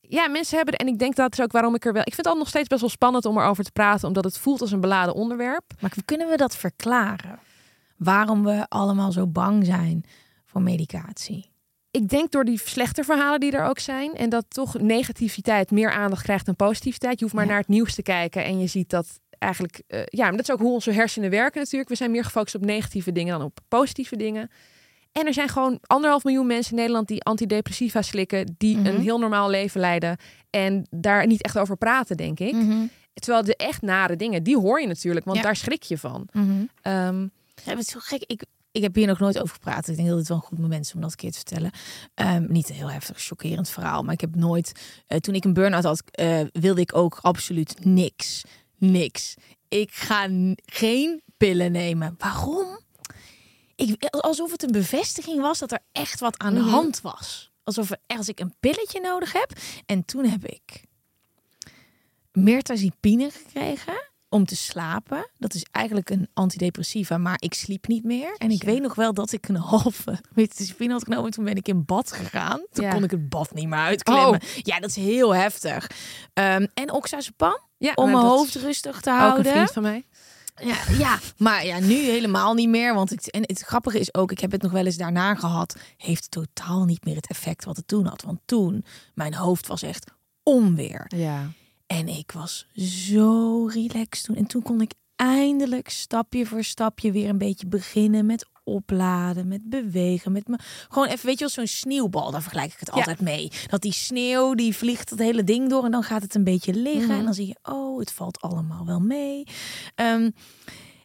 ja, 0.00 0.28
mensen 0.28 0.56
hebben 0.56 0.74
en 0.74 0.86
ik 0.86 0.98
denk 0.98 1.16
dat 1.16 1.32
is 1.32 1.40
ook 1.40 1.52
waarom 1.52 1.74
ik 1.74 1.84
er 1.84 1.92
wel. 1.92 2.02
Ik 2.04 2.14
vind 2.14 2.26
het 2.26 2.38
nog 2.38 2.48
steeds 2.48 2.68
best 2.68 2.80
wel 2.80 2.90
spannend 2.90 3.24
om 3.24 3.38
erover 3.38 3.64
te 3.64 3.72
praten, 3.72 4.08
omdat 4.08 4.24
het 4.24 4.38
voelt 4.38 4.60
als 4.60 4.72
een 4.72 4.80
beladen 4.80 5.14
onderwerp. 5.14 5.64
Maar 5.80 5.92
kunnen 6.04 6.28
we 6.28 6.36
dat 6.36 6.56
verklaren? 6.56 7.38
Waarom 7.98 8.44
we 8.44 8.68
allemaal 8.68 9.12
zo 9.12 9.26
bang 9.26 9.66
zijn 9.66 10.04
voor 10.44 10.62
medicatie? 10.62 11.50
Ik 11.90 12.08
denk 12.08 12.30
door 12.30 12.44
die 12.44 12.60
slechte 12.64 13.04
verhalen 13.04 13.40
die 13.40 13.52
er 13.52 13.64
ook 13.64 13.78
zijn. 13.78 14.14
En 14.14 14.28
dat 14.28 14.44
toch 14.48 14.80
negativiteit 14.80 15.70
meer 15.70 15.90
aandacht 15.90 16.22
krijgt 16.22 16.46
dan 16.46 16.56
positiviteit. 16.56 17.18
Je 17.18 17.24
hoeft 17.24 17.36
maar 17.36 17.44
ja. 17.44 17.50
naar 17.50 17.60
het 17.60 17.68
nieuws 17.68 17.94
te 17.94 18.02
kijken. 18.02 18.44
En 18.44 18.58
je 18.60 18.66
ziet 18.66 18.90
dat 18.90 19.20
eigenlijk. 19.38 19.82
Uh, 19.88 20.00
ja, 20.04 20.22
maar 20.22 20.36
dat 20.36 20.48
is 20.48 20.50
ook 20.50 20.60
hoe 20.60 20.72
onze 20.72 20.92
hersenen 20.92 21.30
werken 21.30 21.60
natuurlijk. 21.60 21.90
We 21.90 21.96
zijn 21.96 22.10
meer 22.10 22.24
gefocust 22.24 22.54
op 22.54 22.64
negatieve 22.64 23.12
dingen 23.12 23.38
dan 23.38 23.46
op 23.46 23.58
positieve 23.68 24.16
dingen. 24.16 24.50
En 25.12 25.26
er 25.26 25.32
zijn 25.32 25.48
gewoon 25.48 25.78
anderhalf 25.86 26.24
miljoen 26.24 26.46
mensen 26.46 26.72
in 26.72 26.78
Nederland 26.78 27.08
die 27.08 27.22
antidepressiva 27.22 28.02
slikken. 28.02 28.54
Die 28.58 28.70
Mhm. 28.76 28.80
mm 28.80 28.86
-hmm. 28.86 28.96
een 28.96 29.02
heel 29.02 29.18
normaal 29.18 29.50
leven 29.50 29.80
leiden. 29.80 30.16
En 30.50 30.86
daar 30.90 31.26
niet 31.26 31.42
echt 31.42 31.58
over 31.58 31.76
praten, 31.76 32.16
denk 32.16 32.40
ik. 32.40 32.52
Mm 32.52 32.70
-hmm. 32.70 32.90
terwijl 33.14 33.44
de 33.44 33.56
echt 33.56 33.82
nare 33.82 34.16
dingen, 34.16 34.42
die 34.42 34.56
hoor 34.56 34.80
je 34.80 34.86
natuurlijk, 34.86 35.24
want 35.24 35.36
Ja. 35.36 35.42
daar 35.42 35.56
schrik 35.56 35.82
je 35.82 35.98
van. 35.98 36.28
Mhm. 36.32 36.50
Ehm, 36.82 37.26
Ja, 37.68 37.74
het 37.76 37.86
is 37.86 37.92
zo 37.92 37.98
gek. 38.02 38.22
Ik, 38.26 38.44
ik 38.72 38.82
heb 38.82 38.94
hier 38.94 39.06
nog 39.06 39.18
nooit 39.18 39.38
over 39.38 39.54
gepraat. 39.54 39.88
Ik 39.88 39.96
denk 39.96 40.08
dat 40.08 40.18
het 40.18 40.28
wel 40.28 40.36
een 40.36 40.42
goed 40.42 40.58
moment 40.58 40.84
is 40.84 40.94
om 40.94 41.00
dat 41.00 41.10
een 41.10 41.16
keer 41.16 41.30
te 41.30 41.36
vertellen. 41.36 41.70
Ehm, 42.14 42.46
niet 42.52 42.68
een 42.68 42.74
heel 42.74 42.90
heftig, 42.90 43.20
chockerend 43.22 43.68
verhaal. 43.68 44.02
Maar 44.02 44.12
ik 44.14 44.20
heb 44.20 44.34
nooit... 44.34 44.72
eh, 45.06 45.18
toen 45.18 45.34
ik 45.34 45.44
een 45.44 45.52
burn-out 45.52 45.84
had, 45.84 46.02
eh, 46.10 46.40
wilde 46.52 46.80
ik 46.80 46.96
ook 46.96 47.18
absoluut 47.22 47.84
niks. 47.84 48.44
Niks. 48.76 49.34
Ik 49.68 49.90
ga 49.92 50.28
geen 50.64 51.22
pillen 51.36 51.72
nemen. 51.72 52.14
Waarom? 52.18 52.78
Ik, 53.76 54.04
alsof 54.04 54.50
het 54.50 54.62
een 54.62 54.72
bevestiging 54.72 55.40
was 55.40 55.58
dat 55.58 55.72
er 55.72 55.80
echt 55.92 56.20
wat 56.20 56.38
aan 56.38 56.54
de 56.54 56.60
Mhm. 56.60 56.68
hand 56.70 57.00
was. 57.00 57.50
Alsof 57.62 57.90
er, 57.90 57.98
als 58.06 58.28
ik 58.28 58.40
een 58.40 58.54
pilletje 58.60 59.00
nodig 59.00 59.32
heb. 59.32 59.52
En 59.86 60.04
toen 60.04 60.24
heb 60.24 60.44
ik 60.46 60.82
mirtazapine 62.32 63.30
gekregen 63.30 64.06
om 64.28 64.44
te 64.44 64.56
slapen. 64.56 65.28
Dat 65.38 65.54
is 65.54 65.66
eigenlijk 65.70 66.10
een 66.10 66.28
antidepressiva, 66.34 67.18
maar 67.18 67.36
ik 67.38 67.54
sliep 67.54 67.86
niet 67.86 68.04
meer. 68.04 68.34
En 68.38 68.50
ik 68.50 68.62
weet 68.62 68.82
nog 68.82 68.94
wel 68.94 69.14
dat 69.14 69.32
ik 69.32 69.48
een 69.48 69.56
halve 69.56 70.20
mirtazapine 70.34 70.92
had 70.92 71.04
genomen. 71.04 71.30
Toen 71.30 71.44
ben 71.44 71.56
ik 71.56 71.68
in 71.68 71.84
bad 71.84 72.12
gegaan. 72.12 72.60
Toen 72.72 72.84
Ja. 72.84 72.90
kon 72.90 73.04
ik 73.04 73.10
het 73.10 73.28
bad 73.28 73.54
niet 73.54 73.68
meer 73.68 73.78
uitklimmen. 73.78 74.28
Oh. 74.28 74.36
Ja, 74.62 74.80
dat 74.80 74.90
is 74.90 74.96
heel 74.96 75.34
heftig. 75.34 75.90
Ehm, 76.34 76.66
en 76.74 76.92
oxazepam 76.92 77.58
ja, 77.78 77.92
om 77.94 78.04
maar 78.04 78.14
mijn 78.14 78.26
hoofd 78.26 78.54
rustig 78.54 79.00
te 79.00 79.10
Ook 79.10 79.16
een 79.16 79.20
houden. 79.22 79.52
vriend 79.52 79.70
van 79.72 79.82
mij. 79.82 80.04
Ja, 80.62 80.76
ja, 80.98 81.18
maar 81.36 81.66
ja, 81.66 81.78
nu 81.78 81.94
helemaal 81.94 82.54
niet 82.54 82.68
meer. 82.68 82.94
Want 82.94 83.12
ik, 83.12 83.26
en 83.26 83.42
het 83.42 83.60
grappige 83.60 83.98
is 83.98 84.14
ook, 84.14 84.30
ik 84.32 84.38
heb 84.40 84.50
het 84.52 84.62
nog 84.62 84.72
wel 84.72 84.86
eens 84.86 84.96
daarna 84.96 85.34
gehad. 85.34 85.76
Heeft 85.96 86.30
totaal 86.30 86.84
niet 86.84 87.04
meer 87.04 87.16
het 87.16 87.26
effect 87.28 87.64
wat 87.64 87.76
het 87.76 87.88
toen 87.88 88.06
had. 88.06 88.22
Want 88.22 88.38
toen, 88.44 88.84
mijn 89.14 89.34
hoofd 89.34 89.66
was 89.66 89.82
echt 89.82 90.10
onweer. 90.42 91.04
Ja. 91.16 91.50
En 91.88 92.08
ik 92.08 92.32
was 92.32 92.66
zo 92.74 93.64
relaxed 93.66 94.24
toen. 94.24 94.36
En 94.36 94.46
toen 94.46 94.62
kon 94.62 94.80
ik 94.80 94.92
eindelijk 95.16 95.88
stapje 95.88 96.46
voor 96.46 96.64
stapje 96.64 97.12
weer 97.12 97.28
een 97.28 97.38
beetje 97.38 97.66
beginnen 97.66 98.26
met 98.26 98.46
opladen, 98.64 99.48
met 99.48 99.68
bewegen, 99.70 100.32
met 100.32 100.48
me 100.48 100.58
gewoon 100.88 101.08
even, 101.08 101.26
weet 101.26 101.34
je 101.38 101.44
wel, 101.44 101.48
zo'n 101.54 101.66
sneeuwbal. 101.66 102.30
Daar 102.30 102.42
vergelijk 102.42 102.72
ik 102.72 102.78
het 102.80 102.90
altijd 102.90 103.20
mee. 103.20 103.50
Dat 103.66 103.82
die 103.82 103.92
sneeuw 103.92 104.54
die 104.54 104.76
vliegt 104.76 105.10
het 105.10 105.18
hele 105.18 105.44
ding 105.44 105.68
door 105.70 105.84
en 105.84 105.90
dan 105.90 106.02
gaat 106.02 106.22
het 106.22 106.34
een 106.34 106.44
beetje 106.44 106.74
liggen 106.74 107.08
Mhm. 107.08 107.18
en 107.18 107.24
dan 107.24 107.34
zie 107.34 107.46
je, 107.46 107.56
oh, 107.62 107.98
het 107.98 108.12
valt 108.12 108.40
allemaal 108.40 108.86
wel 108.86 109.00
mee. 109.00 109.44
Ehm, 109.94 110.30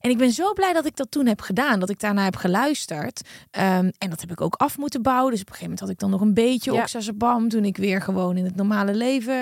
en 0.04 0.10
ik 0.10 0.18
ben 0.18 0.32
zo 0.32 0.54
blij 0.54 0.74
dat 0.74 0.86
ik 0.86 0.96
dat 0.96 1.12
toen 1.12 1.26
heb 1.26 1.42
gedaan, 1.42 1.80
dat 1.80 1.89
ik 1.89 2.00
daarna 2.00 2.24
heb 2.24 2.36
geluisterd. 2.36 3.22
Ehm, 3.52 3.89
en 3.98 4.10
dat 4.10 4.22
heb 4.22 4.32
ik 4.32 4.42
ook 4.42 4.56
af 4.56 4.78
moeten 4.78 5.02
bouwen. 5.02 5.32
Dus 5.32 5.42
op 5.42 5.48
een 5.48 5.54
gegeven 5.54 5.74
moment 5.74 5.80
had 5.80 5.89
ik 5.89 6.00
dan 6.00 6.10
nog 6.10 6.22
een 6.22 6.34
beetje 6.34 6.74
Ja. 6.74 6.82
oxazepam 6.82 7.50
toen 7.50 7.66
ik 7.66 7.78
weer 7.78 8.02
gewoon 8.02 8.38
in 8.38 8.46
het 8.46 8.56
normale 8.56 8.94
leven 8.96 9.36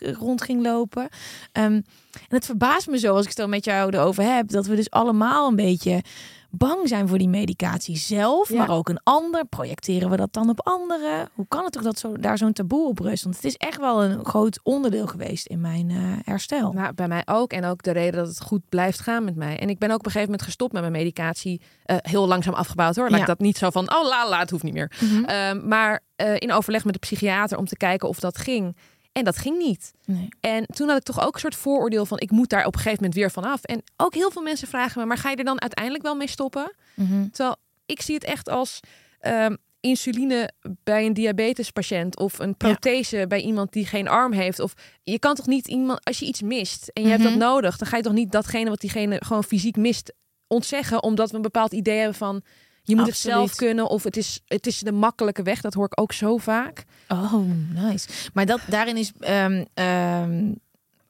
eh, 0.00 0.12
rond 0.12 0.42
ging 0.42 0.62
lopen. 0.62 1.08
Ehm, 1.52 1.72
en 2.12 2.34
het 2.36 2.44
verbaast 2.46 2.86
me 2.88 2.98
zo 2.98 3.12
als 3.12 3.22
ik 3.22 3.28
het 3.28 3.36
dan 3.36 3.50
met 3.50 3.64
jou 3.64 3.92
erover 3.94 4.34
heb, 4.34 4.48
dat 4.48 4.66
we 4.66 4.76
dus 4.76 4.90
allemaal 4.90 5.48
een 5.48 5.56
beetje 5.56 6.02
bang 6.50 6.88
zijn 6.88 7.08
voor 7.08 7.18
die 7.18 7.28
medicatie 7.28 7.96
zelf, 7.96 8.48
Ja. 8.48 8.56
maar 8.58 8.70
ook 8.70 8.88
een 8.88 9.00
ander. 9.02 9.44
Projecteren 9.46 10.10
we 10.10 10.16
dat 10.16 10.32
dan 10.32 10.48
op 10.48 10.60
anderen? 10.66 11.28
Hoe 11.34 11.46
kan 11.48 11.64
het 11.64 11.72
toch 11.72 11.82
dat 11.82 11.98
zo, 11.98 12.16
daar 12.16 12.38
zo'n 12.38 12.52
taboe 12.52 12.88
op 12.88 12.98
rust? 12.98 13.22
Want 13.24 13.36
het 13.36 13.44
is 13.44 13.56
echt 13.56 13.78
wel 13.78 14.04
een 14.04 14.24
groot 14.24 14.60
onderdeel 14.62 15.06
geweest 15.06 15.46
in 15.46 15.60
mijn 15.60 15.90
eh, 15.90 15.96
herstel. 16.24 16.72
Nou, 16.72 16.92
bij 16.94 17.08
mij 17.08 17.22
ook. 17.26 17.52
En 17.52 17.64
ook 17.64 17.82
de 17.82 17.90
reden 17.90 18.18
dat 18.20 18.28
het 18.28 18.40
goed 18.42 18.68
blijft 18.68 19.00
gaan 19.00 19.24
met 19.24 19.36
mij. 19.36 19.58
En 19.58 19.68
ik 19.68 19.78
ben 19.78 19.88
ook 19.90 19.98
op 19.98 20.04
een 20.06 20.10
gegeven 20.10 20.30
moment 20.30 20.46
gestopt 20.48 20.72
met 20.72 20.80
mijn 20.80 20.92
medicatie. 20.94 21.60
eh, 21.84 21.96
heel 22.00 22.26
langzaam 22.26 22.54
afgebouwd 22.54 22.96
hoor. 22.96 23.04
Laat 23.04 23.14
Ja. 23.14 23.20
ik 23.20 23.26
dat 23.26 23.38
niet 23.38 23.58
zo 23.58 23.70
van, 23.70 23.94
oh 23.94 24.08
la 24.08 24.28
la, 24.28 24.38
het 24.38 24.50
hoeft 24.50 24.62
niet 24.62 24.74
meer. 24.74 24.92
Mhm. 25.00 25.24
Ehm, 25.24 25.68
maar 25.68 26.00
eh, 26.16 26.34
in 26.38 26.52
overleg 26.52 26.84
met 26.84 26.92
de 26.92 26.98
psychiater 27.00 27.58
om 27.58 27.64
te 27.66 27.76
kijken 27.76 28.08
of 28.08 28.20
dat 28.20 28.38
ging. 28.38 28.76
En 29.18 29.24
dat 29.24 29.36
ging 29.38 29.58
niet. 29.58 29.92
Nee. 30.04 30.28
En 30.40 30.66
toen 30.66 30.88
had 30.88 30.96
ik 30.96 31.02
toch 31.02 31.26
ook 31.26 31.34
een 31.34 31.40
soort 31.40 31.54
vooroordeel 31.54 32.06
van, 32.06 32.18
ik 32.20 32.30
moet 32.30 32.48
daar 32.48 32.66
op 32.66 32.72
een 32.74 32.80
gegeven 32.80 32.98
moment 33.02 33.14
weer 33.14 33.30
van 33.30 33.44
af. 33.44 33.62
En 33.64 33.82
ook 33.96 34.14
heel 34.14 34.30
veel 34.30 34.42
mensen 34.42 34.68
vragen 34.68 35.00
me, 35.00 35.06
maar 35.06 35.18
ga 35.18 35.30
je 35.30 35.36
er 35.36 35.44
dan 35.44 35.60
uiteindelijk 35.60 36.04
wel 36.04 36.14
mee 36.14 36.28
stoppen? 36.28 36.72
Mhm. 36.94 37.28
Terwijl 37.28 37.56
ik 37.86 38.00
zie 38.02 38.14
het 38.14 38.24
echt 38.24 38.48
als 38.48 38.80
ehm, 39.20 39.56
insuline 39.80 40.50
bij 40.84 41.06
een 41.06 41.12
diabetespatiënt 41.12 42.18
of 42.18 42.38
een 42.38 42.56
prothese 42.56 43.24
bij 43.28 43.40
iemand 43.40 43.72
die 43.72 43.86
geen 43.86 44.08
arm 44.08 44.32
heeft. 44.32 44.60
Of 44.60 44.72
je 45.02 45.18
kan 45.18 45.34
toch 45.34 45.46
niet 45.46 45.68
iemand, 45.68 46.04
als 46.04 46.18
je 46.18 46.26
iets 46.26 46.42
mist 46.42 46.88
en 46.92 47.02
je 47.02 47.08
hebt 47.08 47.22
Mhm. 47.22 47.30
dat 47.30 47.38
nodig, 47.38 47.76
dan 47.78 47.88
ga 47.88 47.96
je 47.96 48.02
toch 48.02 48.12
niet 48.12 48.32
datgene 48.32 48.70
wat 48.70 48.80
diegene 48.80 49.16
gewoon 49.24 49.44
fysiek 49.44 49.76
mist 49.76 50.12
ontzeggen, 50.46 51.02
omdat 51.02 51.30
we 51.30 51.36
een 51.36 51.42
bepaald 51.42 51.72
idee 51.72 51.96
hebben 51.96 52.14
van 52.16 52.42
je 52.88 52.96
moet 52.96 53.06
het 53.06 53.16
zelf 53.16 53.54
kunnen 53.54 53.88
of 53.88 54.02
het 54.02 54.16
is, 54.16 54.40
het 54.46 54.66
is 54.66 54.78
de 54.78 54.92
makkelijke 54.92 55.42
weg. 55.42 55.60
Dat 55.60 55.74
hoor 55.74 55.84
ik 55.84 56.00
ook 56.00 56.12
zo 56.12 56.36
vaak. 56.36 56.84
Oh, 57.08 57.50
nice. 57.74 58.08
Maar 58.32 58.46
dat, 58.46 58.60
daarin 58.66 58.96
is 58.96 59.12
ehm, 59.20 59.64
ehm, 59.74 60.52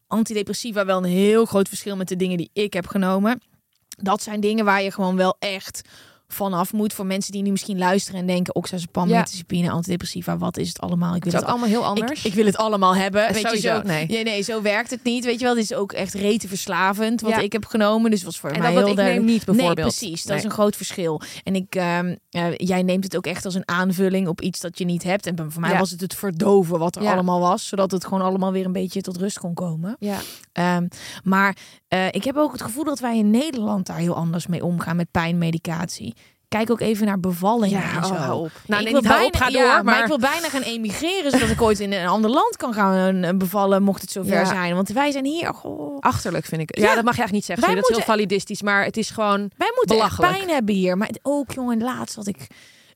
antidepressiva 0.06 0.84
wel 0.84 0.98
een 0.98 1.10
heel 1.10 1.44
groot 1.44 1.68
verschil 1.68 1.96
met 1.96 2.08
de 2.08 2.16
dingen 2.16 2.36
die 2.36 2.50
ik 2.52 2.72
heb 2.72 2.86
genomen. 2.86 3.40
Dat 3.88 4.22
zijn 4.22 4.40
dingen 4.40 4.64
waar 4.64 4.82
je 4.82 4.92
gewoon 4.92 5.16
wel 5.16 5.36
echt 5.38 5.88
vanaf 6.32 6.72
moet. 6.72 6.92
Voor 6.92 7.06
mensen 7.06 7.32
die 7.32 7.42
nu 7.42 7.50
misschien 7.50 7.78
luisteren 7.78 8.20
en 8.20 8.26
denken... 8.26 8.54
oxazepam, 8.54 9.08
Ja. 9.08 9.18
metazapine, 9.18 9.70
antidepressiva, 9.70 10.38
wat 10.38 10.56
is 10.56 10.68
het 10.68 10.80
allemaal? 10.80 11.14
Ik 11.14 11.24
Het 11.24 11.24
wil 11.24 11.32
is 11.32 11.38
het 11.40 11.48
allemaal 11.48 11.68
heel 11.68 11.84
anders. 11.84 12.24
ik 12.24 12.34
wil 12.34 12.46
het 12.46 12.56
allemaal 12.56 12.94
hebben. 12.96 13.26
Weet 13.26 13.34
je, 13.40 13.46
sowieso, 13.46 13.76
zo, 13.76 13.82
nee. 13.82 14.06
nee, 14.06 14.22
nee, 14.24 14.42
zo 14.42 14.62
werkt 14.62 14.90
het 14.90 15.04
niet. 15.04 15.24
Weet 15.24 15.38
je 15.38 15.44
wel, 15.44 15.54
dit 15.54 15.62
is 15.62 15.74
ook 15.74 15.92
echt 15.92 16.14
rete 16.14 16.48
verslavend 16.48 17.20
wat 17.20 17.30
Ja. 17.30 17.38
ik 17.38 17.52
heb 17.52 17.64
genomen. 17.66 18.10
Dus 18.10 18.22
was 18.22 18.38
voor 18.38 18.50
en 18.50 18.58
mij 18.60 18.72
dat 18.74 18.82
wat 18.84 18.94
heel 18.96 19.06
ik 19.06 19.12
neem 19.14 19.24
niet 19.24 19.44
bijvoorbeeld. 19.44 19.76
Nee, 19.76 19.84
precies. 19.86 20.20
Dat 20.22 20.28
Nee. 20.28 20.38
is 20.38 20.44
een 20.44 20.50
groot 20.50 20.76
verschil. 20.76 21.20
En 21.44 21.54
ik, 21.54 21.74
ehm, 21.74 22.16
eh, 22.30 22.54
jij 22.56 22.82
neemt 22.82 23.04
het 23.04 23.16
ook 23.16 23.26
echt 23.26 23.44
als 23.44 23.54
een 23.54 23.68
aanvulling 23.68 24.28
op 24.28 24.40
iets 24.40 24.60
dat 24.60 24.78
je 24.78 24.84
niet 24.84 25.02
hebt. 25.02 25.26
En 25.26 25.52
voor 25.52 25.60
mij 25.60 25.70
Ja. 25.72 25.78
was 25.78 25.90
het 25.90 26.00
het 26.00 26.14
verdoven 26.14 26.78
wat 26.78 26.96
er 26.96 27.06
allemaal 27.06 27.40
was, 27.40 27.68
zodat 27.68 27.90
het 27.90 28.04
gewoon 28.04 28.22
allemaal 28.22 28.52
weer 28.52 28.64
een 28.64 28.72
beetje 28.72 29.00
tot 29.00 29.16
rust 29.16 29.38
kon 29.38 29.54
komen. 29.54 29.96
Ja. 29.98 30.18
Ehm, 30.52 30.86
maar 31.24 31.56
eh, 31.88 32.06
ik 32.06 32.24
heb 32.24 32.36
ook 32.36 32.52
het 32.52 32.62
gevoel 32.62 32.84
dat 32.84 32.98
wij 33.00 33.18
in 33.18 33.30
Nederland 33.30 33.86
daar 33.86 33.96
heel 33.96 34.14
anders 34.14 34.46
mee 34.46 34.64
omgaan 34.64 34.96
met 34.96 35.10
pijnmedicatie. 35.10 36.14
Kijk 36.48 36.70
ook 36.70 36.80
even 36.80 37.06
naar 37.06 37.20
bevallingen 37.20 37.80
Ja, 37.80 37.96
en 37.96 38.04
zo. 38.04 38.12
oh, 38.12 38.20
hou 38.20 38.44
op. 38.44 38.50
Nou, 38.66 38.82
ik 38.82 38.88
wil 38.90 38.98
op, 39.26 39.36
ga 39.36 39.50
door, 39.50 39.60
ja, 39.62 39.74
maar... 39.74 39.84
maar- 39.84 40.00
ik 40.00 40.06
wil 40.06 40.18
bijna 40.18 40.48
gaan 40.48 40.62
emigreren, 40.62 41.30
zodat 41.30 41.48
ik 41.48 41.62
ooit 41.62 41.80
in 41.80 41.92
een 41.92 42.06
ander 42.06 42.30
land 42.30 42.56
kan 42.56 42.72
gaan 42.74 43.22
eh, 43.22 43.36
bevallen, 43.36 43.82
mocht 43.82 44.00
het 44.00 44.10
zover 44.10 44.32
Ja. 44.32 44.44
zijn. 44.44 44.74
Want 44.74 44.88
wij 44.88 45.10
zijn 45.10 45.24
hier, 45.24 45.54
goh, 45.54 45.98
Achterlijk 46.00 46.44
vind 46.44 46.60
ik. 46.60 46.78
Ja, 46.78 46.94
dat 46.94 47.04
mag 47.04 47.14
je 47.16 47.20
eigenlijk 47.20 47.32
niet 47.32 47.44
zeggen. 47.44 47.66
Wij 47.66 47.74
dat 47.74 47.90
is 47.90 47.96
heel 47.96 48.04
validistisch, 48.04 48.62
maar 48.62 48.84
het 48.84 48.96
is 48.96 49.10
gewoon 49.10 49.50
wij 49.56 49.72
moeten 49.74 49.98
echt 50.04 50.20
pijn 50.20 50.48
hebben 50.48 50.74
hier. 50.74 50.96
Maar 50.96 51.06
het- 51.06 51.20
ook, 51.22 51.52
jongen, 51.52 51.82
laatst 51.82 52.16
had 52.16 52.26
ik 52.26 52.46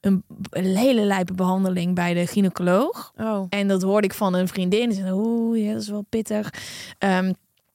een, 0.01 0.25
hele 0.51 1.01
lijpe 1.03 1.33
behandeling 1.35 1.95
bij 1.95 2.15
de 2.15 2.27
gynaecoloog. 2.27 3.13
Oh. 3.21 3.47
En 3.49 3.69
dat 3.69 3.83
hoorde 3.83 4.07
ik 4.07 4.15
van 4.15 4.35
een 4.35 4.49
vriendin. 4.49 4.93
Ze 4.93 5.01
zei, 5.01 5.13
oeh, 5.13 5.65
ja, 5.65 5.73
dat 5.73 5.83
is 5.83 5.89
wel 5.89 6.05
pittig. 6.09 6.51
Ehm, 6.99 7.33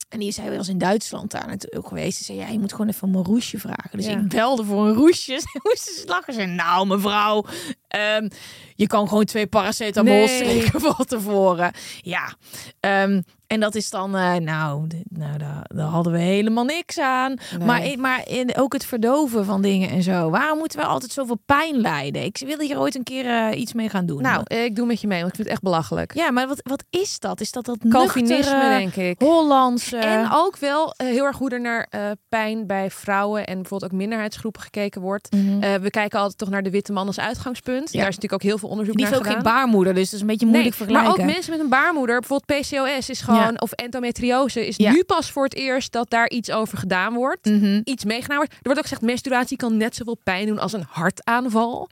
en 0.10 0.20
die 0.20 0.32
zei, 0.32 0.58
was 0.58 0.68
in 0.68 0.78
Duitsland 0.78 1.32
daar 1.32 1.48
natuurlijk 1.48 1.88
geweest. 1.88 2.18
Ze 2.18 2.24
zei, 2.24 2.38
ja, 2.38 2.48
je 2.48 2.60
moet 2.60 2.72
gewoon 2.72 2.88
even 2.88 3.08
om 3.08 3.16
een 3.16 3.24
roesje 3.24 3.60
vragen. 3.60 3.98
Dus 3.98 4.06
Ja. 4.06 4.12
ik 4.18 4.28
belde 4.28 4.64
voor 4.66 4.88
een 4.88 4.94
roesje. 4.94 5.40
Ze 5.42 5.60
moesten 5.64 5.94
ze 5.96 6.06
lachen. 6.08 6.34
Ze 6.34 6.40
zei, 6.40 6.52
nou 6.52 6.88
mevrouw, 6.88 7.46
ehm, 7.88 8.30
je 8.78 8.88
kan 8.88 9.08
gewoon 9.08 9.26
twee 9.26 9.48
paracetamol 9.48 10.14
Nee. 10.14 10.28
slikken 10.28 10.82
van 10.92 11.06
tevoren. 11.06 11.72
Ja, 12.02 12.34
ehm, 12.80 13.22
en 13.48 13.60
dat 13.60 13.76
is 13.76 13.90
dan, 13.90 14.16
eh, 14.16 14.36
nou, 14.36 14.88
nou 15.10 15.38
daar, 15.38 15.66
daar 15.76 15.88
hadden 15.88 16.14
we 16.14 16.20
helemaal 16.20 16.64
niks 16.64 17.00
aan. 17.00 17.38
Nee. 17.58 17.68
Maar, 17.68 18.00
maar 18.00 18.28
in, 18.30 18.56
ook 18.58 18.74
het 18.74 18.86
verdoven 18.86 19.46
van 19.46 19.62
dingen 19.62 19.90
en 19.90 20.04
zo. 20.04 20.30
Waarom 20.30 20.58
moeten 20.58 20.80
we 20.80 20.86
altijd 20.86 21.12
zoveel 21.12 21.40
pijn 21.46 21.76
lijden? 21.82 22.24
Ik 22.24 22.44
wil 22.46 22.60
hier 22.60 22.80
ooit 22.80 22.96
een 22.96 23.04
keer 23.04 23.26
eh, 23.26 23.60
iets 23.60 23.74
mee 23.74 23.90
gaan 23.90 24.06
doen. 24.06 24.22
Nou, 24.22 24.44
ik 24.48 24.76
doe 24.76 24.86
met 24.86 25.02
je 25.02 25.08
mee, 25.08 25.18
want 25.20 25.30
ik 25.30 25.36
vind 25.36 25.48
het 25.48 25.58
echt 25.58 25.66
belachelijk. 25.66 26.14
ja, 26.14 26.32
maar 26.32 26.48
wat, 26.48 26.60
wat 26.64 26.84
is 26.90 27.20
dat? 27.20 27.42
Is 27.42 27.52
dat 27.52 27.66
dat 27.66 27.78
Calvinisme, 27.90 28.70
denk 28.70 28.96
ik. 28.96 29.20
Hollandse... 29.20 29.98
En 29.98 30.30
ook 30.32 30.58
wel 30.58 30.94
eh, 30.94 31.08
heel 31.08 31.26
erg 31.26 31.38
hoe 31.38 31.50
er 31.50 31.62
naar 31.62 31.88
pijn 32.30 32.68
bij 32.68 32.92
vrouwen 32.92 33.48
en 33.48 33.56
bijvoorbeeld 33.56 33.92
ook 33.92 33.98
minderheidsgroepen 33.98 34.62
gekeken 34.62 35.02
wordt. 35.02 35.32
Mhm. 35.32 35.82
We 35.82 35.90
kijken 35.90 36.20
altijd 36.20 36.38
toch 36.38 36.50
naar 36.50 36.64
de 36.64 36.70
witte 36.70 36.92
man 36.92 37.08
als 37.08 37.20
uitgangspunt. 37.20 37.92
Ja. 37.92 38.00
Daar 38.00 38.10
is 38.10 38.16
natuurlijk 38.16 38.44
ook 38.44 38.50
heel 38.50 38.58
veel 38.58 38.67
onderzoek 38.68 38.96
die 38.96 39.04
naar 39.06 39.14
heeft 39.14 39.26
ook 39.28 39.34
geen 39.34 39.44
baarmoeder, 39.44 39.94
dus 39.94 40.04
dat 40.06 40.14
is 40.14 40.22
een 40.22 40.28
beetje 40.28 40.46
moeilijk 40.46 40.70
nee, 40.70 40.78
vergelijken. 40.78 41.12
maar 41.18 41.26
ook 41.26 41.34
mensen 41.34 41.52
met 41.52 41.60
een 41.62 41.70
baarmoeder, 41.70 42.20
bijvoorbeeld 42.20 42.62
PCOS 42.62 43.10
is 43.10 43.22
gewoon, 43.22 43.62
of 43.62 43.72
endometriose, 43.72 44.68
is 44.68 44.76
Ja. 44.78 44.92
nu 44.92 45.04
pas 45.04 45.32
voor 45.32 45.44
het 45.44 45.56
eerst 45.56 45.92
dat 45.92 46.10
daar 46.10 46.30
iets 46.30 46.52
over 46.52 46.78
gedaan 46.78 47.14
wordt. 47.14 47.46
Mhm. 47.46 47.82
Iets 47.84 48.06
meegenomen 48.06 48.36
wordt. 48.38 48.52
Er 48.54 48.60
wordt 48.64 48.78
ook 48.80 48.86
gezegd, 48.86 49.02
menstruatie 49.02 49.58
kan 49.58 49.78
net 49.78 49.96
zoveel 49.96 50.18
pijn 50.24 50.48
doen 50.48 50.60
als 50.60 50.74
een 50.74 50.86
hartaanval. 50.90 51.88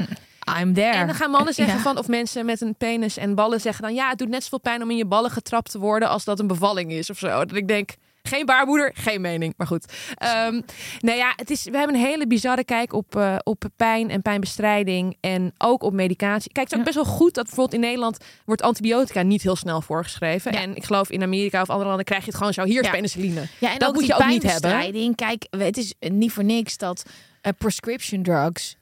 I'm 0.61 0.73
there. 0.73 0.91
En 0.97 1.05
dan 1.07 1.15
gaan 1.15 1.31
mannen 1.31 1.53
zeggen 1.53 1.75
Ja. 1.75 1.81
van, 1.81 1.97
of 1.97 2.07
mensen 2.07 2.45
met 2.45 2.61
een 2.61 2.75
penis 2.75 3.17
en 3.17 3.35
ballen 3.35 3.61
zeggen 3.61 3.83
dan, 3.83 3.93
ja, 3.93 4.09
het 4.09 4.17
doet 4.17 4.29
net 4.29 4.43
zoveel 4.43 4.59
pijn 4.59 4.83
om 4.83 4.89
in 4.91 4.97
je 4.97 5.05
ballen 5.05 5.31
getrapt 5.31 5.71
te 5.71 5.79
worden 5.79 6.09
als 6.09 6.23
dat 6.23 6.39
een 6.39 6.47
bevalling 6.47 6.91
is 6.91 7.09
of 7.09 7.17
zo. 7.17 7.27
Dat 7.27 7.55
ik 7.55 7.67
denk, 7.67 7.89
geen 8.27 8.45
baarmoeder, 8.45 8.91
geen 8.93 9.21
mening. 9.21 9.53
Maar 9.57 9.67
goed. 9.67 9.93
Ehm 10.15 10.61
nou 10.99 11.17
ja, 11.17 11.33
het 11.35 11.49
is, 11.49 11.63
we 11.63 11.77
hebben 11.77 11.95
een 11.95 12.01
hele 12.01 12.27
bizarre 12.27 12.63
kijk 12.63 12.93
op, 12.93 13.15
eh, 13.15 13.35
op 13.43 13.63
pijn 13.75 14.09
en 14.09 14.21
pijnbestrijding 14.21 15.17
en 15.21 15.53
ook 15.57 15.83
op 15.83 15.93
medicatie. 15.93 16.51
Kijk, 16.51 16.65
het 16.65 16.73
is 16.73 16.79
ook 16.79 16.85
best 16.93 17.05
wel 17.07 17.15
goed 17.15 17.33
dat 17.33 17.43
bijvoorbeeld 17.45 17.75
in 17.75 17.87
Nederland 17.87 18.17
wordt 18.45 18.61
antibiotica 18.61 19.21
niet 19.21 19.41
heel 19.41 19.55
snel 19.55 19.81
voorgeschreven. 19.81 20.51
Ja. 20.53 20.61
En 20.61 20.75
ik 20.75 20.83
geloof 20.83 21.09
in 21.09 21.23
Amerika 21.23 21.61
of 21.61 21.69
andere 21.69 21.87
landen 21.87 22.05
krijg 22.05 22.21
je 22.21 22.27
het 22.27 22.37
gewoon 22.37 22.53
zo, 22.53 22.63
hier 22.63 22.79
is 22.79 22.85
Ja. 22.85 22.91
penicilline. 22.91 23.47
Ja, 23.59 23.71
en 23.73 23.79
Dat 23.79 23.93
moet 23.93 24.05
je 24.05 24.13
ook 24.13 24.25
niet 24.25 24.43
hebben. 24.43 24.61
pijnbestrijding. 24.61 25.15
Kijk, 25.15 25.45
het 25.49 25.77
is 25.77 25.93
niet 25.99 26.31
voor 26.31 26.43
niks 26.43 26.77
dat 26.77 27.03
eh, 27.41 27.51
prescription 27.57 28.23
drugs 28.23 28.75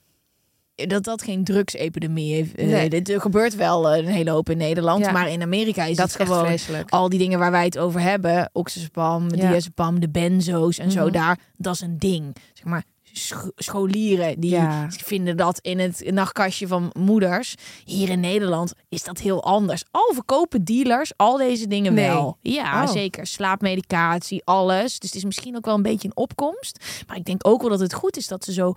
dat 0.76 1.04
dat 1.04 1.22
geen 1.24 1.44
drugsepidemie 1.44 2.34
heeft. 2.34 2.56
Eh, 2.56 2.68
Nee. 2.68 2.90
dit 2.90 3.10
er 3.10 3.22
gebeurt 3.22 3.56
wel 3.56 3.90
eh, 3.90 3.98
een 3.98 4.12
hele 4.12 4.30
hoop 4.32 4.50
in 4.50 4.58
Nederland, 4.58 5.06
Ja. 5.06 5.12
maar 5.12 5.30
in 5.30 5.42
Amerika 5.42 5.84
is 5.86 5.98
dat 5.98 6.14
het 6.14 6.22
gewoon 6.28 6.46
vreselijk. 6.46 6.90
al 6.90 7.10
die 7.10 7.20
dingen 7.20 7.40
waar 7.40 7.52
wij 7.52 7.66
het 7.66 7.78
over 7.78 8.00
hebben, 8.02 8.50
oxazepam, 8.54 9.24
Ja. 9.36 9.50
diazepam, 9.50 10.00
de 10.00 10.10
benzo's 10.10 10.78
en 10.78 10.92
zo 10.92 11.04
Mhm. 11.04 11.12
daar, 11.14 11.40
dat 11.58 11.74
is 11.74 11.82
een 11.82 11.98
ding. 12.00 12.36
Zeg 12.54 12.66
maar 12.66 12.84
sch- 13.14 13.48
scholieren 13.56 14.40
die 14.40 14.50
Ja. 14.52 14.88
vinden 14.90 15.38
dat 15.38 15.60
in 15.60 15.80
het 15.80 16.12
nachtkastje 16.12 16.68
van 16.68 16.90
moeders. 17.00 17.56
Hier 17.86 18.10
in 18.10 18.20
Nederland 18.20 18.74
is 18.90 19.04
dat 19.04 19.20
heel 19.20 19.44
anders. 19.44 19.84
Al 19.92 20.12
verkopen 20.14 20.64
dealers 20.64 21.12
al 21.16 21.38
deze 21.38 21.68
dingen 21.68 21.94
Nee. 21.94 22.08
wel. 22.08 22.38
Ja, 22.42 22.84
Oh. 22.84 22.92
zeker. 22.92 23.28
Slaapmedicatie, 23.28 24.42
alles. 24.46 25.00
Dus 25.00 25.10
het 25.10 25.16
is 25.18 25.24
misschien 25.26 25.56
ook 25.56 25.66
wel 25.66 25.76
een 25.76 25.82
beetje 25.82 26.08
een 26.08 26.18
opkomst. 26.18 26.84
Maar 27.08 27.18
ik 27.18 27.26
denk 27.26 27.48
ook 27.48 27.62
wel 27.62 27.70
dat 27.70 27.80
het 27.80 27.94
goed 27.94 28.18
is 28.18 28.28
dat 28.28 28.44
ze 28.44 28.54
zo 28.54 28.74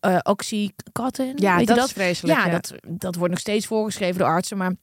eh 0.00 0.18
oxycontin, 0.22 1.32
Ja, 1.36 1.58
dat, 1.58 1.76
je 1.76 1.82
is 1.84 1.92
vreselijk. 1.92 2.38
ja, 2.38 2.48
Dat, 2.50 2.72
dat 2.88 3.14
wordt 3.14 3.30
nog 3.30 3.40
steeds 3.40 3.66
voorgeschreven 3.66 4.18
door 4.18 4.28
artsen, 4.28 4.56
maar 4.56 4.74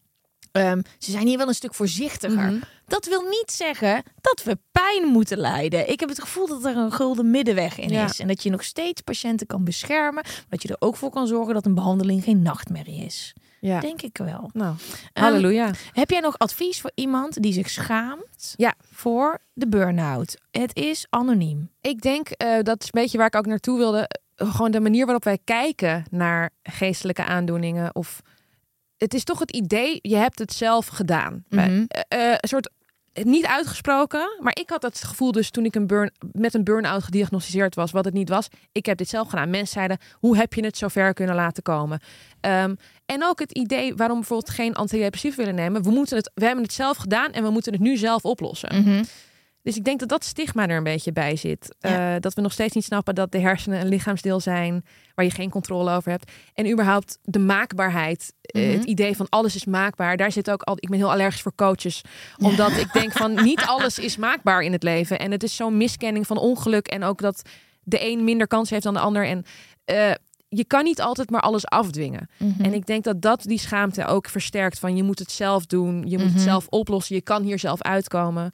ehm, 0.57 0.81
ze 0.97 1.11
zijn 1.11 1.27
hier 1.27 1.37
wel 1.37 1.47
een 1.47 1.53
stuk 1.53 1.73
voorzichtiger. 1.73 2.51
Mhm. 2.51 2.59
Dat 2.87 3.05
wil 3.05 3.21
niet 3.21 3.51
zeggen 3.51 4.03
dat 4.21 4.43
we 4.43 4.57
pijn 4.71 5.05
moeten 5.05 5.37
lijden. 5.37 5.89
Ik 5.91 5.99
heb 5.99 6.09
het 6.09 6.21
gevoel 6.21 6.47
dat 6.47 6.65
er 6.65 6.77
een 6.77 6.91
gulden 6.91 7.31
middenweg 7.31 7.77
in 7.79 7.89
Ja. 7.89 8.05
is. 8.05 8.19
En 8.19 8.27
dat 8.27 8.43
je 8.43 8.49
nog 8.49 8.63
steeds 8.63 9.01
patiënten 9.01 9.47
kan 9.47 9.63
beschermen. 9.63 10.23
Maar 10.23 10.45
dat 10.49 10.61
je 10.61 10.67
er 10.69 10.75
ook 10.79 10.95
voor 10.95 11.09
kan 11.09 11.27
zorgen 11.27 11.53
dat 11.53 11.65
een 11.65 11.75
behandeling 11.75 12.23
geen 12.23 12.41
nachtmerrie 12.41 13.05
is. 13.05 13.33
Ja. 13.59 13.79
Denk 13.79 14.01
ik 14.01 14.17
wel. 14.17 14.49
Nou, 14.53 14.75
Ehm, 15.13 15.25
halleluja. 15.25 15.71
heb 15.93 16.09
jij 16.09 16.19
nog 16.19 16.37
advies 16.37 16.81
voor 16.81 16.91
iemand 16.95 17.41
die 17.41 17.53
zich 17.53 17.69
schaamt 17.69 18.53
Ja. 18.55 18.73
voor 18.91 19.39
de 19.53 19.67
burn-out? 19.67 20.37
Het 20.51 20.75
is 20.75 21.05
anoniem. 21.09 21.69
Ik 21.81 22.01
denk, 22.01 22.29
eh, 22.29 22.57
dat 22.61 22.81
is 22.81 22.85
een 22.91 23.01
beetje 23.01 23.17
waar 23.17 23.27
ik 23.27 23.35
ook 23.35 23.45
naartoe 23.45 23.77
wilde. 23.77 24.07
eh, 24.07 24.51
Gewoon 24.53 24.71
de 24.71 24.79
manier 24.79 25.03
waarop 25.05 25.23
wij 25.23 25.39
kijken 25.43 26.05
naar 26.09 26.49
geestelijke 26.63 27.23
aandoeningen. 27.25 27.95
Of 27.95 28.21
het 28.97 29.13
is 29.13 29.23
toch 29.23 29.39
het 29.39 29.51
idee, 29.51 29.99
je 30.01 30.15
hebt 30.15 30.39
het 30.39 30.53
zelf 30.53 30.87
gedaan. 30.87 31.43
Mhm. 31.49 31.85
Eh, 31.87 32.31
eh, 32.31 32.37
een 32.37 32.49
soort 32.49 32.69
niet 33.23 33.45
uitgesproken, 33.45 34.37
maar 34.39 34.57
ik 34.59 34.69
had 34.69 34.81
het 34.81 35.03
gevoel 35.03 35.31
dus 35.31 35.49
toen 35.49 35.65
ik 35.65 35.75
een 35.75 35.87
burn, 35.87 36.11
met 36.31 36.53
een 36.53 36.63
burn-out 36.63 37.03
gediagnosticeerd 37.03 37.75
was, 37.75 37.91
wat 37.91 38.05
het 38.05 38.13
niet 38.13 38.29
was. 38.29 38.47
Ik 38.71 38.85
heb 38.85 38.97
dit 38.97 39.09
zelf 39.09 39.29
gedaan. 39.29 39.49
Mensen 39.49 39.73
zeiden, 39.73 39.97
hoe 40.13 40.37
heb 40.37 40.53
je 40.53 40.65
het 40.65 40.77
zover 40.77 41.13
kunnen 41.13 41.35
laten 41.35 41.63
komen? 41.63 41.99
Ehm, 42.41 42.75
en 43.05 43.23
ook 43.23 43.39
het 43.39 43.51
idee 43.51 43.95
waarom 43.95 44.17
bijvoorbeeld 44.17 44.49
geen 44.49 44.75
antidepressief 44.75 45.35
willen 45.35 45.55
nemen. 45.55 45.83
We, 45.83 45.89
moeten 45.89 46.17
het, 46.17 46.31
we 46.33 46.45
hebben 46.45 46.63
het 46.63 46.73
zelf 46.73 46.97
gedaan 46.97 47.31
en 47.31 47.43
we 47.43 47.49
moeten 47.49 47.73
het 47.73 47.81
nu 47.81 47.97
zelf 47.97 48.23
oplossen. 48.23 48.81
Mhm. 48.81 49.03
Dus 49.67 49.75
ik 49.75 49.83
denk 49.83 49.99
dat 49.99 50.09
dat 50.09 50.23
stigma 50.25 50.67
er 50.67 50.77
een 50.77 50.83
beetje 50.83 51.11
bij 51.11 51.35
zit. 51.35 51.75
Ja. 51.79 52.13
Eh, 52.15 52.21
dat 52.21 52.33
we 52.33 52.41
nog 52.41 52.51
steeds 52.51 52.73
niet 52.75 52.83
snappen 52.83 53.15
dat 53.15 53.31
de 53.31 53.39
hersenen 53.39 53.79
een 53.81 53.87
lichaamsdeel 53.87 54.39
zijn 54.39 54.85
waar 55.15 55.25
je 55.25 55.31
geen 55.31 55.49
controle 55.49 55.91
over 55.95 56.11
hebt. 56.11 56.31
En 56.53 56.71
überhaupt 56.71 57.17
de 57.23 57.39
maakbaarheid, 57.39 58.33
eh, 58.41 58.61
Mhm. 58.67 58.73
het 58.77 58.83
idee 58.83 59.15
van 59.15 59.25
alles 59.29 59.55
is 59.55 59.65
maakbaar. 59.65 60.17
Daar 60.17 60.31
zit 60.31 60.49
ook 60.51 60.61
al. 60.61 60.75
Ik 60.79 60.89
ben 60.89 60.97
heel 60.97 61.11
allergisch 61.11 61.41
voor 61.41 61.55
coaches, 61.55 62.01
omdat 62.37 62.71
ik 62.71 62.93
denk 62.93 63.11
van 63.11 63.33
niet 63.43 63.61
alles 63.65 63.99
is 63.99 64.17
maakbaar 64.17 64.61
in 64.61 64.71
het 64.71 64.83
leven. 64.83 65.19
En 65.19 65.31
het 65.31 65.43
is 65.43 65.55
zo'n 65.55 65.77
miskenning 65.77 66.27
van 66.27 66.37
ongeluk 66.37 66.87
en 66.87 67.03
ook 67.03 67.21
dat 67.21 67.41
de 67.83 68.11
een 68.11 68.23
minder 68.23 68.47
kans 68.47 68.69
heeft 68.69 68.83
dan 68.83 68.93
de 68.93 68.99
ander. 68.99 69.25
En 69.27 69.43
eh, 69.85 70.11
je 70.49 70.65
kan 70.65 70.83
niet 70.83 71.01
altijd 71.01 71.29
maar 71.29 71.41
alles 71.41 71.65
afdwingen. 71.65 72.29
Mhm. 72.37 72.61
En 72.63 72.73
ik 72.73 72.85
denk 72.85 73.03
dat 73.03 73.21
dat 73.21 73.41
die 73.43 73.59
schaamte 73.59 74.05
ook 74.05 74.27
versterkt. 74.29 74.79
Van 74.79 74.95
je 74.95 75.03
moet 75.03 75.19
het 75.19 75.31
zelf 75.31 75.65
doen, 75.65 76.03
je 76.07 76.17
moet 76.17 76.25
Mhm. 76.25 76.33
het 76.35 76.43
zelf 76.43 76.67
oplossen, 76.69 77.15
je 77.15 77.21
kan 77.21 77.43
hier 77.43 77.59
zelf 77.59 77.81
uitkomen. 77.81 78.51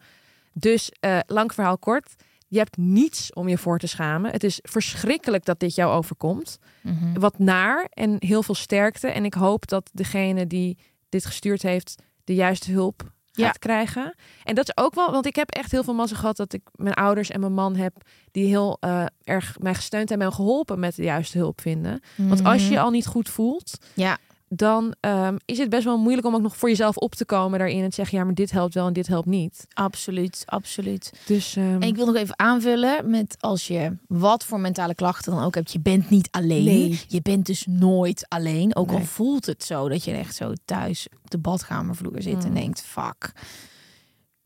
Dus 0.54 0.92
eh, 1.00 1.20
lang 1.28 1.54
verhaal 1.54 1.78
kort. 1.78 2.14
Je 2.48 2.58
hebt 2.58 2.78
niets 2.78 3.34
om 3.34 3.48
je 3.50 3.58
voor 3.58 3.80
te 3.80 3.88
schamen. 3.88 4.32
Het 4.32 4.44
is 4.44 4.60
verschrikkelijk 4.62 5.46
dat 5.46 5.60
dit 5.60 5.76
jou 5.76 5.94
overkomt. 5.94 6.58
Mhm. 6.82 7.20
Wat 7.20 7.40
naar 7.40 7.88
en 7.90 8.16
heel 8.20 8.44
veel 8.44 8.56
sterkte. 8.56 9.08
En 9.08 9.26
ik 9.26 9.34
hoop 9.34 9.68
dat 9.68 9.90
degene 9.94 10.48
die 10.48 10.78
dit 11.10 11.26
gestuurd 11.26 11.62
heeft 11.62 12.02
de 12.24 12.34
juiste 12.36 12.72
hulp 12.72 13.02
gaat 13.32 13.46
Ja. 13.46 13.52
krijgen. 13.52 14.16
En 14.44 14.56
dat 14.56 14.68
is 14.68 14.78
ook 14.84 14.96
wel, 14.96 15.12
want 15.12 15.26
ik 15.26 15.36
heb 15.36 15.50
echt 15.52 15.72
heel 15.72 15.84
veel 15.84 15.94
mazzel 15.94 16.18
gehad 16.18 16.38
dat 16.38 16.54
ik 16.54 16.62
mijn 16.76 16.94
ouders 16.96 17.30
en 17.30 17.40
mijn 17.40 17.54
man 17.54 17.76
heb 17.76 17.94
die 18.32 18.48
heel 18.48 18.78
eh, 18.80 19.06
erg 19.24 19.56
mij 19.60 19.76
gesteund 19.76 20.12
en 20.12 20.18
mij 20.18 20.32
geholpen 20.32 20.80
met 20.80 20.96
de 20.96 21.04
juiste 21.04 21.38
hulp 21.38 21.62
vinden. 21.62 22.02
Want 22.16 22.44
als 22.44 22.64
je 22.64 22.72
je 22.72 22.80
al 22.80 22.90
niet 22.90 23.06
goed 23.08 23.30
voelt, 23.30 23.78
Mhm. 23.80 24.02
Ja. 24.02 24.18
Dan 24.56 24.96
ehm, 25.00 25.38
is 25.46 25.58
het 25.58 25.70
best 25.70 25.84
wel 25.84 25.98
moeilijk 25.98 26.28
om 26.28 26.36
ook 26.36 26.42
nog 26.42 26.58
voor 26.58 26.70
jezelf 26.70 26.98
op 26.98 27.16
te 27.16 27.26
komen 27.26 27.60
daarin 27.60 27.84
en 27.84 27.90
te 27.90 27.96
zeggen, 27.96 28.18
ja, 28.18 28.24
maar 28.24 28.34
dit 28.34 28.52
helpt 28.52 28.74
wel 28.74 28.88
en 28.88 28.94
dit 28.94 29.08
helpt 29.08 29.28
niet. 29.28 29.66
Absoluut, 29.74 30.44
absoluut. 30.46 31.12
Dus 31.26 31.56
ehm, 31.56 31.66
En 31.82 31.82
ik 31.82 31.96
wil 31.96 32.06
nog 32.06 32.16
even 32.16 32.40
aanvullen 32.40 33.10
met 33.10 33.36
als 33.40 33.68
je 33.68 33.96
wat 34.08 34.44
voor 34.46 34.60
mentale 34.60 34.96
klachten 34.96 35.32
dan 35.34 35.44
ook 35.44 35.56
hebt, 35.56 35.72
je 35.72 35.80
bent 35.80 36.10
niet 36.10 36.28
alleen. 36.32 36.64
Nee. 36.64 37.02
Je 37.08 37.22
bent 37.22 37.46
dus 37.46 37.66
nooit 37.70 38.26
alleen. 38.30 38.76
Ook 38.76 38.92
al 38.92 39.02
voelt 39.02 39.46
het 39.46 39.64
zo 39.64 39.90
dat 39.90 40.04
je 40.04 40.12
echt 40.12 40.36
zo 40.36 40.54
thuis 40.66 41.08
op 41.24 41.30
de 41.30 41.38
badkamervloer 41.38 42.22
zit 42.22 42.44
en 42.44 42.50
Mm. 42.50 42.56
denkt, 42.56 42.82
fuck. 42.82 43.32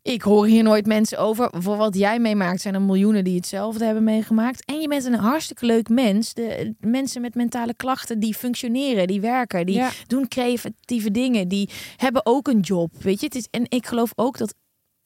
Ik 0.08 0.22
hoor 0.22 0.45
hier 0.45 0.64
nooit 0.64 0.86
mensen 0.86 1.18
over. 1.18 1.49
Voor 1.51 1.78
wat 1.78 1.95
jij 1.95 2.20
meemaakt 2.20 2.62
zijn 2.62 2.74
er 2.74 2.82
miljoenen 2.82 3.24
die 3.24 3.36
hetzelfde 3.36 3.86
hebben 3.86 4.03
meegemaakt. 4.03 4.66
En 4.66 4.80
je 4.80 4.88
bent 4.88 5.05
een 5.05 5.14
hartstikke 5.14 5.66
leuk 5.66 5.89
mens. 5.89 6.34
De 6.34 6.76
de 6.80 6.88
mensen 6.88 7.22
met 7.22 7.36
mentale 7.36 7.74
klachten 7.74 8.20
die 8.20 8.34
functioneren, 8.34 9.08
die 9.08 9.22
werken, 9.22 9.66
die 9.66 9.76
ja. 9.76 9.91
doen 10.08 10.28
creatieve 10.28 11.12
dingen, 11.12 11.47
die 11.47 11.70
hebben 11.95 12.26
ook 12.26 12.47
een 12.47 12.60
job. 12.60 12.93
Weet 13.01 13.20
je, 13.20 13.26
het 13.26 13.36
is 13.36 13.47
en 13.51 13.66
ik 13.70 13.86
geloof 13.86 14.12
ook 14.16 14.38
dat 14.38 14.53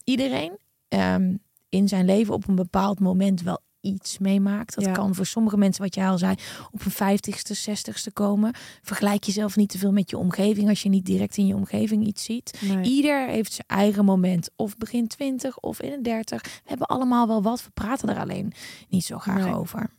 iedereen 0.03 0.59
ehm, 0.87 1.35
in 1.69 1.87
zijn 1.87 2.05
leven 2.05 2.33
op 2.33 2.47
een 2.47 2.55
bepaald 2.55 2.99
moment 2.99 3.41
wel 3.41 3.61
iets 3.81 4.17
meemaakt. 4.17 4.75
Dat 4.75 4.83
Ja. 4.83 4.91
kan 4.91 5.15
voor 5.15 5.25
sommige 5.25 5.57
mensen, 5.57 5.83
wat 5.83 5.95
jij 5.95 6.07
al 6.07 6.17
zei, 6.17 6.35
op 6.71 6.85
een 6.85 6.91
vijftigste, 6.91 7.53
zestigste 7.53 8.11
komen. 8.11 8.53
Vergelijk 8.81 9.23
jezelf 9.23 9.55
niet 9.55 9.69
te 9.69 9.77
veel 9.77 9.91
met 9.91 10.09
je 10.09 10.17
omgeving 10.17 10.69
als 10.69 10.83
je 10.83 10.89
niet 10.89 11.05
direct 11.05 11.37
in 11.37 11.47
je 11.47 11.55
omgeving 11.55 12.05
iets 12.05 12.23
ziet. 12.23 12.59
Nee. 12.61 12.83
Ieder 12.83 13.27
heeft 13.27 13.53
zijn 13.53 13.67
eigen 13.67 14.05
moment. 14.05 14.49
Of 14.55 14.77
begin 14.77 15.07
20 15.07 15.57
of 15.59 15.81
in 15.81 15.91
een 15.91 16.03
30. 16.03 16.41
We 16.41 16.49
hebben 16.65 16.87
allemaal 16.87 17.27
wel 17.27 17.41
wat. 17.41 17.63
We 17.63 17.69
praten 17.73 18.09
er 18.09 18.19
alleen 18.19 18.53
niet 18.89 19.03
zo 19.05 19.17
graag 19.17 19.43
Nee. 19.43 19.55
over. 19.55 19.89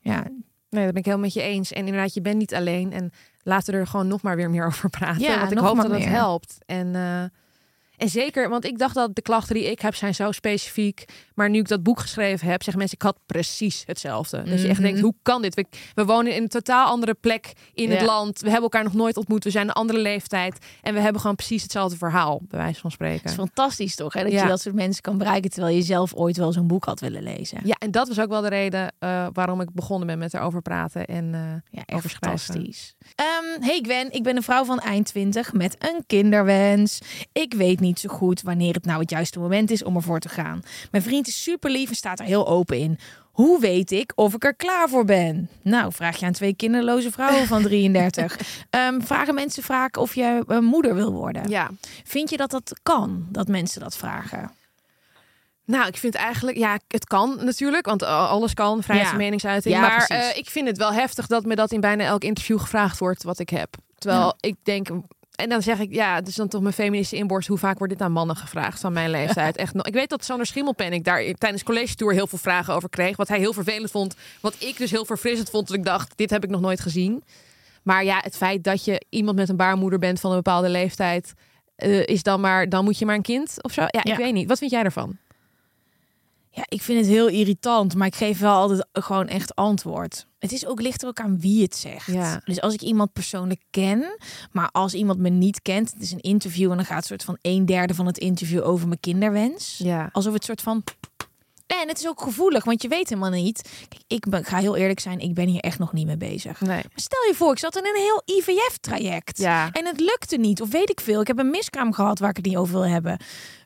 Ja, 0.00 0.24
Nee, 0.70 0.84
dat 0.84 0.92
ben 0.92 1.02
ik 1.02 1.08
helemaal 1.08 1.26
met 1.26 1.34
je 1.34 1.42
eens. 1.42 1.72
En 1.72 1.86
inderdaad, 1.86 2.14
je 2.14 2.20
bent 2.20 2.36
niet 2.38 2.54
alleen. 2.54 2.92
En 2.92 3.10
laten 3.42 3.72
we 3.74 3.80
er 3.80 3.86
gewoon 3.86 4.08
nog 4.08 4.22
maar 4.22 4.36
weer 4.36 4.50
meer 4.50 4.66
over 4.70 4.90
praten. 4.90 5.22
Ja, 5.22 5.38
want 5.38 5.52
ik 5.52 5.58
hoop 5.58 5.76
dat 5.76 5.84
het 5.90 5.98
meer. 5.98 6.08
helpt. 6.08 6.58
En, 6.66 6.94
eh, 6.94 7.24
en 8.04 8.10
zeker, 8.10 8.48
want 8.48 8.64
ik 8.64 8.78
dacht 8.78 8.94
dat 8.94 9.14
de 9.14 9.22
klachten 9.22 9.54
die 9.54 9.70
ik 9.70 9.80
heb 9.80 9.94
zijn 9.94 10.14
zo 10.14 10.32
specifiek. 10.32 11.04
Maar 11.34 11.50
nu 11.50 11.58
ik 11.58 11.68
dat 11.68 11.82
boek 11.82 12.00
geschreven 12.00 12.48
heb, 12.48 12.62
zeggen 12.62 12.78
mensen, 12.78 12.96
ik 12.98 13.04
had 13.04 13.18
precies 13.26 13.82
hetzelfde. 13.86 14.42
Dat 14.42 14.60
je 14.60 14.68
echt 14.68 14.78
Mhm. 14.78 14.82
denkt, 14.86 15.00
hoe 15.00 15.14
kan 15.22 15.42
dit? 15.42 15.54
We, 15.54 15.64
we 15.94 16.04
wonen 16.04 16.34
in 16.34 16.42
een 16.42 16.48
totaal 16.48 16.86
andere 16.86 17.14
plek 17.14 17.52
in 17.74 17.90
het 17.90 18.00
land. 18.02 18.38
We 18.40 18.44
hebben 18.44 18.62
elkaar 18.62 18.84
nog 18.84 18.94
nooit 18.94 19.16
ontmoet. 19.16 19.44
We 19.44 19.50
zijn 19.50 19.66
een 19.68 19.72
andere 19.72 19.98
leeftijd. 19.98 20.58
En 20.82 20.94
we 20.94 21.00
hebben 21.00 21.20
gewoon 21.20 21.36
precies 21.36 21.62
hetzelfde 21.62 21.96
verhaal, 21.96 22.40
bij 22.48 22.58
wijze 22.60 22.80
van 22.80 22.90
spreken. 22.90 23.20
het 23.20 23.30
is 23.30 23.34
fantastisch 23.36 23.94
toch? 23.94 24.12
Hè? 24.12 24.22
Dat 24.22 24.32
Ja. 24.32 24.42
je 24.42 24.48
dat 24.48 24.60
soort 24.60 24.74
mensen 24.74 25.02
kan 25.02 25.18
bereiken 25.18 25.50
terwijl 25.50 25.74
je 25.74 25.82
zelf 25.82 26.14
ooit 26.14 26.36
wel 26.36 26.52
zo'n 26.52 26.66
boek 26.66 26.84
had 26.84 27.00
willen 27.00 27.22
lezen. 27.22 27.60
Ja, 27.64 27.74
en 27.78 27.90
dat 27.90 28.08
was 28.08 28.20
ook 28.20 28.28
wel 28.28 28.40
de 28.40 28.48
reden 28.48 28.92
eh, 28.98 29.26
waarom 29.32 29.60
ik 29.60 29.72
begonnen 29.72 30.06
ben 30.06 30.18
met 30.18 30.34
erover 30.34 30.62
praten. 30.62 31.04
En 31.06 31.34
eh, 31.34 31.40
Ja, 31.80 31.96
over 31.96 32.10
schrijven. 32.10 32.38
fantastisch. 32.38 32.94
Ehm, 33.14 33.62
hey 33.62 33.78
Gwen, 33.82 34.12
ik 34.12 34.22
ben 34.22 34.36
een 34.36 34.42
vrouw 34.42 34.64
van 34.64 34.78
eind 34.78 35.06
20 35.06 35.52
met 35.52 35.76
een 35.78 36.04
kinderwens. 36.06 37.00
Ik 37.32 37.54
weet 37.54 37.80
niet 37.80 37.93
zo 37.98 38.08
goed 38.08 38.42
wanneer 38.42 38.74
het 38.74 38.84
nou 38.84 39.00
het 39.00 39.10
juiste 39.10 39.38
moment 39.38 39.70
is 39.70 39.82
om 39.84 39.96
ervoor 39.96 40.18
te 40.20 40.28
gaan. 40.28 40.62
Mijn 40.90 41.02
vriend 41.02 41.26
is 41.26 41.42
super 41.42 41.70
lief 41.70 41.88
en 41.88 41.94
staat 41.96 42.18
er 42.20 42.24
heel 42.26 42.46
open 42.48 42.78
in. 42.78 42.98
Hoe 43.32 43.60
weet 43.60 43.90
ik 43.90 44.12
of 44.14 44.34
ik 44.34 44.44
er 44.44 44.54
klaar 44.54 44.88
voor 44.88 45.04
ben? 45.04 45.48
Nou, 45.62 45.92
vraag 45.92 46.16
je 46.16 46.26
aan 46.26 46.32
twee 46.32 46.54
kinderloze 46.54 47.10
vrouwen 47.10 47.46
van 47.46 47.62
33. 47.68 48.36
Ehm, 48.70 49.00
vragen 49.00 49.34
mensen 49.34 49.62
vaak 49.62 49.96
of 49.96 50.14
je 50.14 50.44
een 50.46 50.64
moeder 50.64 50.94
wil 50.94 51.12
worden. 51.12 51.48
Ja, 51.48 51.70
Vind 52.04 52.30
je 52.30 52.36
dat 52.36 52.50
dat 52.50 52.72
kan, 52.82 53.26
dat 53.30 53.48
mensen 53.48 53.80
dat 53.80 53.96
vragen? 53.96 54.50
Nou, 55.66 55.86
ik 55.86 55.96
vind 55.96 56.14
eigenlijk, 56.14 56.56
ja, 56.56 56.78
het 56.88 57.04
kan 57.04 57.38
natuurlijk, 57.44 57.86
want 57.86 58.02
eh, 58.02 58.30
alles 58.30 58.54
kan, 58.54 58.82
vrijheid 58.82 59.08
van 59.08 59.18
Ja. 59.18 59.24
meningsuiting. 59.24 59.74
Ja, 59.74 59.80
maar 59.80 60.04
eh, 60.06 60.36
ik 60.36 60.50
vind 60.50 60.68
het 60.68 60.78
wel 60.78 60.92
heftig 60.92 61.26
dat 61.26 61.44
me 61.44 61.54
dat 61.54 61.72
in 61.72 61.80
bijna 61.80 62.04
elk 62.04 62.24
interview 62.24 62.60
gevraagd 62.60 62.98
wordt 62.98 63.22
wat 63.22 63.38
ik 63.38 63.48
heb. 63.48 63.74
Terwijl 63.98 64.20
Ja. 64.24 64.34
ik 64.40 64.56
denk, 64.62 64.88
en 65.34 65.48
dan 65.48 65.62
zeg 65.62 65.78
ik, 65.78 65.92
ja, 65.94 66.20
is 66.24 66.34
dan 66.34 66.48
toch 66.48 66.60
mijn 66.62 66.74
feministische 66.74 67.16
inborst. 67.16 67.48
Hoe 67.48 67.58
vaak 67.58 67.78
wordt 67.78 67.92
dit 67.92 68.02
aan 68.02 68.12
mannen 68.12 68.36
gevraagd 68.36 68.80
van 68.80 68.92
mijn 68.92 69.10
leeftijd? 69.10 69.56
Echt, 69.56 69.74
nog- 69.74 69.86
ik 69.86 69.94
weet 69.94 70.08
dat 70.10 70.24
Sander 70.24 70.46
Schimmelpenninck 70.46 71.04
daar 71.04 71.32
tijdens 71.38 71.62
college 71.62 71.94
tour 71.94 72.12
heel 72.12 72.26
veel 72.26 72.38
vragen 72.38 72.74
over 72.74 72.88
kreeg. 72.88 73.16
Wat 73.16 73.28
hij 73.28 73.38
heel 73.38 73.52
vervelend 73.52 73.90
vond. 73.90 74.14
Wat 74.40 74.54
ik 74.58 74.76
dus 74.76 74.90
heel 74.90 75.04
verfrissend 75.04 75.50
vond. 75.50 75.68
Dat 75.68 75.76
ik 75.76 75.84
dacht, 75.84 76.12
dit 76.16 76.30
heb 76.30 76.44
ik 76.44 76.50
nog 76.50 76.60
nooit 76.60 76.80
gezien. 76.80 77.22
Maar 77.82 78.04
ja, 78.04 78.18
het 78.22 78.36
feit 78.36 78.64
dat 78.64 78.84
je 78.84 79.02
iemand 79.08 79.36
met 79.36 79.48
een 79.48 79.56
baarmoeder 79.56 79.98
bent 79.98 80.20
van 80.20 80.30
een 80.30 80.36
bepaalde 80.36 80.68
leeftijd, 80.68 81.32
eh, 81.76 82.06
is 82.06 82.22
dan 82.22 82.40
maar, 82.40 82.68
dan 82.68 82.84
moet 82.84 82.98
je 82.98 83.06
maar 83.06 83.14
een 83.14 83.22
kind 83.22 83.62
of 83.62 83.72
zo. 83.72 83.80
Ja, 83.80 83.88
ik 84.02 84.06
Ja. 84.06 84.16
weet 84.16 84.32
niet. 84.32 84.48
Wat 84.48 84.58
vind 84.58 84.70
jij 84.70 84.82
ervan? 84.82 85.16
Ja, 86.54 86.64
ik 86.68 86.82
vind 86.82 86.98
het 86.98 87.08
heel 87.08 87.28
irritant, 87.28 87.94
maar 87.94 88.06
ik 88.06 88.14
geef 88.14 88.38
wel 88.38 88.54
altijd 88.54 88.86
gewoon 88.92 89.28
echt 89.28 89.54
antwoord. 89.54 90.26
Het 90.38 90.52
is 90.52 90.66
ook 90.66 90.80
ligt 90.80 91.02
er 91.02 91.08
ook 91.08 91.20
aan 91.20 91.40
wie 91.40 91.62
het 91.62 91.76
zegt. 91.76 92.06
Ja. 92.06 92.40
Dus 92.44 92.60
als 92.60 92.74
ik 92.74 92.80
iemand 92.80 93.12
persoonlijk 93.12 93.60
ken, 93.70 94.16
maar 94.52 94.68
als 94.72 94.94
iemand 94.94 95.18
me 95.18 95.28
niet 95.28 95.62
kent, 95.62 95.92
het 95.92 96.02
is 96.02 96.12
een 96.12 96.20
interview 96.20 96.70
en 96.70 96.76
dan 96.76 96.86
gaat 96.86 96.96
een 96.96 97.02
soort 97.04 97.24
van 97.24 97.38
een 97.40 97.66
derde 97.66 97.94
van 97.94 98.06
het 98.06 98.18
interview 98.18 98.64
over 98.64 98.88
mijn 98.88 99.00
kinderwens. 99.00 99.78
Ja. 99.78 100.08
Alsof 100.12 100.32
het 100.32 100.44
soort 100.44 100.62
van 100.62 100.82
En 101.66 101.88
het 101.88 101.98
is 101.98 102.08
ook 102.08 102.22
gevoelig, 102.22 102.64
want 102.64 102.82
je 102.82 102.88
weet 102.88 103.08
helemaal 103.08 103.30
niet. 103.30 103.70
Kijk, 103.88 104.02
ik 104.06 104.28
ben, 104.28 104.44
ga 104.44 104.58
heel 104.58 104.76
eerlijk 104.76 105.00
zijn, 105.00 105.18
ik 105.18 105.34
ben 105.34 105.48
hier 105.48 105.60
echt 105.60 105.78
nog 105.78 105.92
niet 105.92 106.06
mee 106.06 106.16
bezig. 106.16 106.60
Nee. 106.60 106.68
Maar 106.68 106.90
stel 106.94 107.26
je 107.26 107.34
voor, 107.34 107.52
ik 107.52 107.58
zat 107.58 107.76
in 107.76 107.86
een 107.86 108.00
heel 108.00 108.22
IVF-traject. 108.24 109.38
Ja. 109.38 109.70
En 109.72 109.86
het 109.86 110.00
lukte 110.00 110.36
niet, 110.36 110.60
of 110.60 110.70
weet 110.70 110.90
ik 110.90 111.00
veel. 111.00 111.20
Ik 111.20 111.26
heb 111.26 111.38
een 111.38 111.50
miskraam 111.50 111.92
gehad 111.92 112.18
waar 112.18 112.30
ik 112.30 112.36
het 112.36 112.46
niet 112.46 112.56
over 112.56 112.74
wil 112.74 112.86
hebben. 112.86 113.18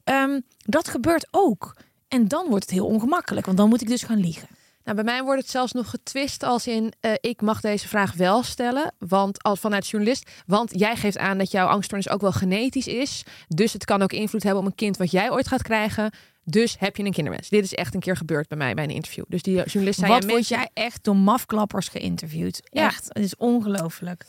Ehm, 0.04 0.40
dat 0.56 0.88
gebeurt 0.88 1.28
ook. 1.30 1.74
En 2.08 2.28
dan 2.28 2.46
wordt 2.48 2.64
het 2.64 2.72
heel 2.72 2.86
ongemakkelijk, 2.86 3.46
want 3.46 3.58
dan 3.58 3.68
moet 3.68 3.80
ik 3.80 3.88
dus 3.88 4.02
gaan 4.02 4.20
liegen. 4.20 4.48
Nou, 4.84 5.00
bij 5.02 5.12
mij 5.12 5.22
wordt 5.22 5.42
het 5.42 5.50
zelfs 5.50 5.72
nog 5.72 5.90
getwist 5.90 6.42
als 6.42 6.66
in 6.66 6.92
eh, 7.00 7.12
ik 7.20 7.40
mag 7.40 7.60
deze 7.60 7.88
vraag 7.88 8.12
wel 8.14 8.42
stellen, 8.42 8.94
want 8.98 9.42
als 9.42 9.60
vanuit 9.60 9.88
journalist, 9.88 10.30
want 10.46 10.70
jij 10.78 10.96
geeft 10.96 11.18
aan 11.18 11.38
dat 11.38 11.50
jouw 11.50 11.66
angststoornis 11.66 12.08
ook 12.08 12.20
wel 12.20 12.32
genetisch 12.32 12.86
is, 12.86 13.24
dus 13.48 13.72
het 13.72 13.84
kan 13.84 14.02
ook 14.02 14.12
invloed 14.12 14.42
hebben 14.42 14.62
op 14.62 14.68
een 14.68 14.74
kind 14.74 14.96
wat 14.96 15.10
jij 15.10 15.30
ooit 15.30 15.48
gaat 15.48 15.62
krijgen. 15.62 16.10
Dus 16.44 16.76
heb 16.78 16.96
je 16.96 17.04
een 17.04 17.12
kinderwens. 17.12 17.48
Dit 17.48 17.64
is 17.64 17.74
echt 17.74 17.94
een 17.94 18.00
keer 18.00 18.16
gebeurd 18.16 18.48
bij 18.48 18.58
mij 18.58 18.74
bij 18.74 18.84
een 18.84 18.90
interview. 18.90 19.24
Dus 19.28 19.42
die 19.42 19.54
journalist 19.54 19.98
zei: 19.98 20.12
Wat 20.12 20.22
word 20.22 20.34
mensen- 20.34 20.56
jij 20.56 20.70
echt 20.74 21.04
door 21.04 21.16
mafklappers 21.16 21.88
geïnterviewd? 21.88 22.60
Ja. 22.62 22.86
Echt, 22.86 23.04
het 23.08 23.24
is 23.24 23.36
ongelooflijk. 23.36 24.26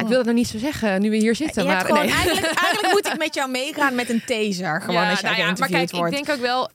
Ik 0.00 0.06
wil 0.06 0.16
het 0.16 0.26
nog 0.26 0.34
niet 0.34 0.48
zo 0.48 0.58
zeggen 0.58 1.00
nu 1.00 1.10
we 1.10 1.16
hier 1.16 1.34
zitten. 1.34 1.62
Je 1.62 1.68
maar 1.68 1.76
hebt 1.78 1.88
gewoon, 1.90 2.06
nee. 2.06 2.14
eigenlijk, 2.14 2.46
eigenlijk 2.64 2.92
moet 2.92 3.06
ik 3.06 3.18
met 3.18 3.34
jou 3.34 3.50
meegaan 3.50 3.94
met 3.94 4.10
een 4.10 4.24
taser. 4.24 4.80
Gewoon 4.80 5.02
Ja, 5.02 5.10
als 5.10 5.20
jij 5.20 5.30
nou 5.30 5.42
ja, 5.42 5.54
maar 5.58 5.68
kijk, 5.68 5.90
wordt. 5.90 6.16
ik 6.16 6.24
denk 6.24 6.38
ook 6.38 6.44
wel, 6.44 6.70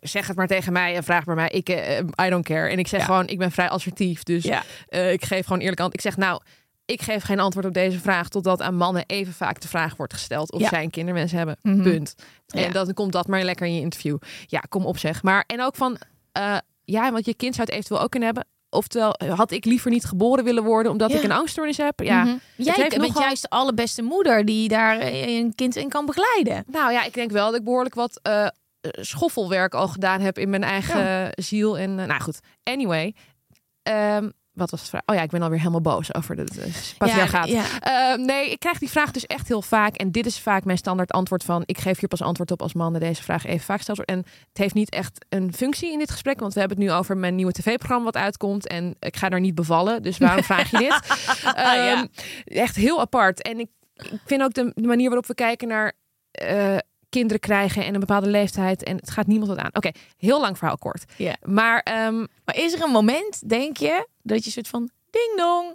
zeg 0.00 0.26
het 0.26 0.36
maar 0.36 0.46
tegen 0.46 0.72
mij 0.72 0.94
en 0.94 1.04
vraag 1.04 1.26
maar 1.26 1.34
mij. 1.36 1.48
Ik, 1.48 1.68
eh, 1.68 1.98
I 2.26 2.30
don't 2.30 2.44
care. 2.44 2.68
En 2.68 2.78
ik 2.78 2.88
zeg 2.88 3.00
Ja. 3.00 3.06
gewoon, 3.06 3.26
ik 3.26 3.38
ben 3.38 3.50
vrij 3.50 3.68
assertief. 3.68 4.22
Dus 4.22 4.44
eh, 4.88 5.12
ik 5.12 5.24
geef 5.24 5.44
gewoon 5.44 5.60
eerlijk 5.60 5.80
antwoord. 5.80 6.04
Ik 6.04 6.10
zeg 6.10 6.16
nou, 6.16 6.40
ik 6.84 7.02
geef 7.02 7.22
geen 7.22 7.40
antwoord 7.40 7.66
op 7.66 7.74
deze 7.74 7.98
vraag 8.00 8.28
totdat 8.28 8.60
aan 8.62 8.76
mannen 8.76 9.04
even 9.06 9.32
vaak 9.32 9.60
de 9.60 9.68
vraag 9.68 9.96
wordt 9.96 10.12
gesteld 10.12 10.52
of 10.52 10.68
zij 10.68 10.82
een 10.82 10.90
kinderwens 10.90 11.32
hebben. 11.32 11.56
Mhm. 11.62 11.82
Punt. 11.82 12.14
En 12.46 12.72
dan 12.72 12.94
komt 12.94 13.12
dat 13.12 13.26
maar 13.26 13.42
lekker 13.42 13.66
in 13.66 13.74
je 13.74 13.80
interview. 13.80 14.16
Ja, 14.46 14.60
kom 14.68 14.86
op 14.86 14.98
zeg. 14.98 15.22
Maar 15.22 15.44
en 15.46 15.62
ook 15.62 15.76
van, 15.76 15.96
eh, 16.32 16.56
ja, 16.84 17.12
want 17.12 17.24
je 17.24 17.34
kind 17.34 17.54
zou 17.54 17.66
het 17.66 17.74
eventueel 17.76 18.00
ook 18.00 18.10
kunnen 18.10 18.28
hebben. 18.34 18.51
Oftewel, 18.74 19.14
had 19.34 19.50
ik 19.50 19.64
liever 19.64 19.90
niet 19.90 20.04
geboren 20.04 20.44
willen 20.44 20.62
worden 20.64 20.92
omdat 20.92 21.10
Ja. 21.10 21.16
ik 21.16 21.22
een 21.24 21.32
angststoornis 21.32 21.76
heb? 21.76 22.00
Ja. 22.00 22.24
Mhm. 22.24 22.36
Jij 22.56 22.74
bent 22.76 22.96
nogal- 22.96 23.22
juist 23.22 23.42
de 23.42 23.48
allerbeste 23.50 24.02
moeder 24.02 24.44
die 24.44 24.68
daar 24.68 24.98
eh, 24.98 25.36
een 25.36 25.54
kind 25.54 25.76
in 25.76 25.88
kan 25.88 26.06
begeleiden. 26.06 26.64
Nou 26.66 26.92
ja, 26.92 27.04
ik 27.04 27.14
denk 27.14 27.30
wel 27.30 27.46
dat 27.50 27.58
ik 27.58 27.64
behoorlijk 27.64 27.94
wat 27.94 28.18
eh, 28.22 28.46
schoffelwerk 28.80 29.74
al 29.74 29.88
gedaan 29.88 30.20
heb 30.20 30.38
in 30.38 30.50
mijn 30.50 30.64
eigen 30.64 31.28
ziel. 31.44 31.78
En 31.78 31.98
eh, 31.98 32.06
nou 32.06 32.20
goed, 32.20 32.40
anyway. 32.62 33.14
Ehm, 33.82 34.30
wat 34.52 34.70
was 34.70 34.80
het 34.80 34.88
vraag? 34.88 35.02
Oh 35.06 35.14
ja, 35.14 35.22
ik 35.22 35.30
ben 35.30 35.42
alweer 35.42 35.58
helemaal 35.58 35.80
boos 35.80 36.14
over 36.14 36.36
de, 36.36 36.44
de 36.44 36.92
patriarchaat. 36.98 37.48
Ja, 37.48 37.64
ja. 37.80 38.12
Ehm, 38.12 38.24
nee, 38.24 38.50
ik 38.50 38.58
krijg 38.58 38.78
die 38.78 38.90
vraag 38.90 39.10
dus 39.10 39.26
echt 39.26 39.48
heel 39.48 39.62
vaak. 39.62 39.96
En 39.96 40.10
dit 40.10 40.26
is 40.26 40.38
vaak 40.38 40.64
mijn 40.64 40.78
standaard 40.78 41.10
antwoord 41.12 41.44
van... 41.44 41.62
ik 41.66 41.78
geef 41.78 41.98
hier 41.98 42.08
pas 42.08 42.22
antwoord 42.22 42.50
op 42.50 42.62
als 42.62 42.72
mannen 42.72 43.00
deze 43.00 43.22
vraag 43.22 43.44
even 43.44 43.64
vaak 43.64 43.80
stelt. 43.80 44.04
En 44.04 44.18
het 44.18 44.58
heeft 44.58 44.74
niet 44.74 44.90
echt 44.90 45.26
een 45.28 45.52
functie 45.54 45.92
in 45.92 45.98
dit 45.98 46.10
gesprek. 46.10 46.40
Want 46.40 46.54
we 46.54 46.60
hebben 46.60 46.78
het 46.78 46.86
nu 46.86 46.92
over 46.92 47.16
mijn 47.16 47.34
nieuwe 47.34 47.52
tv-programma 47.52 48.04
wat 48.04 48.16
uitkomt. 48.16 48.68
En 48.68 48.94
ik 48.98 49.16
ga 49.16 49.28
daar 49.28 49.40
niet 49.40 49.54
bevallen. 49.54 50.02
Dus 50.02 50.18
waarom 50.18 50.42
vraag 50.44 50.70
je 50.70 50.78
dit? 50.78 51.00
Ehm, 51.54 52.06
Echt 52.44 52.76
heel 52.76 53.00
apart. 53.00 53.42
En 53.42 53.58
ik, 53.58 53.68
ik 53.94 54.20
vind 54.24 54.42
ook 54.42 54.54
de, 54.54 54.72
de 54.74 54.86
manier 54.86 55.06
waarop 55.06 55.26
we 55.26 55.34
kijken 55.34 55.68
naar... 55.68 55.92
eh, 56.30 56.76
kinderen 57.12 57.40
krijgen 57.40 57.84
en 57.84 57.94
een 57.94 58.00
bepaalde 58.00 58.28
leeftijd. 58.28 58.82
En 58.82 58.96
het 58.96 59.10
gaat 59.10 59.26
niemand 59.26 59.48
wat 59.50 59.58
aan. 59.58 59.70
Oké, 59.72 59.90
heel 60.16 60.40
lang 60.40 60.58
verhaal 60.58 60.78
kort. 60.78 61.04
Ja. 61.16 61.36
Maar 61.42 61.80
ehm, 61.80 62.18
Maar 62.44 62.56
is 62.56 62.72
er 62.72 62.82
een 62.82 62.90
moment, 62.90 63.48
denk 63.48 63.76
je, 63.76 64.06
dat 64.22 64.44
je 64.44 64.50
soort 64.50 64.68
van 64.68 64.90
ding 65.10 65.32
dong, 65.36 65.74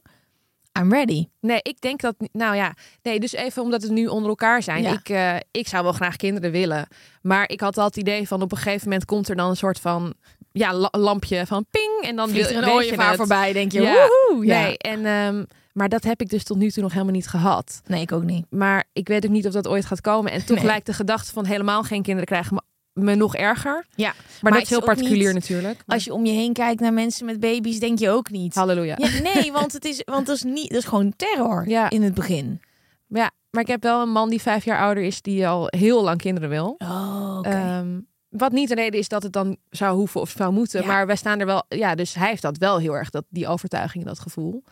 I'm 0.80 0.94
ready. 0.94 1.28
Nee, 1.42 1.60
ik 1.62 1.82
denk 1.82 2.02
dat. 2.02 2.16
Nou 2.32 2.56
ja, 2.56 2.74
nee, 3.02 3.20
dus 3.20 3.32
even 3.34 3.62
omdat 3.64 3.84
we 3.84 3.92
nu 3.92 4.08
onder 4.08 4.30
elkaar 4.30 4.64
zijn. 4.64 4.82
Ja. 4.84 4.92
Ik, 4.92 5.10
eh, 5.10 5.36
ik 5.52 5.68
zou 5.68 5.84
wel 5.84 5.92
graag 5.94 6.16
kinderen 6.16 6.52
willen. 6.52 6.88
Maar 7.22 7.50
ik 7.50 7.60
had 7.60 7.78
al 7.78 7.86
het 7.86 7.98
idee 7.98 8.28
van 8.28 8.42
op 8.42 8.52
een 8.52 8.58
gegeven 8.58 8.88
moment 8.90 9.06
komt 9.06 9.30
er 9.30 9.36
dan 9.36 9.50
een 9.50 9.56
soort 9.56 9.80
van. 9.80 10.14
Ja, 10.52 10.74
la- 10.74 10.90
lampje 10.92 11.46
van 11.46 11.66
ping. 11.72 12.00
En 12.02 12.16
dan 12.16 12.30
Vliegt 12.30 12.50
er 12.50 12.60
wil- 12.60 12.64
een 12.64 12.74
ooievaar 12.74 13.08
het. 13.08 13.18
voorbij, 13.18 13.54
denk 13.54 13.72
je, 13.72 13.82
Ja. 13.82 14.08
woehoe. 14.28 14.46
Ja. 14.46 14.62
Nee, 14.62 14.78
en, 14.78 15.06
ehm, 15.06 15.44
maar 15.78 15.90
dat 15.90 16.04
heb 16.04 16.22
ik 16.22 16.30
dus 16.30 16.44
tot 16.44 16.58
nu 16.58 16.72
toe 16.72 16.84
nog 16.84 16.92
helemaal 16.92 17.14
niet 17.14 17.28
gehad. 17.28 17.82
Nee, 17.88 18.02
ik 18.02 18.12
ook 18.12 18.24
niet. 18.24 18.46
Maar 18.50 18.84
ik 18.94 19.08
weet 19.08 19.26
ook 19.26 19.32
niet 19.32 19.46
of 19.48 19.54
dat 19.54 19.68
ooit 19.68 19.86
gaat 19.86 20.02
komen. 20.02 20.32
En 20.32 20.46
toch 20.46 20.58
Nee. 20.58 20.66
lijkt 20.66 20.86
de 20.86 20.94
gedachte 20.94 21.32
van 21.32 21.46
helemaal 21.46 21.84
geen 21.84 22.02
kinderen 22.02 22.26
krijgen 22.28 22.54
me, 22.56 22.62
me 23.04 23.16
nog 23.16 23.36
erger. 23.36 23.86
Ja, 23.96 24.14
Maar, 24.42 24.52
dat 24.52 24.62
is 24.62 24.70
heel 24.70 24.82
particulier 24.82 25.34
niet- 25.34 25.34
natuurlijk. 25.34 25.84
Als 25.88 26.04
je 26.04 26.14
om 26.14 26.26
je 26.26 26.32
heen 26.32 26.54
kijkt 26.54 26.80
naar 26.82 26.94
mensen 26.94 27.26
met 27.26 27.40
baby's, 27.40 27.80
denk 27.80 28.00
je 28.00 28.10
ook 28.10 28.30
niet. 28.30 28.56
Halleluja. 28.56 28.96
Ja, 28.98 29.10
nee, 29.34 29.52
want 29.60 29.74
het 29.74 29.86
is, 29.86 30.02
want 30.06 30.26
dat 30.28 30.36
is 30.36 30.44
niet, 30.44 30.70
dat 30.70 30.78
is 30.80 30.86
gewoon 30.86 31.14
terror 31.16 31.68
Ja. 31.70 31.90
in 31.90 32.02
het 32.04 32.14
begin. 32.14 32.62
Ja, 33.08 33.32
maar 33.50 33.62
ik 33.62 33.68
heb 33.68 33.84
wel 33.84 34.02
een 34.02 34.12
man 34.12 34.30
die 34.30 34.42
vijf 34.42 34.66
jaar 34.66 34.80
ouder 34.80 35.04
is, 35.04 35.22
die 35.22 35.48
al 35.48 35.68
heel 35.70 36.04
lang 36.04 36.18
kinderen 36.22 36.50
wil. 36.50 36.76
Oh, 36.78 37.36
oké. 37.38 37.50
Ehm, 37.50 38.00
wat 38.30 38.52
niet 38.52 38.70
de 38.70 38.76
reden 38.76 39.00
is 39.00 39.08
dat 39.08 39.24
het 39.24 39.34
dan 39.34 39.58
zou 39.70 39.96
hoeven 39.98 40.22
of 40.22 40.30
zou 40.30 40.54
moeten. 40.54 40.82
Ja. 40.82 40.88
Maar 40.88 41.08
wij 41.08 41.16
staan 41.16 41.40
er 41.40 41.46
wel. 41.46 41.66
Ja, 41.70 41.96
dus 41.96 42.14
hij 42.14 42.30
heeft 42.30 42.42
dat 42.42 42.58
wel 42.58 42.78
heel 42.80 42.94
erg, 42.96 43.10
dat, 43.10 43.24
die 43.30 43.48
overtuiging, 43.48 44.06
dat 44.06 44.20
gevoel. 44.20 44.64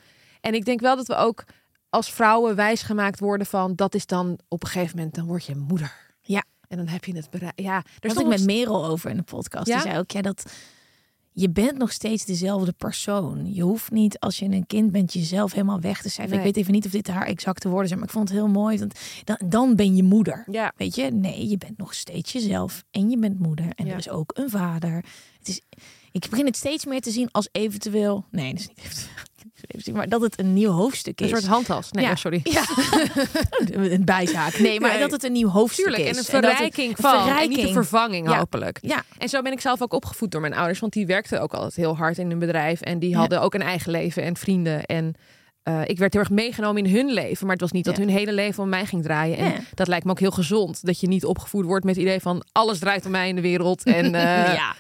En 0.45 0.53
ik 0.53 0.65
denk 0.65 0.79
wel 0.79 0.95
dat 0.95 1.07
we 1.07 1.15
ook 1.15 1.43
als 1.89 2.11
vrouwen 2.11 2.55
wijsgemaakt 2.55 3.19
worden 3.19 3.47
van 3.47 3.75
dat 3.75 3.95
is 3.95 4.05
dan 4.05 4.39
op 4.47 4.63
een 4.63 4.69
gegeven 4.69 4.97
moment, 4.97 5.15
dan 5.15 5.25
word 5.25 5.45
je 5.45 5.55
moeder. 5.55 5.93
Ja. 6.21 6.43
En 6.67 6.77
dan 6.77 6.87
heb 6.87 7.05
je 7.05 7.15
het 7.15 7.29
bereikt. 7.29 7.61
Ja, 7.61 7.83
Daar 7.99 8.11
had 8.11 8.21
ik 8.21 8.27
met 8.27 8.45
Merel 8.45 8.85
over 8.85 9.09
in 9.09 9.17
de 9.17 9.23
podcast. 9.23 9.67
Ja? 9.67 9.73
Die 9.73 9.83
zei 9.83 9.97
ook, 9.99 10.11
ja, 10.11 10.21
dat 10.21 10.51
je 11.31 11.49
bent 11.49 11.77
nog 11.77 11.91
steeds 11.91 12.25
dezelfde 12.25 12.71
persoon. 12.71 13.53
Je 13.53 13.61
hoeft 13.61 13.91
niet, 13.91 14.19
als 14.19 14.39
je 14.39 14.45
een 14.45 14.67
kind 14.67 14.91
bent, 14.91 15.13
jezelf 15.13 15.51
helemaal 15.51 15.79
weg 15.79 16.01
te 16.01 16.09
zijn. 16.09 16.29
Nee. 16.29 16.37
Ik 16.37 16.43
weet 16.43 16.57
even 16.57 16.73
niet 16.73 16.85
of 16.85 16.91
dit 16.91 17.07
haar 17.07 17.25
exacte 17.25 17.69
woorden 17.69 17.87
zijn, 17.87 17.99
maar 17.99 18.07
ik 18.07 18.13
vond 18.15 18.29
het 18.29 18.37
heel 18.37 18.47
mooi. 18.47 18.79
Want 18.79 18.99
dan, 19.23 19.41
dan 19.45 19.75
ben 19.75 19.95
je 19.95 20.03
moeder. 20.03 20.43
Ja. 20.51 20.73
Weet 20.77 20.95
je? 20.95 21.03
Nee, 21.11 21.49
je 21.49 21.57
bent 21.57 21.77
nog 21.77 21.93
steeds 21.93 22.31
jezelf. 22.31 22.83
En 22.91 23.09
je 23.09 23.17
bent 23.17 23.39
moeder. 23.39 23.65
En 23.75 23.85
Ja. 23.85 23.91
er 23.91 23.97
is 23.97 24.09
ook 24.09 24.31
een 24.37 24.49
vader. 24.49 24.95
Het 25.39 25.47
is, 25.47 25.61
ik 26.11 26.27
begin 26.29 26.45
het 26.45 26.57
steeds 26.57 26.85
meer 26.85 27.01
te 27.01 27.11
zien 27.11 27.31
als 27.31 27.49
eventueel... 27.51 28.25
Nee, 28.31 28.51
dat 28.51 28.59
is 28.59 28.67
niet 28.67 28.79
eventueel. 28.79 29.13
Maar 29.93 30.09
dat 30.09 30.21
het 30.21 30.39
een 30.39 30.53
nieuw 30.53 30.69
hoofdstuk 30.71 31.19
Een 31.19 31.25
is. 31.25 31.31
soort 31.31 31.45
handtas. 31.45 31.91
Nee, 31.91 32.05
Ja. 32.05 32.11
oh, 32.11 32.15
sorry. 32.17 32.39
Ja, 32.43 32.63
een 33.93 34.05
bijzaak. 34.05 34.59
Nee, 34.59 34.79
maar 34.79 34.89
Nee. 34.91 34.99
dat 34.99 35.11
het 35.11 35.23
een 35.23 35.31
nieuw 35.31 35.47
hoofdstuk 35.49 35.85
Tuurlijk, 35.85 36.03
is. 36.03 36.09
en 36.09 36.17
een 36.35 36.43
het- 36.43 36.45
verrijking 36.55 36.89
een 36.89 37.03
van. 37.03 37.27
En 37.37 37.49
niet 37.49 37.57
een 37.59 37.73
vervanging, 37.73 38.29
Ja. 38.29 38.37
hopelijk. 38.37 38.77
Ja, 38.81 39.03
En 39.17 39.29
zo 39.29 39.41
ben 39.41 39.51
ik 39.51 39.59
zelf 39.61 39.81
ook 39.81 39.93
opgevoed 39.93 40.31
door 40.31 40.41
mijn 40.41 40.53
ouders. 40.53 40.79
Want 40.79 40.93
die 40.93 41.05
werkten 41.05 41.41
ook 41.41 41.53
altijd 41.53 41.75
heel 41.75 41.97
hard 41.97 42.17
in 42.17 42.31
een 42.31 42.39
bedrijf. 42.39 42.81
En 42.81 42.99
die 42.99 43.15
hadden 43.15 43.41
ook 43.41 43.53
een 43.53 43.61
eigen 43.61 43.91
leven 43.91 44.23
en 44.23 44.37
vrienden. 44.37 44.85
En 44.85 45.13
eh, 45.63 45.81
ik 45.85 45.97
werd 45.97 46.13
heel 46.13 46.21
erg 46.21 46.31
meegenomen 46.31 46.85
in 46.85 46.95
hun 46.95 47.11
leven. 47.13 47.43
Maar 47.45 47.51
het 47.55 47.61
was 47.61 47.71
niet 47.71 47.85
dat 47.85 47.97
hun 47.97 48.09
hele 48.09 48.33
leven 48.33 48.63
om 48.63 48.69
mij 48.69 48.85
ging 48.85 49.03
draaien. 49.03 49.37
En 49.37 49.45
Ja. 49.51 49.59
dat 49.73 49.87
lijkt 49.87 50.05
me 50.05 50.11
ook 50.11 50.19
heel 50.19 50.31
gezond. 50.31 50.85
Dat 50.85 50.99
je 50.99 51.07
niet 51.07 51.25
opgevoed 51.25 51.65
wordt 51.65 51.85
met 51.85 51.95
het 51.95 52.03
idee 52.05 52.19
van... 52.19 52.43
alles 52.51 52.79
draait 52.79 53.05
om 53.05 53.11
mij 53.11 53.27
in 53.29 53.35
de 53.35 53.41
wereld. 53.41 53.83
En 53.83 54.15
eh, 54.15 54.53
ja. 54.53 54.75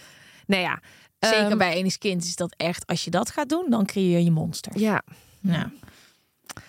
nou 0.45 0.61
ja. 0.61 0.79
Zeker 1.27 1.45
Ehm, 1.49 1.57
bij 1.57 1.73
enig 1.73 1.97
kind 1.97 2.23
is 2.23 2.35
dat 2.35 2.53
echt, 2.57 2.87
als 2.87 3.03
je 3.03 3.09
dat 3.11 3.29
gaat 3.29 3.49
doen, 3.49 3.65
dan 3.69 3.85
creëer 3.85 4.19
je 4.19 4.31
monsters. 4.31 4.81
Ja, 4.81 5.01
Ja. 5.41 5.71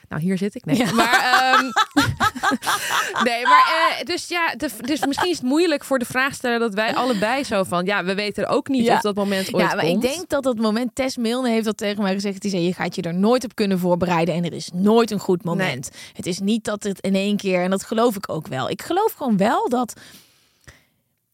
nou 0.08 0.22
hier 0.22 0.38
zit 0.38 0.54
ik. 0.54 0.64
Nee, 0.64 0.76
Ja. 0.76 0.92
maar, 0.92 1.12
ehm, 1.54 1.64
nee, 3.28 3.42
maar 3.42 3.94
eh, 3.98 4.04
dus 4.04 4.28
ja, 4.28 4.54
de, 4.56 4.68
dus 4.80 5.06
misschien 5.06 5.30
is 5.30 5.36
het 5.36 5.46
moeilijk 5.46 5.84
voor 5.84 5.98
de 5.98 6.04
vraagsteller 6.04 6.58
dat 6.58 6.74
wij 6.74 6.94
allebei 6.94 7.44
zo 7.44 7.64
van, 7.64 7.84
ja, 7.84 8.04
we 8.04 8.14
weten 8.14 8.48
ook 8.48 8.68
niet 8.68 8.84
Ja. 8.84 8.94
of 8.94 9.00
dat 9.00 9.14
moment 9.14 9.54
ooit 9.54 9.64
Ja, 9.68 9.74
maar 9.74 9.84
komt. 9.84 10.04
ik 10.04 10.10
denk 10.10 10.28
dat 10.28 10.42
dat 10.42 10.56
moment, 10.58 10.90
Tess 10.94 11.16
Milne 11.16 11.48
heeft 11.48 11.64
dat 11.64 11.76
tegen 11.76 12.02
mij 12.02 12.12
gezegd. 12.12 12.40
Die 12.42 12.50
zei, 12.50 12.62
je 12.62 12.72
gaat 12.72 12.94
je 12.94 13.02
er 13.02 13.14
nooit 13.14 13.44
op 13.44 13.54
kunnen 13.54 13.78
voorbereiden 13.78 14.34
en 14.34 14.44
er 14.44 14.52
is 14.52 14.70
nooit 14.74 15.10
een 15.10 15.18
goed 15.18 15.44
moment. 15.44 15.90
Het 16.12 16.26
is 16.26 16.38
niet 16.38 16.64
dat 16.64 16.82
het 16.82 17.00
in 17.00 17.14
één 17.14 17.36
keer, 17.36 17.62
en 17.62 17.70
dat 17.70 17.84
geloof 17.84 18.16
ik 18.16 18.28
ook 18.28 18.46
wel. 18.46 18.70
Ik 18.70 18.82
geloof 18.82 19.12
gewoon 19.12 19.36
wel 19.36 19.68
dat, 19.68 20.00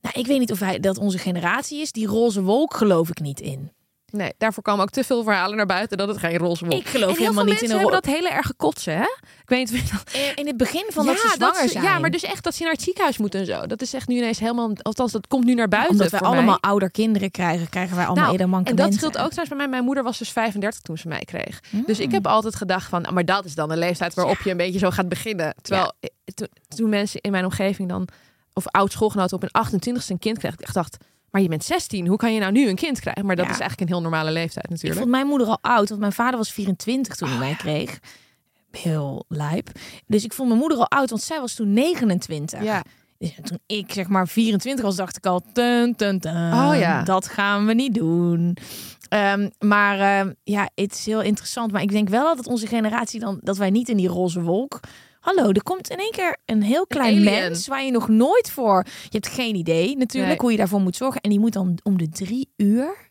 nou, 0.02 0.18
ik 0.18 0.26
weet 0.26 0.38
niet 0.38 0.52
of 0.52 0.58
hij, 0.60 0.80
dat 0.80 0.98
onze 0.98 1.18
generatie 1.18 1.80
is, 1.80 1.92
die 1.92 2.06
roze 2.06 2.42
wolk 2.42 2.74
geloof 2.74 3.08
ik 3.10 3.20
niet 3.20 3.40
in. 3.40 3.72
Nee, 4.10 4.32
daarvoor 4.38 4.62
komen 4.62 4.82
ook 4.82 4.90
te 4.90 5.04
veel 5.04 5.22
verhalen 5.22 5.56
naar 5.56 5.66
buiten 5.66 5.98
dat 5.98 6.08
het 6.08 6.18
geen 6.18 6.36
roze 6.36 6.64
wolk 6.66 6.80
Ik 6.80 6.86
geloof 6.86 7.16
en 7.16 7.22
helemaal 7.22 7.44
niet 7.44 7.62
in 7.62 7.70
een 7.70 7.76
hebben 7.76 7.92
dat 8.02 8.06
hele 8.06 8.28
erge 8.30 8.54
kotsen, 8.54 8.96
hè? 8.96 9.02
Ik 9.42 9.48
weet 9.48 9.70
niet 9.72 9.90
dat... 9.92 10.02
In 10.34 10.46
het 10.46 10.56
begin 10.56 10.84
van 10.88 11.06
dat 11.06 11.18
ze 11.18 11.28
zwanger 11.36 11.62
ze- 11.62 11.68
zijn. 11.68 11.84
Ja, 11.84 11.98
maar 11.98 12.10
dus 12.10 12.22
echt 12.22 12.44
dat 12.44 12.54
ze 12.54 12.62
naar 12.62 12.72
het 12.72 12.82
ziekenhuis 12.82 13.18
moeten 13.18 13.40
en 13.40 13.46
zo. 13.46 13.66
Dat 13.66 13.82
is 13.82 13.94
echt 13.94 14.08
nu 14.08 14.16
ineens 14.16 14.38
helemaal... 14.38 14.70
Althans, 14.82 15.12
dat 15.12 15.26
komt 15.26 15.44
nu 15.44 15.54
naar 15.54 15.68
buiten 15.68 15.92
Omdat 15.92 16.10
wij 16.10 16.18
voor 16.18 16.28
allemaal 16.28 16.44
mij. 16.44 16.70
ouder 16.70 16.90
kinderen 16.90 17.30
krijgen, 17.30 17.68
krijgen 17.68 17.96
wij 17.96 18.06
allemaal 18.06 18.36
Nou, 18.36 18.62
en 18.64 18.76
dat 18.76 18.94
scheelt 18.94 19.18
ook 19.18 19.30
trouwens 19.30 19.48
bij 19.48 19.56
mij. 19.56 19.68
Mijn 19.68 19.84
moeder 19.84 20.02
was 20.04 20.18
dus 20.18 20.30
35 20.30 20.80
toen 20.80 20.98
ze 20.98 21.08
mij 21.08 21.20
kreeg. 21.24 21.60
Dus 21.86 21.96
Hmm. 21.96 22.06
ik 22.06 22.12
heb 22.12 22.26
altijd 22.26 22.54
gedacht 22.56 22.88
van... 22.88 23.04
ah, 23.06 23.12
Maar 23.12 23.24
dat 23.24 23.44
is 23.44 23.54
dan 23.54 23.68
de 23.68 23.76
leeftijd 23.76 24.14
waarop 24.14 24.38
je 24.40 24.50
een 24.50 24.56
beetje 24.56 24.78
zo 24.78 24.90
gaat 24.90 25.08
beginnen. 25.08 25.54
Terwijl 25.62 25.92
eh, 26.00 26.10
to- 26.34 26.46
toen 26.76 26.88
mensen 26.88 27.20
in 27.20 27.30
mijn 27.30 27.44
omgeving 27.44 27.88
dan... 27.88 28.08
Of 28.54 28.66
oud 28.68 28.92
schoolgenoten 28.92 29.36
op 29.36 29.42
een 29.42 29.66
28ste 29.66 30.06
een 30.06 30.18
kind 30.18 30.38
kreeg. 30.38 30.52
Ik 30.52 30.72
dacht, 30.72 30.96
maar 31.30 31.42
je 31.42 31.48
bent 31.48 31.64
16. 31.64 32.06
Hoe 32.06 32.16
kan 32.16 32.34
je 32.34 32.40
nou 32.40 32.52
nu 32.52 32.68
een 32.68 32.76
kind 32.76 33.00
krijgen? 33.00 33.26
Maar 33.26 33.36
dat 33.36 33.44
Ja. 33.46 33.50
is 33.52 33.58
eigenlijk 33.58 33.90
een 33.90 33.96
heel 33.96 34.10
normale 34.10 34.30
leeftijd 34.30 34.64
Ik 34.64 34.70
natuurlijk. 34.70 35.00
vond 35.00 35.10
mijn 35.12 35.26
moeder 35.26 35.46
al 35.46 35.58
oud, 35.60 35.88
want 35.88 36.00
mijn 36.00 36.12
vader 36.12 36.36
was 36.38 36.52
24 36.52 37.14
toen 37.16 37.28
hij 37.28 37.38
mij 37.38 37.54
kreeg. 37.54 37.98
Heel 38.70 39.24
lijp. 39.28 39.70
Dus 40.06 40.24
ik 40.24 40.32
vond 40.32 40.48
mijn 40.48 40.60
moeder 40.60 40.78
al 40.78 40.88
oud, 40.90 41.10
want 41.10 41.22
zij 41.22 41.40
was 41.40 41.54
toen 41.54 41.72
29. 41.72 42.62
Ja. 42.62 42.84
Dus 43.18 43.34
toen 43.42 43.58
ik 43.66 43.92
zeg 43.92 44.08
maar 44.08 44.28
24 44.28 44.84
was, 44.84 44.96
dacht 44.96 45.16
ik 45.16 45.26
al, 45.26 45.42
tun, 45.52 45.94
tun, 45.96 46.18
tun, 46.20 46.32
Oh 46.52 46.72
ja. 46.78 47.02
dat 47.02 47.28
gaan 47.28 47.66
we 47.66 47.74
niet 47.74 47.94
doen. 47.94 48.56
Ehm, 49.08 49.48
maar 49.58 49.98
ehm, 50.00 50.32
ja, 50.44 50.68
het 50.74 50.92
is 50.92 51.06
heel 51.06 51.20
interessant. 51.22 51.72
Maar 51.72 51.82
ik 51.82 51.90
denk 51.90 52.08
wel 52.08 52.36
dat 52.36 52.46
onze 52.46 52.66
generatie 52.66 53.20
dan, 53.20 53.38
dat 53.42 53.56
wij 53.56 53.70
niet 53.70 53.88
in 53.88 53.96
die 53.96 54.08
roze 54.08 54.42
wolk 54.42 54.80
Hallo, 55.22 55.50
er 55.50 55.62
komt 55.62 55.90
in 55.90 55.96
één 55.98 56.10
keer 56.10 56.36
een 56.44 56.62
heel 56.62 56.86
klein 56.86 57.22
mens 57.22 57.66
waar 57.66 57.84
je 57.84 57.90
nog 57.90 58.08
nooit 58.08 58.50
voor. 58.50 58.84
Je 59.02 59.08
hebt 59.18 59.28
geen 59.28 59.54
idee 59.54 59.96
natuurlijk 59.96 60.32
Nee. 60.32 60.40
hoe 60.40 60.50
je 60.50 60.56
daarvoor 60.56 60.80
moet 60.80 60.96
zorgen. 60.96 61.20
En 61.20 61.30
die 61.30 61.38
moet 61.40 61.52
dan 61.52 61.78
om 61.82 61.98
de 61.98 62.08
drie 62.08 62.52
uur 62.56 63.10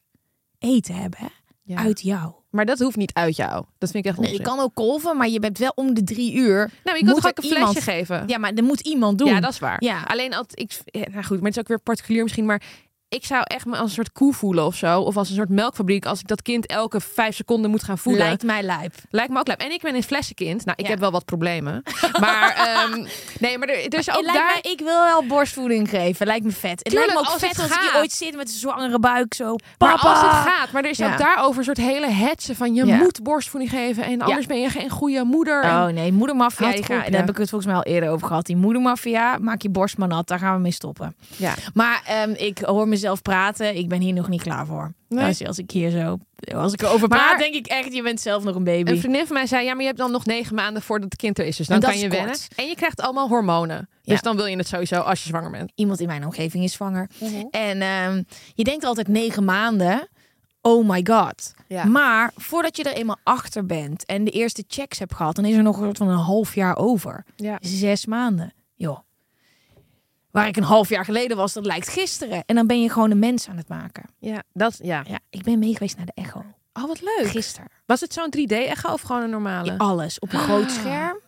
eten 0.59 0.95
hebben 0.95 1.29
Ja. 1.63 1.77
uit 1.77 2.01
jou. 2.01 2.33
Maar 2.49 2.65
dat 2.65 2.79
hoeft 2.79 2.95
niet 2.95 3.13
uit 3.13 3.35
jou. 3.35 3.65
Dat 3.77 3.91
vind 3.91 4.05
ik 4.05 4.11
echt 4.11 4.19
Nee, 4.19 4.31
je 4.31 4.37
onzin. 4.39 4.53
kan 4.55 4.63
ook 4.63 4.73
kolven, 4.73 5.17
maar 5.17 5.27
je 5.29 5.39
bent 5.39 5.57
wel 5.57 5.71
om 5.75 5.93
de 5.93 6.03
drie 6.03 6.33
uur. 6.33 6.57
Nou, 6.57 6.69
maar 6.83 6.97
je 6.97 7.03
moet 7.03 7.11
kan 7.13 7.21
toch 7.21 7.29
ook 7.29 7.37
een 7.37 7.43
flesje 7.43 7.57
iemand- 7.67 7.83
geven? 7.83 8.23
Ja, 8.27 8.37
maar 8.37 8.53
er 8.53 8.63
moet 8.63 8.79
iemand 8.81 9.17
doen. 9.17 9.27
Ja, 9.27 9.39
dat 9.39 9.51
is 9.51 9.59
waar. 9.59 9.83
Ja. 9.83 10.01
Alleen 10.03 10.33
als 10.33 10.47
ik, 10.53 10.79
nou 11.11 11.23
goed, 11.23 11.37
maar 11.37 11.45
het 11.47 11.55
is 11.55 11.59
ook 11.59 11.67
weer 11.67 11.79
particulier 11.79 12.23
misschien, 12.23 12.45
maar 12.45 12.61
ik 13.11 13.25
zou 13.25 13.41
echt 13.43 13.65
me 13.65 13.71
als 13.77 13.81
een 13.89 13.89
soort 13.95 14.11
koe 14.11 14.33
voelen 14.33 14.65
of 14.65 14.75
zo, 14.75 14.99
of 15.01 15.17
als 15.17 15.29
een 15.29 15.35
soort 15.35 15.49
melkfabriek, 15.49 16.05
als 16.05 16.19
ik 16.19 16.27
dat 16.27 16.41
kind 16.41 16.65
elke 16.65 16.99
vijf 17.01 17.35
seconden 17.35 17.71
moet 17.71 17.83
gaan 17.83 17.97
voelen. 17.97 18.25
Lijkt 18.25 18.43
mij 18.43 18.63
lijp. 18.63 18.93
Lijkt 19.09 19.31
me 19.31 19.39
ook 19.39 19.47
leuk. 19.47 19.61
En 19.61 19.71
ik 19.71 19.81
ben 19.81 19.95
een 19.95 20.03
flessenkind. 20.03 20.65
Nou, 20.65 20.77
ik 20.77 20.83
Ja. 20.85 20.91
heb 20.91 20.99
wel 20.99 21.11
wat 21.11 21.25
problemen. 21.25 21.83
Maar 22.19 22.69
um, 22.91 23.07
nee, 23.39 23.57
maar 23.57 23.67
er, 23.67 23.75
er 23.85 23.99
is 23.99 24.09
ook 24.09 24.25
daar. 24.25 24.33
mij, 24.61 24.71
ik 24.71 24.79
wil 24.79 25.03
wel 25.03 25.23
borstvoeding 25.25 25.89
geven. 25.89 26.25
Lijkt 26.27 26.45
me 26.45 26.51
vet. 26.51 26.69
Het 26.71 26.83
Tuurlijk, 26.83 27.05
lijkt 27.05 27.21
me 27.21 27.27
ook 27.27 27.33
als 27.33 27.41
vet 27.49 27.61
het 27.61 27.71
als 27.71 27.81
je 27.83 27.89
gaat. 27.89 27.99
ooit 28.01 28.11
zit 28.11 28.35
met 28.35 28.47
een 28.47 28.53
zwangere 28.59 28.99
buik 28.99 29.33
zo. 29.33 29.55
Maar 29.77 29.91
als 29.97 30.21
het 30.21 30.31
gaat, 30.53 30.71
maar 30.71 30.83
er 30.83 30.89
is 30.89 30.97
Ja. 30.97 31.11
ook 31.11 31.17
daarover 31.17 31.57
een 31.57 31.63
soort 31.65 31.77
hele 31.77 32.07
hetsen 32.09 32.55
van 32.55 32.73
je 32.73 32.85
Ja. 32.85 32.95
moet 32.95 33.23
borstvoeding 33.23 33.71
geven 33.71 34.03
en 34.03 34.21
anders 34.21 34.45
ben 34.45 34.61
je 34.61 34.69
geen 34.69 34.89
goede 34.89 35.23
moeder. 35.23 35.63
Oh 35.63 35.85
nee, 35.85 36.11
moedermafia, 36.13 36.71
die 36.71 36.87
daar 36.87 37.03
heb 37.11 37.29
ik 37.29 37.37
het 37.37 37.49
volgens 37.49 37.65
mij 37.65 37.75
al 37.75 37.83
eerder 37.93 38.09
over 38.09 38.27
gehad. 38.27 38.45
Die 38.45 38.55
moedermafia, 38.55 39.37
maak 39.41 39.61
je 39.61 39.69
borst 39.69 39.97
maar 39.97 40.07
nat, 40.07 40.27
daar 40.27 40.39
gaan 40.39 40.55
we 40.55 40.61
mee 40.61 40.71
stoppen. 40.71 41.15
Ja. 41.37 41.53
Maar 41.73 42.01
ehm, 42.05 42.31
ik 42.37 42.57
hoor 42.59 42.87
mezelf 43.01 43.21
praten, 43.21 43.75
ik 43.75 43.89
ben 43.89 44.01
hier 44.01 44.13
nog 44.13 44.27
niet 44.29 44.41
klaar 44.41 44.65
voor. 44.65 44.93
Nee. 45.09 45.25
Als, 45.25 45.45
als 45.45 45.57
ik 45.57 45.71
hier 45.71 45.89
zo, 45.89 46.17
als 46.55 46.73
ik 46.73 46.81
erover 46.81 47.07
Maar- 47.07 47.17
praat, 47.17 47.39
denk 47.39 47.53
ik 47.53 47.67
echt, 47.67 47.93
je 47.93 48.01
bent 48.01 48.19
zelf 48.21 48.43
nog 48.43 48.55
een 48.55 48.63
baby. 48.63 48.91
Een 48.91 48.99
vriendin 48.99 49.25
van 49.25 49.35
mij 49.35 49.45
zei, 49.47 49.63
ja, 49.65 49.71
maar 49.71 49.79
je 49.81 49.85
hebt 49.87 49.97
dan 49.97 50.11
nog 50.11 50.25
negen 50.25 50.55
maanden 50.55 50.81
voordat 50.81 51.11
het 51.11 51.19
kind 51.19 51.39
er 51.39 51.45
is. 51.45 51.55
Dus 51.57 51.67
dan 51.67 51.79
kan 51.79 51.97
je 51.97 52.09
wennen. 52.09 52.27
kort. 52.29 52.47
En 52.55 52.67
je 52.67 52.75
krijgt 52.75 53.01
allemaal 53.01 53.27
hormonen. 53.27 53.89
Ja. 54.01 54.13
Dus 54.13 54.21
dan 54.21 54.35
wil 54.35 54.45
je 54.45 54.57
het 54.57 54.67
sowieso 54.67 54.99
als 54.99 55.21
je 55.21 55.27
zwanger 55.27 55.51
bent. 55.51 55.71
Iemand 55.75 55.99
in 55.99 56.07
mijn 56.07 56.25
omgeving 56.25 56.63
is 56.63 56.73
zwanger. 56.73 57.09
En 57.51 57.81
ehm, 57.81 58.23
je 58.53 58.63
denkt 58.63 58.83
altijd 58.83 59.07
negen 59.07 59.43
maanden, 59.45 60.07
oh 60.61 60.89
my 60.89 61.05
god. 61.09 61.53
Ja. 61.67 61.85
Maar 61.85 62.31
voordat 62.35 62.77
je 62.77 62.83
er 62.83 62.93
eenmaal 62.93 63.19
achter 63.23 63.65
bent 63.65 64.05
en 64.05 64.23
de 64.23 64.31
eerste 64.31 64.63
checks 64.67 64.99
hebt 64.99 65.15
gehad, 65.15 65.35
dan 65.35 65.45
is 65.45 65.55
er 65.55 65.63
nog 65.63 65.77
een 65.77 65.83
soort 65.83 65.97
van 65.97 66.07
een 66.07 66.17
half 66.17 66.55
jaar 66.55 66.77
over. 66.77 67.25
Ja. 67.35 67.57
Zes 67.61 68.05
maanden. 68.05 68.53
Joh. 68.75 68.99
Waar 70.31 70.47
ik 70.47 70.57
een 70.57 70.63
half 70.63 70.89
jaar 70.89 71.05
geleden 71.05 71.37
was, 71.37 71.53
dat 71.53 71.65
lijkt 71.65 71.89
gisteren. 71.89 72.43
En 72.45 72.55
dan 72.55 72.67
ben 72.67 72.81
je 72.81 72.89
gewoon 72.89 73.11
een 73.11 73.19
mens 73.19 73.49
aan 73.49 73.57
het 73.57 73.67
maken. 73.67 74.03
Ja, 74.19 74.43
dat, 74.53 74.79
ja. 74.83 75.03
Ja, 75.07 75.19
ik 75.29 75.43
ben 75.43 75.59
mee 75.59 75.73
geweest 75.73 75.97
naar 75.97 76.05
de 76.05 76.11
echo. 76.15 76.43
Oh, 76.73 76.87
wat 76.87 77.01
leuk. 77.01 77.27
Gisteren. 77.27 77.69
Was 77.85 77.99
het 77.99 78.13
zo'n 78.13 78.33
3D-echo 78.37 78.91
of 78.91 79.01
gewoon 79.01 79.21
een 79.21 79.29
normale? 79.29 79.77
Alles 79.77 80.19
op 80.19 80.33
een 80.33 80.39
groot 80.39 80.71
scherm. 80.71 81.19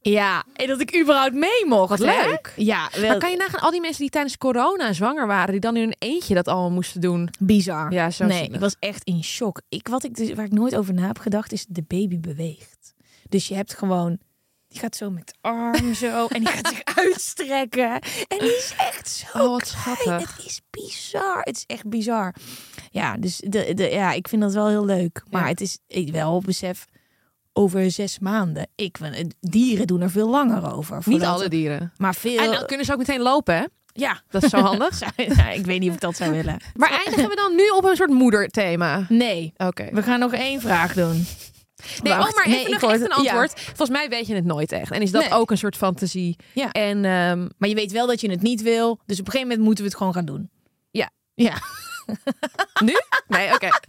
Ja, 0.00 0.44
en 0.54 0.66
dat 0.66 0.80
ik 0.80 1.00
überhaupt 1.00 1.34
mee 1.34 1.66
mocht. 1.66 1.88
Wat 1.88 1.98
hè? 1.98 2.26
leuk. 2.26 2.52
Ja, 2.56 2.88
wel 2.92 3.08
Maar 3.08 3.18
kan 3.18 3.30
je 3.30 3.36
nagaan, 3.36 3.60
al 3.60 3.70
die 3.70 3.80
mensen 3.80 4.00
die 4.00 4.10
tijdens 4.10 4.38
corona 4.38 4.92
zwanger 4.92 5.26
waren, 5.26 5.50
die 5.50 5.60
dan 5.60 5.76
in 5.76 5.82
hun 5.82 5.94
eentje 5.98 6.34
dat 6.34 6.48
allemaal 6.48 6.70
moesten 6.70 7.00
doen. 7.00 7.28
bizar. 7.38 7.92
Ja, 7.92 8.10
zo 8.10 8.24
nee, 8.26 8.48
ik 8.48 8.60
was 8.60 8.76
echt 8.78 9.04
in 9.04 9.24
shock. 9.24 9.60
Ik, 9.68 9.88
wat 9.88 10.04
ik 10.04 10.14
dus, 10.14 10.32
waar 10.32 10.44
ik 10.44 10.52
nooit 10.52 10.76
over 10.76 10.94
na 10.94 11.06
heb 11.06 11.18
gedacht, 11.18 11.52
is 11.52 11.66
de 11.68 11.84
baby 11.86 12.20
beweegt. 12.20 12.94
Dus 13.28 13.48
je 13.48 13.54
hebt 13.54 13.74
gewoon, 13.74 14.18
die 14.72 14.80
gaat 14.80 14.96
zo 14.96 15.10
met 15.10 15.34
arm 15.40 15.94
zo 15.94 16.26
en 16.26 16.38
die 16.40 16.48
gaat 16.52 16.68
zich 16.68 16.82
uitstrekken. 17.04 17.90
En 18.28 18.38
die 18.38 18.56
is 18.56 18.74
echt 18.78 19.08
zo 19.08 19.38
Oh, 19.44 19.50
wat 19.50 19.66
schattig. 19.66 20.36
Het 20.36 20.46
is 20.46 20.60
bizar. 20.70 21.40
Het 21.42 21.56
is 21.56 21.64
echt 21.66 21.88
bizar. 21.88 22.34
Ja, 22.90 23.16
dus 23.16 23.36
de, 23.46 23.74
de, 23.74 23.88
ja, 23.90 24.12
ik 24.12 24.28
vind 24.28 24.42
dat 24.42 24.52
wel 24.52 24.68
heel 24.68 24.84
leuk. 24.84 25.22
Maar 25.30 25.42
Ja. 25.42 25.48
het 25.48 25.60
is 25.60 25.78
ik 25.86 26.12
wel 26.12 26.40
besef 26.40 26.84
over 27.52 27.90
zes 27.90 28.18
maanden. 28.18 28.68
Ik, 28.74 28.98
dieren 29.40 29.86
doen 29.86 30.00
er 30.00 30.10
veel 30.10 30.28
langer 30.28 30.74
over. 30.74 31.02
Niet 31.04 31.22
alle 31.24 31.48
dieren. 31.48 31.92
Maar 31.96 32.14
veel. 32.14 32.38
En 32.38 32.50
dan 32.52 32.66
kunnen 32.66 32.86
ze 32.86 32.92
ook 32.92 32.98
meteen 32.98 33.20
lopen, 33.20 33.54
hè? 33.56 33.64
ja. 33.92 34.20
Dat 34.30 34.42
is 34.42 34.50
zo 34.50 34.58
handig. 34.58 35.00
Ja, 35.36 35.48
ik 35.50 35.64
weet 35.66 35.80
niet 35.80 35.88
of 35.88 35.94
ik 35.94 36.00
dat 36.00 36.16
zou 36.16 36.30
willen. 36.30 36.60
Maar 36.74 36.90
eindigen 37.04 37.28
we 37.28 37.36
dan 37.36 37.54
nu 37.54 37.68
op 37.68 37.84
een 37.84 37.96
soort 37.96 38.10
moederthema? 38.10 39.06
Nee. 39.08 39.52
Oké. 39.56 39.88
We 39.92 40.02
gaan 40.02 40.18
nog 40.18 40.32
één 40.32 40.60
vraag 40.60 40.94
doen. 40.94 41.26
Nee, 42.02 42.12
Wacht. 42.14 42.28
oh, 42.30 42.36
maar 42.36 42.48
Nee, 42.48 42.58
even 42.60 42.72
ik 42.72 42.80
nog 42.80 42.90
echt 42.90 43.00
een 43.00 43.08
ja. 43.08 43.14
antwoord. 43.16 43.60
Volgens 43.60 43.90
mij 43.90 44.08
weet 44.08 44.26
je 44.26 44.34
het 44.34 44.44
nooit 44.44 44.72
echt. 44.72 44.90
En 44.90 45.02
is 45.02 45.10
dat 45.10 45.22
Nee. 45.22 45.32
ook 45.32 45.50
een 45.50 45.58
soort 45.58 45.76
fantasie? 45.76 46.36
Ja. 46.54 46.70
En 46.72 47.04
ehm, 47.04 47.48
Maar 47.58 47.68
je 47.68 47.74
weet 47.74 47.92
wel 47.92 48.06
dat 48.06 48.20
je 48.20 48.30
het 48.30 48.42
niet 48.42 48.62
wil. 48.62 49.00
Dus 49.06 49.18
op 49.20 49.26
een 49.26 49.32
gegeven 49.32 49.48
moment 49.48 49.60
moeten 49.66 49.84
we 49.84 49.90
het 49.90 49.98
gewoon 49.98 50.14
gaan 50.14 50.24
doen. 50.24 50.50
Ja. 50.90 51.10
Ja. 51.34 51.54
nu? 52.84 52.94
Nee, 53.28 53.52
oké. 53.54 53.68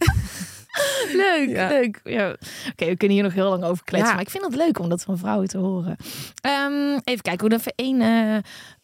Leuk, 1.12 1.48
Ja. 1.48 1.68
leuk. 1.68 2.00
Ja. 2.04 2.30
Oké, 2.70 2.86
we 2.86 2.96
kunnen 2.96 3.16
hier 3.16 3.22
nog 3.22 3.34
heel 3.34 3.48
lang 3.50 3.64
over 3.64 3.84
kletsen. 3.84 4.12
Maar 4.12 4.22
ik 4.22 4.30
vind 4.30 4.44
het 4.44 4.54
leuk 4.54 4.78
om 4.78 4.88
dat 4.88 5.02
van 5.02 5.18
vrouwen 5.18 5.48
te 5.48 5.58
horen. 5.58 5.96
Ehm, 6.40 6.98
even 7.04 7.22
kijken, 7.22 7.40
hoe 7.46 7.58
even 7.58 7.72
één 7.76 8.00
eh, 8.00 8.36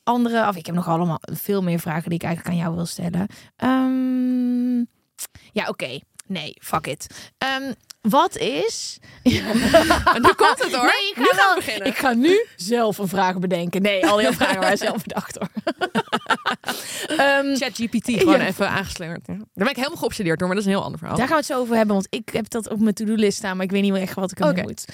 andere... 0.02 0.48
Of 0.48 0.56
ik 0.56 0.66
heb 0.66 0.74
nog 0.74 0.88
allemaal 0.88 1.18
veel 1.20 1.62
meer 1.62 1.78
vragen 1.80 2.08
die 2.10 2.18
ik 2.18 2.24
eigenlijk 2.24 2.54
aan 2.56 2.62
jou 2.62 2.74
wil 2.76 2.86
stellen. 2.86 3.26
Ehm, 3.56 4.76
ja, 5.52 5.68
oké. 5.68 5.98
Nee, 6.26 6.56
fuck 6.60 6.86
it. 6.86 7.30
Wat 8.00 8.36
is... 8.36 8.98
En 10.14 10.22
nu 10.22 10.32
komt 10.32 10.62
het 10.64 10.74
hoor. 10.74 10.84
Nee, 10.84 11.08
ik 11.10 11.14
ga, 11.14 11.20
nu 11.20 11.26
gaan 11.26 11.36
wel- 11.36 11.54
we 11.54 11.62
beginnen. 11.64 11.86
ik 11.88 11.96
ga 11.96 12.12
nu 12.12 12.46
zelf 12.56 12.98
een 12.98 13.08
vraag 13.08 13.38
bedenken. 13.38 13.82
Nee, 13.82 14.06
al 14.06 14.22
jouw 14.22 14.32
vragen 14.42 14.60
waren 14.60 14.78
zelf 14.78 15.02
bedacht 15.02 15.36
hoor. 15.38 15.48
Ehm, 17.16 17.56
ChatGPT 17.56 18.10
gewoon 18.18 18.38
Ja. 18.40 18.46
even 18.46 18.68
aangeslingerd. 18.68 19.26
Ja. 19.26 19.34
Daar 19.34 19.44
ben 19.52 19.68
ik 19.68 19.76
helemaal 19.76 19.96
geobsedeerd 19.98 20.38
door, 20.38 20.48
maar 20.48 20.56
dat 20.56 20.66
is 20.66 20.70
een 20.72 20.76
heel 20.76 20.84
ander 20.86 20.98
verhaal. 20.98 21.16
Daar 21.16 21.26
gaan 21.26 21.36
we 21.36 21.42
het 21.42 21.52
zo 21.52 21.60
over 21.60 21.76
hebben, 21.76 21.94
want 21.94 22.06
ik 22.10 22.28
heb 22.32 22.48
dat 22.50 22.68
op 22.68 22.80
mijn 22.80 22.94
to-do-list 22.94 23.38
staan, 23.38 23.56
maar 23.56 23.64
ik 23.64 23.70
weet 23.70 23.82
niet 23.82 23.92
meer 23.92 24.02
echt 24.02 24.14
wat 24.14 24.30
ik 24.30 24.38
ermee 24.38 24.52
Oké. 24.54 24.62
moet. 24.62 24.84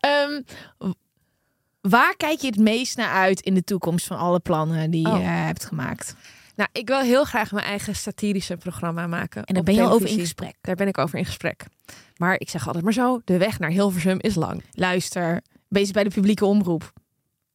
Ehm, 0.00 0.40
waar 1.80 2.16
kijk 2.16 2.40
je 2.40 2.46
het 2.46 2.58
meest 2.58 2.96
naar 2.96 3.10
uit 3.12 3.40
in 3.40 3.54
de 3.54 3.64
toekomst 3.64 4.06
van 4.06 4.16
alle 4.18 4.40
plannen 4.40 4.90
die 4.90 5.06
Oh. 5.06 5.16
je 5.18 5.22
hebt 5.24 5.64
gemaakt? 5.64 6.14
Nou, 6.56 6.68
ik 6.72 6.88
wil 6.88 7.00
heel 7.00 7.24
graag 7.24 7.52
mijn 7.52 7.66
eigen 7.66 7.94
satirische 7.96 8.56
programma 8.56 9.06
maken. 9.06 9.44
En 9.44 9.54
daar 9.54 9.62
ben 9.62 9.74
je 9.74 9.82
al 9.82 9.90
over 9.92 10.08
in 10.08 10.18
gesprek. 10.18 10.54
Daar 10.60 10.74
ben 10.74 10.88
ik 10.88 10.98
over 10.98 11.18
in 11.18 11.24
gesprek. 11.24 11.64
Maar 12.16 12.34
ik 12.38 12.50
zeg 12.50 12.66
altijd 12.66 12.84
maar 12.84 12.92
zo, 12.92 13.20
de 13.24 13.38
weg 13.38 13.58
naar 13.58 13.70
Hilversum 13.70 14.16
is 14.20 14.34
lang. 14.34 14.62
Luister, 14.72 15.42
bezig 15.68 15.92
bij 15.92 16.04
de 16.04 16.10
publieke 16.10 16.44
omroep. 16.44 16.92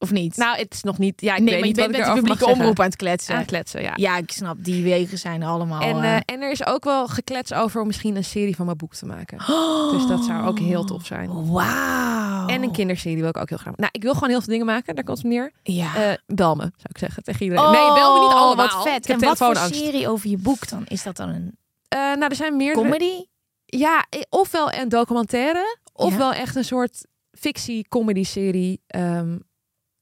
Of 0.02 0.12
niet? 0.12 0.38
Nou, 0.38 0.58
het 0.58 0.74
is 0.74 0.84
nog 0.84 0.98
niet... 0.98 1.22
Ja, 1.22 1.36
ik 1.36 1.42
nee, 1.42 1.50
weet 1.50 1.60
maar 1.60 1.68
je 1.70 1.74
niet 1.74 1.76
bent 1.76 1.98
met 1.98 2.06
de 2.06 2.14
publieke 2.14 2.46
omroep 2.46 2.80
aan 2.80 2.86
het 2.86 2.96
kletsen. 3.46 3.82
Ja. 3.82 3.92
Ja, 3.96 4.18
ik 4.18 4.32
snap, 4.32 4.58
die 4.60 4.84
wegen 4.84 5.18
zijn 5.18 5.44
allemaal... 5.44 5.82
En, 5.82 6.04
eh, 6.04 6.16
eh, 6.16 6.22
en 6.26 6.42
er 6.42 6.52
is 6.52 6.66
ook 6.66 6.84
wel 6.84 7.08
geklets 7.08 7.54
over 7.54 7.82
om 7.82 7.88
misschien 7.88 8.16
een 8.16 8.24
serie 8.24 8.56
van 8.56 8.66
mijn 8.66 8.78
boek 8.78 8.96
te 8.96 9.06
maken. 9.06 9.38
Dus 9.92 10.08
dat 10.08 10.24
zou 10.24 10.48
ook 10.48 10.60
heel 10.60 10.84
tof 10.84 11.06
zijn. 11.06 11.52
Wauw. 11.52 12.48
En 12.48 12.64
een 12.64 12.72
kinderserie 12.72 13.20
wil 13.20 13.30
ik 13.30 13.38
ook 13.38 13.50
heel 13.50 13.58
graag. 13.58 13.76
Nou, 13.76 13.90
ik 13.92 14.04
wil 14.04 14.14
gewoon 14.14 14.30
heel 14.30 14.40
veel 14.40 14.52
dingen 14.52 14.66
maken. 14.66 14.96
Daar 14.96 15.04
komt 15.04 15.18
het 15.18 15.26
op 15.26 15.32
neer. 15.32 15.52
Ja. 15.64 15.96
Eh 15.96 16.18
bel 16.26 16.56
me, 16.56 16.62
zou 16.62 16.88
ik 16.90 16.98
zeggen 16.98 17.24
tegen 17.24 17.42
iedereen. 17.42 17.66
Oh, 17.66 17.72
nee, 17.72 17.94
bel 17.94 18.14
me 18.14 18.26
niet 18.26 18.36
allemaal. 18.36 18.68
Wat 18.68 18.88
vet. 18.88 19.06
En 19.06 19.20
wat 19.20 19.38
voor 19.38 19.56
serie 19.56 20.08
over 20.08 20.30
je 20.30 20.38
boek 20.38 20.70
dan? 20.70 20.86
Is 20.88 21.04
dat 21.04 21.16
dan 21.16 21.30
een 21.30 21.58
nou, 21.90 22.24
er 22.24 22.36
zijn 22.36 22.58
meerdere. 22.58 22.86
comedy? 22.86 23.24
Ja, 23.78 24.06
eh, 24.10 24.22
ofwel 24.30 24.74
een 24.74 24.90
documentaire, 24.90 25.78
Ja. 25.94 26.06
ofwel 26.06 26.34
echt 26.34 26.56
een 26.56 26.64
soort 26.66 27.06
fictie-comedy-serie. 27.32 28.82
Ehm, 28.88 29.38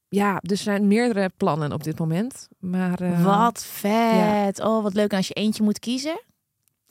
ja, 0.08 0.36
dus 0.42 0.58
er 0.58 0.64
zijn 0.64 0.86
meerdere 0.88 1.30
plannen 1.36 1.72
op 1.72 1.82
dit 1.84 1.98
moment. 1.98 2.48
Maar 2.58 3.00
eh, 3.00 3.24
Wat 3.24 3.64
vet. 3.64 4.60
Oh, 4.60 4.82
wat 4.82 4.94
leuk. 4.94 5.10
En 5.10 5.16
als 5.16 5.28
je 5.28 5.34
eentje 5.34 5.62
moet 5.62 5.78
kiezen, 5.78 6.20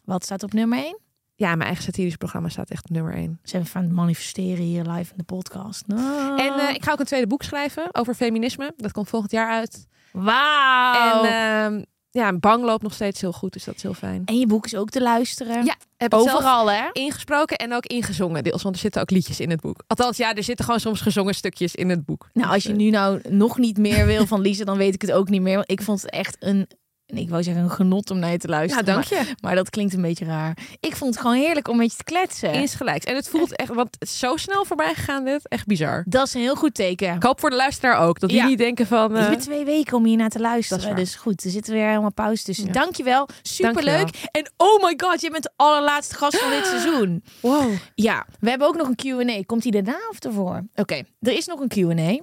wat 0.03 0.23
staat 0.23 0.43
op 0.43 0.53
nummer 0.53 0.77
1? 0.77 0.99
ja, 1.35 1.47
mijn 1.49 1.61
eigen 1.61 1.83
satirisch 1.83 2.15
programma 2.15 2.49
staat 2.49 2.69
echt 2.69 2.83
op 2.83 2.89
nummer 2.89 3.13
één. 3.13 3.39
Zijn 3.43 3.63
we 3.63 3.69
van 3.69 3.81
het 3.83 3.91
manifesteren 3.91 4.63
hier 4.63 4.83
live 4.83 5.11
in 5.11 5.17
de 5.17 5.23
podcast. 5.23 5.87
Nou. 5.87 6.39
En 6.41 6.53
eh, 6.53 6.73
ik 6.75 6.83
ga 6.83 6.91
ook 6.91 6.99
een 6.99 7.05
tweede 7.05 7.27
boek 7.27 7.43
schrijven 7.43 7.89
over 7.91 8.13
feminisme. 8.13 8.73
Dat 8.75 8.91
komt 8.91 9.09
volgend 9.09 9.31
jaar 9.31 9.49
uit. 9.51 9.87
Wauw. 10.11 11.23
En 11.23 11.29
En, 11.31 11.87
ja, 12.11 12.33
Bang 12.33 12.63
loopt 12.63 12.83
nog 12.83 12.93
steeds 12.93 13.21
heel 13.21 13.31
goed, 13.31 13.53
dus 13.53 13.63
dat 13.63 13.75
is 13.75 13.83
heel 13.83 13.93
fijn. 13.93 14.21
je 14.25 14.47
boek 14.47 14.65
is 14.65 14.75
ook 14.75 14.89
te 14.89 15.01
luisteren. 15.01 15.65
Ja, 15.65 15.75
heb 15.97 16.13
Overal, 16.13 16.71
hè? 16.71 16.89
ingesproken 16.91 17.57
en 17.57 17.73
ook 17.73 17.85
ingezongen 17.85 18.43
deels, 18.43 18.63
want 18.63 18.75
er 18.75 18.81
zitten 18.81 19.01
ook 19.01 19.11
liedjes 19.11 19.39
in 19.39 19.49
het 19.49 19.61
boek. 19.61 19.83
Althans, 19.87 20.17
ja, 20.17 20.33
er 20.35 20.43
zitten 20.43 20.65
gewoon 20.65 20.79
soms 20.79 21.01
gezongen 21.01 21.35
stukjes 21.35 21.75
in 21.75 21.89
het 21.89 22.05
boek. 22.05 22.29
Nou, 22.33 22.53
als 22.53 22.63
je 22.63 22.73
nu 22.73 22.89
nou 22.89 23.21
nog 23.29 23.57
niet 23.57 23.77
meer 23.77 24.05
wil 24.05 24.25
van 24.25 24.41
Lisa, 24.41 24.63
dan 24.63 24.77
weet 24.77 24.93
ik 24.93 25.01
het 25.01 25.11
ook 25.11 25.29
niet 25.29 25.41
meer. 25.41 25.55
Want 25.55 25.71
ik 25.71 25.81
vond 25.81 26.01
het 26.01 26.11
echt 26.11 26.35
een, 26.39 26.67
ik 27.15 27.29
wou 27.29 27.43
zeggen 27.43 27.63
een 27.63 27.69
genot 27.69 28.11
om 28.11 28.19
naar 28.19 28.31
je 28.31 28.37
te 28.37 28.47
luisteren. 28.47 28.85
dank 28.85 29.09
Maar, 29.09 29.19
je. 29.25 29.35
maar 29.41 29.55
dat 29.55 29.69
klinkt 29.69 29.93
een 29.93 30.01
beetje 30.01 30.25
raar. 30.25 30.57
Ik 30.79 30.95
vond 30.95 31.13
het 31.13 31.21
gewoon 31.23 31.37
heerlijk 31.37 31.67
om 31.67 31.77
met 31.77 31.91
je 31.91 31.97
te 31.97 32.03
kletsen. 32.03 32.53
Insgelijks. 32.53 33.05
En 33.05 33.15
het 33.15 33.29
voelt 33.29 33.55
echt, 33.55 33.73
want 33.73 33.87
het 33.99 34.09
is 34.09 34.19
zo 34.19 34.35
snel 34.37 34.65
voorbij 34.65 34.93
gegaan 34.93 35.23
dit. 35.25 35.47
Echt 35.47 35.65
bizar. 35.65 36.03
Dat 36.07 36.27
is 36.27 36.33
een 36.33 36.41
heel 36.41 36.55
goed 36.55 36.73
teken. 36.73 37.15
Ik 37.15 37.23
hoop 37.23 37.39
voor 37.39 37.49
de 37.49 37.55
luisteraar 37.55 37.97
ook, 37.99 38.19
dat 38.19 38.29
die 38.29 38.37
Ja. 38.37 38.47
niet 38.47 38.57
denken 38.57 38.87
van... 38.87 39.11
Je 39.11 39.17
eh, 39.17 39.27
hebt 39.27 39.41
twee 39.41 39.65
weken 39.65 39.97
om 39.97 40.05
hier 40.05 40.17
naar 40.17 40.29
te 40.29 40.37
Dat 40.37 40.47
luisteren. 40.47 40.95
Dus 40.95 41.15
goed, 41.15 41.43
er 41.43 41.49
zitten 41.51 41.73
weer 41.73 41.87
helemaal 41.87 42.13
pauze 42.13 42.43
tussen. 42.43 42.65
Ja. 42.65 42.71
Dankjewel. 42.71 43.27
Superleuk. 43.41 43.85
Dankjewel. 43.97 44.29
En 44.31 44.51
oh 44.57 44.83
my 44.83 44.93
god, 44.97 45.21
je 45.21 45.31
bent 45.31 45.43
de 45.43 45.51
allerlaatste 45.55 46.15
gast 46.15 46.37
van 46.37 46.49
dit 46.49 46.65
seizoen. 46.75 47.23
wow. 47.41 47.71
Ja, 47.95 48.25
we 48.39 48.49
hebben 48.49 48.67
ook 48.67 48.75
nog 48.77 48.87
een 48.87 48.95
Q&A. 48.95 49.43
Komt 49.45 49.61
die 49.61 49.71
daarna 49.71 49.99
of 50.09 50.19
ervoor? 50.19 50.63
Oké, 50.75 51.01
er 51.19 51.33
is 51.33 51.45
nog 51.45 51.59
een 51.59 51.67
Q&A. 51.67 52.19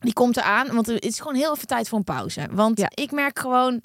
Die 0.00 0.12
komt 0.12 0.36
eraan, 0.36 0.74
want 0.74 0.86
het 0.86 1.04
is 1.04 1.18
gewoon 1.18 1.34
heel 1.34 1.54
even 1.54 1.66
tijd 1.66 1.88
voor 1.88 1.98
een 1.98 2.04
pauze. 2.04 2.48
Want 2.50 2.78
Ja. 2.78 2.90
ik 2.94 3.10
merk 3.10 3.38
gewoon, 3.38 3.82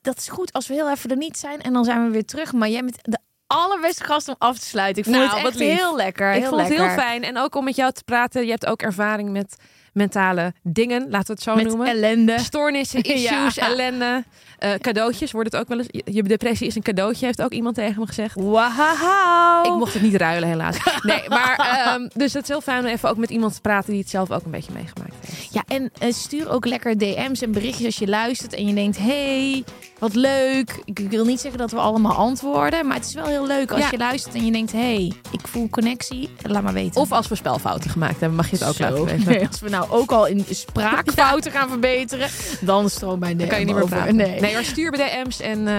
dat 0.00 0.16
is 0.16 0.28
goed 0.28 0.52
als 0.52 0.66
we 0.66 0.74
heel 0.74 0.90
even 0.90 1.10
er 1.10 1.16
niet 1.16 1.38
zijn 1.38 1.60
en 1.60 1.72
dan 1.72 1.84
zijn 1.84 2.04
we 2.04 2.10
weer 2.10 2.24
terug. 2.24 2.52
Maar 2.52 2.68
jij 2.68 2.80
bent 2.80 2.98
de 3.02 3.18
allerbeste 3.46 4.04
gast 4.04 4.28
om 4.28 4.34
af 4.38 4.58
te 4.58 4.66
sluiten. 4.66 5.02
Ik 5.02 5.08
vond 5.08 5.16
Nou, 5.16 5.36
het 5.36 5.46
echt 5.46 5.58
heel 5.58 5.96
lekker. 5.96 6.32
Ik 6.32 6.40
heel 6.40 6.48
vond 6.48 6.60
het 6.60 6.70
heel 6.70 6.88
fijn. 6.88 7.22
En 7.22 7.38
ook 7.38 7.54
om 7.54 7.64
met 7.64 7.76
jou 7.76 7.92
te 7.92 8.04
praten. 8.04 8.44
Je 8.44 8.50
hebt 8.50 8.66
ook 8.66 8.82
ervaring 8.82 9.30
met 9.30 9.56
mentale 9.92 10.52
dingen, 10.62 11.00
laten 11.10 11.26
we 11.26 11.32
het 11.32 11.42
zo 11.42 11.54
Met 11.54 11.66
noemen. 11.66 11.86
ellende. 11.86 12.38
Stoornissen, 12.38 13.02
issues, 13.14 13.54
Ja. 13.54 13.68
ellende. 13.68 14.24
Eh, 14.58 14.70
cadeautjes 14.74 15.32
wordt 15.32 15.52
het 15.52 15.60
ook 15.60 15.68
wel 15.68 15.78
eens. 15.78 15.88
Je- 16.14 16.22
depressie 16.22 16.66
is 16.66 16.74
een 16.74 16.82
cadeautje, 16.82 17.26
heeft 17.26 17.42
ook 17.42 17.52
iemand 17.52 17.74
tegen 17.74 18.00
me 18.00 18.06
gezegd. 18.06 18.34
Wauw. 18.34 19.62
Ik 19.64 19.74
mocht 19.78 19.92
het 19.94 20.02
niet 20.02 20.14
ruilen, 20.14 20.48
helaas. 20.48 20.76
Nee, 21.02 21.22
maar 21.28 21.56
ehm, 21.56 22.08
dus 22.14 22.32
het 22.32 22.42
is 22.42 22.48
heel 22.48 22.60
fijn 22.60 22.80
om 22.80 22.86
even 22.86 23.08
ook 23.10 23.16
met 23.16 23.30
iemand 23.30 23.54
te 23.54 23.60
praten 23.60 23.90
die 23.90 24.00
het 24.00 24.10
zelf 24.10 24.30
ook 24.30 24.44
een 24.44 24.50
beetje 24.50 24.72
meegemaakt 24.72 25.14
heeft. 25.26 25.52
Ja, 25.54 25.62
en 25.66 25.90
eh, 25.98 26.12
stuur 26.12 26.50
ook 26.50 26.66
lekker 26.66 26.98
DM's 26.98 27.42
en 27.42 27.52
berichtjes 27.52 27.86
als 27.86 27.96
je 27.96 28.08
luistert 28.08 28.54
en 28.54 28.66
je 28.66 28.74
denkt, 28.74 28.98
hey, 28.98 29.64
wat 29.98 30.14
leuk. 30.14 30.82
Ik 30.84 30.98
wil 31.10 31.24
niet 31.24 31.40
zeggen 31.40 31.58
dat 31.60 31.70
we 31.70 31.76
allemaal 31.78 32.14
antwoorden, 32.14 32.86
maar 32.86 32.96
het 32.96 33.06
is 33.06 33.14
wel 33.14 33.24
heel 33.26 33.46
leuk 33.46 33.70
als 33.72 33.80
Ja. 33.80 33.88
je 33.90 33.98
luistert 33.98 34.34
en 34.34 34.44
je 34.46 34.52
denkt, 34.52 34.72
hey, 34.72 35.12
ik 35.30 35.46
voel 35.48 35.68
connectie. 35.68 36.30
Laat 36.42 36.62
maar 36.62 36.72
weten. 36.72 37.00
Of 37.00 37.12
als 37.12 37.28
we 37.28 37.34
spelfouten 37.34 37.90
gemaakt 37.90 38.20
hebben, 38.20 38.36
mag 38.36 38.50
je 38.50 38.56
het 38.56 38.64
ook 38.68 38.74
Zo. 38.74 38.82
laten 38.82 39.04
weten. 39.04 39.24
Nee, 39.32 39.46
als 39.48 39.60
we 39.60 39.68
nou 39.68 39.81
ook 39.90 40.12
al 40.12 40.26
in 40.26 40.44
spraakfouten 40.50 41.52
gaan 41.56 41.68
verbeteren, 41.68 42.28
dan 42.60 42.90
stroomt 42.90 43.20
mijn 43.20 43.32
DM 43.36 43.38
Dan 43.38 43.48
kan 43.48 43.58
je 43.58 43.64
niet 43.64 43.74
meer 43.74 43.84
over. 43.84 43.96
praten. 43.96 44.16
Nee. 44.16 44.40
nee, 44.40 44.54
maar 44.54 44.64
stuur 44.64 44.90
bij 44.90 45.22
DM's 45.24 45.40
en 45.40 45.68
eh, 45.68 45.74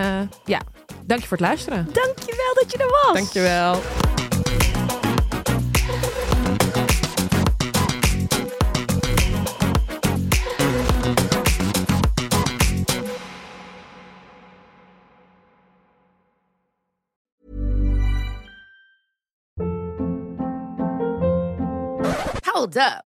ja, 0.46 0.60
dank 1.06 1.22
je 1.22 1.28
voor 1.28 1.38
het 1.38 1.46
luisteren. 1.46 1.88
Dankjewel 1.94 2.54
dat 2.54 2.72
je 2.72 2.78
er 2.78 2.90
was. 3.06 3.14
Dankjewel. 3.14 3.82
Hold 22.54 22.76
up. 22.78 23.13